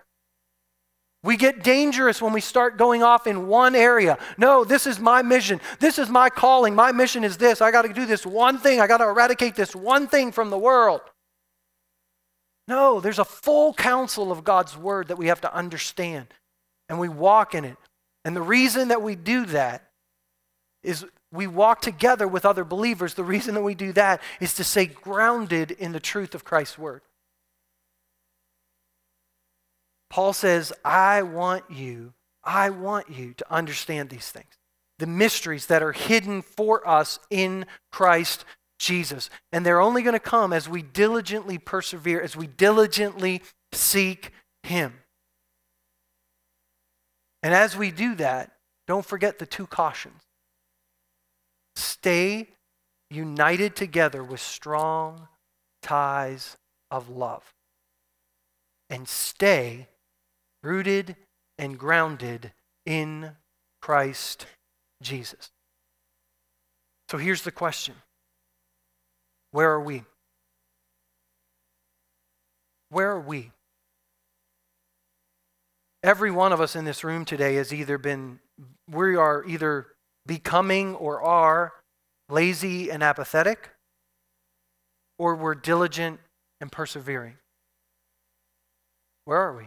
We 1.22 1.38
get 1.38 1.64
dangerous 1.64 2.20
when 2.20 2.34
we 2.34 2.42
start 2.42 2.76
going 2.76 3.02
off 3.02 3.26
in 3.26 3.48
one 3.48 3.74
area. 3.74 4.18
No, 4.36 4.64
this 4.64 4.86
is 4.86 5.00
my 5.00 5.22
mission. 5.22 5.58
This 5.80 5.98
is 5.98 6.10
my 6.10 6.28
calling. 6.28 6.74
My 6.74 6.92
mission 6.92 7.24
is 7.24 7.38
this. 7.38 7.62
I 7.62 7.70
got 7.70 7.82
to 7.82 7.92
do 7.94 8.04
this 8.04 8.26
one 8.26 8.58
thing. 8.58 8.82
I 8.82 8.86
got 8.86 8.98
to 8.98 9.08
eradicate 9.08 9.56
this 9.56 9.74
one 9.74 10.08
thing 10.08 10.30
from 10.30 10.50
the 10.50 10.58
world. 10.58 11.00
No, 12.68 13.00
there's 13.00 13.18
a 13.18 13.24
full 13.24 13.72
counsel 13.72 14.30
of 14.30 14.44
God's 14.44 14.76
word 14.76 15.08
that 15.08 15.16
we 15.16 15.28
have 15.28 15.40
to 15.40 15.54
understand, 15.54 16.26
and 16.90 17.00
we 17.00 17.08
walk 17.08 17.54
in 17.54 17.64
it. 17.64 17.78
And 18.26 18.36
the 18.36 18.42
reason 18.42 18.88
that 18.88 19.00
we 19.00 19.16
do 19.16 19.46
that 19.46 19.88
is 20.82 21.06
we 21.32 21.46
walk 21.46 21.80
together 21.80 22.28
with 22.28 22.44
other 22.44 22.64
believers. 22.64 23.14
The 23.14 23.24
reason 23.24 23.54
that 23.54 23.62
we 23.62 23.74
do 23.74 23.94
that 23.94 24.20
is 24.38 24.52
to 24.56 24.64
stay 24.64 24.84
grounded 24.84 25.70
in 25.70 25.92
the 25.92 26.00
truth 26.00 26.34
of 26.34 26.44
Christ's 26.44 26.76
word. 26.76 27.00
Paul 30.10 30.32
says, 30.32 30.72
I 30.84 31.22
want 31.22 31.64
you, 31.70 32.14
I 32.42 32.70
want 32.70 33.10
you 33.10 33.34
to 33.34 33.52
understand 33.52 34.10
these 34.10 34.30
things. 34.30 34.58
The 34.98 35.06
mysteries 35.06 35.66
that 35.66 35.82
are 35.82 35.92
hidden 35.92 36.42
for 36.42 36.86
us 36.88 37.18
in 37.30 37.66
Christ 37.92 38.44
Jesus. 38.78 39.28
And 39.52 39.64
they're 39.64 39.80
only 39.80 40.02
going 40.02 40.14
to 40.14 40.20
come 40.20 40.52
as 40.52 40.68
we 40.68 40.82
diligently 40.82 41.58
persevere, 41.58 42.20
as 42.20 42.36
we 42.36 42.46
diligently 42.46 43.42
seek 43.72 44.32
Him. 44.62 44.94
And 47.42 47.54
as 47.54 47.76
we 47.76 47.90
do 47.90 48.14
that, 48.16 48.52
don't 48.86 49.04
forget 49.04 49.38
the 49.38 49.46
two 49.46 49.66
cautions. 49.66 50.22
Stay 51.76 52.48
united 53.10 53.76
together 53.76 54.24
with 54.24 54.40
strong 54.40 55.28
ties 55.82 56.56
of 56.90 57.08
love. 57.08 57.54
And 58.90 59.06
stay 59.06 59.86
rooted 60.62 61.16
and 61.58 61.78
grounded 61.78 62.52
in 62.86 63.32
Christ 63.80 64.46
Jesus. 65.02 65.50
So 67.10 67.18
here's 67.18 67.42
the 67.42 67.50
question 67.50 67.94
Where 69.50 69.70
are 69.70 69.82
we? 69.82 70.04
Where 72.90 73.10
are 73.10 73.20
we? 73.20 73.50
Every 76.02 76.30
one 76.30 76.52
of 76.52 76.60
us 76.60 76.76
in 76.76 76.84
this 76.84 77.02
room 77.02 77.24
today 77.24 77.56
has 77.56 77.74
either 77.74 77.98
been, 77.98 78.38
we 78.90 79.16
are 79.16 79.44
either 79.46 79.88
becoming 80.26 80.94
or 80.94 81.20
are 81.22 81.72
lazy 82.28 82.90
and 82.90 83.02
apathetic, 83.02 83.70
or 85.18 85.34
we're 85.34 85.54
diligent 85.54 86.20
and 86.60 86.70
persevering. 86.70 87.36
Where 89.24 89.38
are 89.38 89.56
we? 89.56 89.64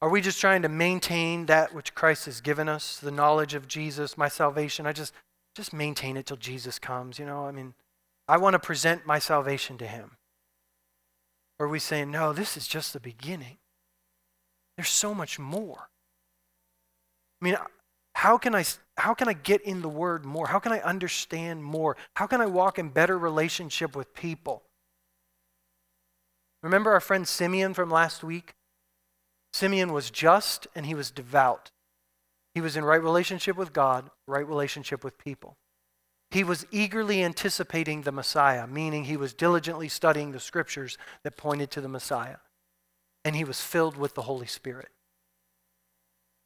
Are 0.00 0.08
we 0.08 0.20
just 0.20 0.40
trying 0.40 0.62
to 0.62 0.68
maintain 0.68 1.46
that 1.46 1.74
which 1.74 1.94
Christ 1.94 2.26
has 2.26 2.40
given 2.40 2.68
us, 2.68 2.98
the 2.98 3.10
knowledge 3.10 3.54
of 3.54 3.66
Jesus, 3.66 4.16
my 4.16 4.28
salvation? 4.28 4.86
I 4.86 4.92
just 4.92 5.12
just 5.54 5.72
maintain 5.72 6.16
it 6.16 6.26
till 6.26 6.36
Jesus 6.36 6.78
comes, 6.78 7.18
you 7.18 7.26
know? 7.26 7.46
I 7.46 7.50
mean, 7.50 7.74
I 8.28 8.36
want 8.36 8.54
to 8.54 8.60
present 8.60 9.06
my 9.06 9.18
salvation 9.18 9.76
to 9.78 9.86
him. 9.88 10.12
Or 11.58 11.66
are 11.66 11.68
we 11.68 11.80
saying, 11.80 12.12
no, 12.12 12.32
this 12.32 12.56
is 12.56 12.68
just 12.68 12.92
the 12.92 13.00
beginning? 13.00 13.56
There's 14.76 14.88
so 14.88 15.12
much 15.12 15.40
more. 15.40 15.88
I 17.40 17.44
mean, 17.44 17.56
how 18.14 18.38
can 18.38 18.54
I 18.54 18.64
how 18.96 19.14
can 19.14 19.28
I 19.28 19.32
get 19.32 19.60
in 19.62 19.82
the 19.82 19.88
word 19.88 20.24
more? 20.24 20.48
How 20.48 20.58
can 20.58 20.72
I 20.72 20.80
understand 20.80 21.64
more? 21.64 21.96
How 22.14 22.26
can 22.26 22.40
I 22.40 22.46
walk 22.46 22.78
in 22.78 22.90
better 22.90 23.18
relationship 23.18 23.96
with 23.96 24.14
people? 24.14 24.62
Remember 26.62 26.92
our 26.92 27.00
friend 27.00 27.26
Simeon 27.26 27.74
from 27.74 27.90
last 27.90 28.22
week? 28.22 28.54
Simeon 29.58 29.92
was 29.92 30.12
just 30.12 30.68
and 30.76 30.86
he 30.86 30.94
was 30.94 31.10
devout. 31.10 31.72
He 32.54 32.60
was 32.60 32.76
in 32.76 32.84
right 32.84 33.02
relationship 33.02 33.56
with 33.56 33.72
God, 33.72 34.08
right 34.28 34.46
relationship 34.46 35.02
with 35.02 35.18
people. 35.18 35.56
He 36.30 36.44
was 36.44 36.64
eagerly 36.70 37.24
anticipating 37.24 38.02
the 38.02 38.12
Messiah, 38.12 38.68
meaning 38.68 39.02
he 39.02 39.16
was 39.16 39.34
diligently 39.34 39.88
studying 39.88 40.30
the 40.30 40.38
scriptures 40.38 40.96
that 41.24 41.36
pointed 41.36 41.72
to 41.72 41.80
the 41.80 41.88
Messiah. 41.88 42.36
And 43.24 43.34
he 43.34 43.42
was 43.42 43.60
filled 43.60 43.96
with 43.96 44.14
the 44.14 44.22
Holy 44.22 44.46
Spirit. 44.46 44.90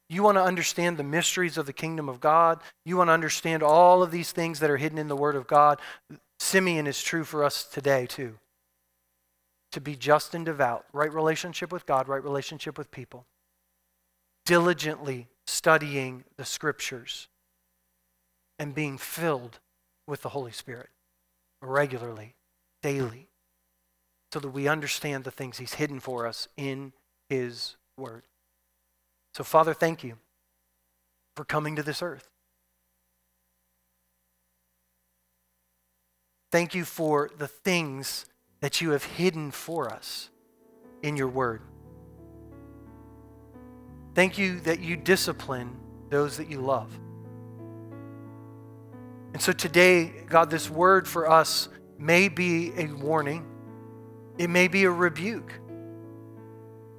You 0.09 0.23
want 0.23 0.39
to 0.39 0.43
understand 0.43 0.97
the 0.97 1.03
mysteries 1.03 1.59
of 1.59 1.67
the 1.67 1.71
kingdom 1.73 2.09
of 2.09 2.19
God. 2.19 2.61
You 2.83 2.97
want 2.97 3.09
to 3.09 3.13
understand 3.13 3.61
all 3.61 4.01
of 4.01 4.09
these 4.09 4.31
things 4.31 4.59
that 4.59 4.71
are 4.71 4.77
hidden 4.77 4.97
in 4.97 5.07
the 5.07 5.15
Word 5.15 5.35
of 5.35 5.45
God. 5.45 5.79
Simeon 6.39 6.87
is 6.87 7.03
true 7.03 7.25
for 7.25 7.43
us 7.43 7.63
today, 7.63 8.07
too. 8.07 8.39
To 9.73 9.81
be 9.81 9.95
just 9.95 10.33
and 10.33 10.45
devout, 10.45 10.85
right 10.93 11.11
relationship 11.11 11.71
with 11.71 11.85
God, 11.85 12.07
right 12.07 12.23
relationship 12.23 12.77
with 12.77 12.91
people. 12.91 13.25
Diligently 14.45 15.27
studying 15.47 16.23
the 16.37 16.45
Scriptures 16.45 17.27
and 18.59 18.75
being 18.75 18.97
filled 18.97 19.59
with 20.07 20.21
the 20.21 20.29
Holy 20.29 20.51
Spirit 20.51 20.89
regularly, 21.59 22.35
daily, 22.81 23.29
so 24.31 24.39
that 24.39 24.49
we 24.49 24.67
understand 24.67 25.23
the 25.23 25.31
things 25.31 25.57
He's 25.57 25.75
hidden 25.75 25.99
for 25.99 26.27
us 26.27 26.47
in 26.57 26.93
His 27.29 27.75
Word. 27.97 28.23
So, 29.33 29.43
Father, 29.43 29.73
thank 29.73 30.03
you 30.03 30.17
for 31.35 31.45
coming 31.45 31.75
to 31.77 31.83
this 31.83 32.01
earth. 32.01 32.29
Thank 36.51 36.75
you 36.75 36.85
for 36.85 37.31
the 37.35 37.47
things 37.47 38.27
that 38.63 38.79
you 38.79 38.91
have 38.91 39.03
hidden 39.03 39.51
for 39.51 39.91
us 39.91 40.29
in 41.01 41.17
your 41.17 41.27
word. 41.27 41.61
Thank 44.15 44.37
you 44.37 44.61
that 44.61 44.79
you 44.79 44.95
discipline 44.95 45.75
those 46.09 46.37
that 46.37 46.49
you 46.49 46.61
love. 46.61 46.97
And 49.33 49.41
so 49.41 49.51
today, 49.51 50.13
God, 50.29 50.49
this 50.49 50.69
word 50.69 51.09
for 51.09 51.29
us 51.29 51.67
may 51.97 52.29
be 52.29 52.71
a 52.77 52.85
warning, 52.85 53.45
it 54.37 54.49
may 54.49 54.69
be 54.69 54.85
a 54.85 54.91
rebuke. 54.91 55.59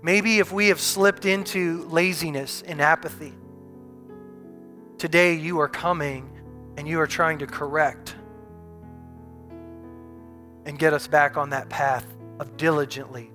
Maybe 0.03 0.41
if 0.41 0.53
we 0.53 0.69
have 0.69 0.83
slipped 0.83 1.25
into 1.25 1.89
laziness 1.89 2.61
and 2.61 2.79
apathy, 2.83 3.33
today 4.99 5.33
you 5.33 5.61
are 5.61 5.69
coming 5.69 6.31
and 6.77 6.87
you 6.87 7.01
are 7.01 7.07
trying 7.07 7.39
to 7.39 7.47
correct 7.47 8.14
and 10.67 10.79
get 10.79 10.93
us 10.93 11.07
back 11.07 11.37
on 11.37 11.51
that 11.51 11.69
path 11.69 12.07
of 12.39 12.57
diligently 12.57 13.31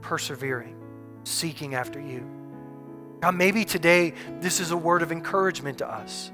persevering, 0.00 0.76
seeking 1.24 1.74
after 1.74 2.00
you. 2.00 2.28
God, 3.20 3.36
maybe 3.36 3.64
today 3.64 4.14
this 4.40 4.60
is 4.60 4.70
a 4.70 4.76
word 4.76 5.02
of 5.02 5.12
encouragement 5.12 5.78
to 5.78 5.88
us. 5.88 6.32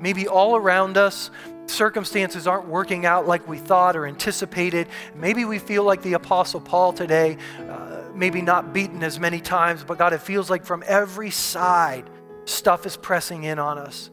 Maybe 0.00 0.28
all 0.28 0.56
around 0.56 0.96
us, 0.96 1.30
circumstances 1.66 2.46
aren't 2.46 2.66
working 2.66 3.04
out 3.04 3.26
like 3.26 3.46
we 3.46 3.58
thought 3.58 3.96
or 3.96 4.06
anticipated. 4.06 4.88
Maybe 5.14 5.44
we 5.44 5.58
feel 5.58 5.84
like 5.84 6.02
the 6.02 6.14
Apostle 6.14 6.60
Paul 6.60 6.92
today. 6.92 7.36
Uh, 7.68 8.02
maybe 8.14 8.42
not 8.42 8.72
beaten 8.72 9.02
as 9.02 9.18
many 9.18 9.40
times, 9.40 9.84
but 9.84 9.98
God, 9.98 10.12
it 10.12 10.20
feels 10.20 10.50
like 10.50 10.64
from 10.64 10.82
every 10.86 11.30
side, 11.30 12.08
stuff 12.44 12.86
is 12.86 12.96
pressing 12.96 13.44
in 13.44 13.58
on 13.58 13.78
us. 13.78 14.10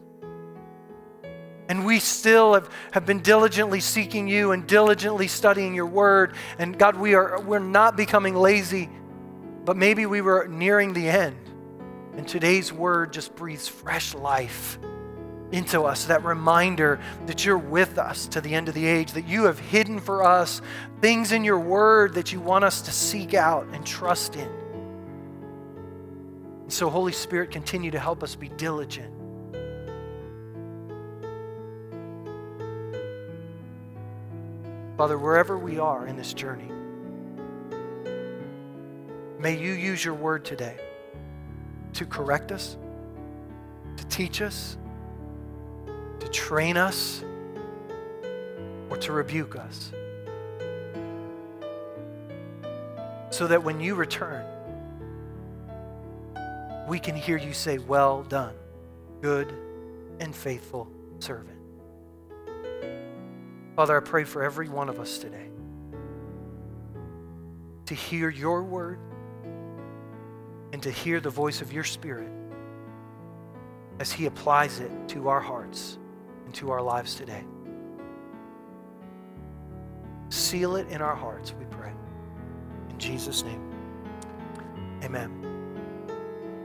And 1.68 1.84
we 1.84 1.98
still 1.98 2.54
have, 2.54 2.70
have 2.92 3.04
been 3.04 3.20
diligently 3.20 3.80
seeking 3.80 4.26
you 4.26 4.52
and 4.52 4.66
diligently 4.66 5.28
studying 5.28 5.74
your 5.74 5.86
word. 5.86 6.34
And 6.58 6.78
God, 6.78 6.96
we 6.96 7.14
are 7.14 7.40
we're 7.40 7.58
not 7.58 7.96
becoming 7.96 8.34
lazy, 8.34 8.88
but 9.64 9.76
maybe 9.76 10.06
we 10.06 10.22
were 10.22 10.48
nearing 10.48 10.94
the 10.94 11.08
end. 11.08 11.36
And 12.16 12.26
today's 12.26 12.72
word 12.72 13.12
just 13.12 13.36
breathes 13.36 13.68
fresh 13.68 14.14
life 14.14 14.78
into 15.52 15.82
us, 15.82 16.06
that 16.06 16.24
reminder 16.24 17.00
that 17.26 17.44
you're 17.44 17.56
with 17.56 17.98
us 17.98 18.26
to 18.28 18.40
the 18.40 18.54
end 18.54 18.68
of 18.68 18.74
the 18.74 18.86
age, 18.86 19.12
that 19.12 19.26
you 19.26 19.44
have 19.44 19.58
hidden 19.58 19.98
for 19.98 20.22
us 20.22 20.60
things 21.00 21.32
in 21.32 21.44
your 21.44 21.58
word 21.58 22.14
that 22.14 22.32
you 22.32 22.40
want 22.40 22.64
us 22.64 22.82
to 22.82 22.90
seek 22.90 23.34
out 23.34 23.66
and 23.72 23.86
trust 23.86 24.36
in. 24.36 24.48
And 26.62 26.72
so, 26.72 26.90
Holy 26.90 27.12
Spirit, 27.12 27.50
continue 27.50 27.90
to 27.90 27.98
help 27.98 28.22
us 28.22 28.34
be 28.34 28.48
diligent. 28.48 29.17
Father, 34.98 35.16
wherever 35.16 35.56
we 35.56 35.78
are 35.78 36.08
in 36.08 36.16
this 36.16 36.34
journey, 36.34 36.72
may 39.38 39.56
you 39.56 39.72
use 39.72 40.04
your 40.04 40.14
word 40.14 40.44
today 40.44 40.76
to 41.92 42.04
correct 42.04 42.50
us, 42.50 42.76
to 43.96 44.04
teach 44.08 44.42
us, 44.42 44.76
to 46.18 46.28
train 46.30 46.76
us 46.76 47.22
or 48.90 48.96
to 48.96 49.12
rebuke 49.12 49.54
us. 49.54 49.92
So 53.30 53.46
that 53.46 53.62
when 53.62 53.78
you 53.78 53.94
return, 53.94 54.44
we 56.88 56.98
can 56.98 57.14
hear 57.14 57.36
you 57.36 57.52
say, 57.52 57.78
Well 57.78 58.24
done, 58.24 58.56
good 59.22 59.54
and 60.18 60.34
faithful 60.34 60.88
servant. 61.20 61.57
Father, 63.78 63.96
I 63.96 64.00
pray 64.00 64.24
for 64.24 64.42
every 64.42 64.68
one 64.68 64.88
of 64.88 64.98
us 64.98 65.18
today 65.18 65.46
to 67.86 67.94
hear 67.94 68.28
your 68.28 68.64
word 68.64 68.98
and 70.72 70.82
to 70.82 70.90
hear 70.90 71.20
the 71.20 71.30
voice 71.30 71.62
of 71.62 71.72
your 71.72 71.84
Spirit 71.84 72.28
as 74.00 74.10
He 74.10 74.26
applies 74.26 74.80
it 74.80 74.90
to 75.10 75.28
our 75.28 75.38
hearts 75.38 75.96
and 76.44 76.52
to 76.54 76.72
our 76.72 76.82
lives 76.82 77.14
today. 77.14 77.44
Seal 80.28 80.74
it 80.74 80.88
in 80.88 81.00
our 81.00 81.14
hearts, 81.14 81.54
we 81.56 81.64
pray. 81.66 81.92
In 82.90 82.98
Jesus' 82.98 83.44
name, 83.44 83.62
amen. 85.04 85.30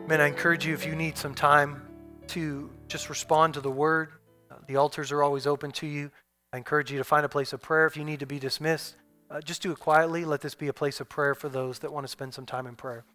Man, 0.07 0.20
I 0.20 0.26
encourage 0.26 0.66
you 0.66 0.74
if 0.74 0.84
you 0.84 0.95
need 0.95 1.20
some 1.20 1.36
time 1.36 1.84
to 2.30 2.72
just 2.88 3.07
respond 3.07 3.53
to 3.53 3.61
the 3.61 3.70
word, 3.70 4.14
uh, 4.49 4.55
the 4.66 4.78
altars 4.78 5.11
are 5.11 5.22
always 5.22 5.45
open 5.45 5.72
to 5.74 5.86
you. 5.86 6.09
I 6.54 6.58
encourage 6.58 6.91
you 6.91 6.99
to 6.99 7.04
find 7.04 7.26
a 7.26 7.30
place 7.30 7.51
of 7.51 7.62
prayer 7.64 7.88
if 7.88 7.97
you 7.97 8.06
need 8.06 8.20
to 8.20 8.28
be 8.28 8.38
dismissed. 8.38 8.95
Uh, 9.30 9.41
just 9.41 9.64
do 9.64 9.72
it 9.72 9.80
quietly. 9.80 10.24
Let 10.24 10.41
this 10.41 10.54
be 10.54 10.68
a 10.68 10.74
place 10.74 10.99
of 10.99 11.10
prayer 11.10 11.34
for 11.34 11.49
those 11.49 11.80
that 11.80 11.91
want 11.91 12.04
to 12.04 12.08
spend 12.08 12.36
some 12.36 12.45
time 12.45 12.68
in 12.68 12.76
prayer. 12.76 13.06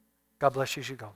God 0.40 0.50
bless 0.54 0.76
you 0.76 0.80
as 0.80 0.88
you 0.88 0.96
go. 0.96 1.12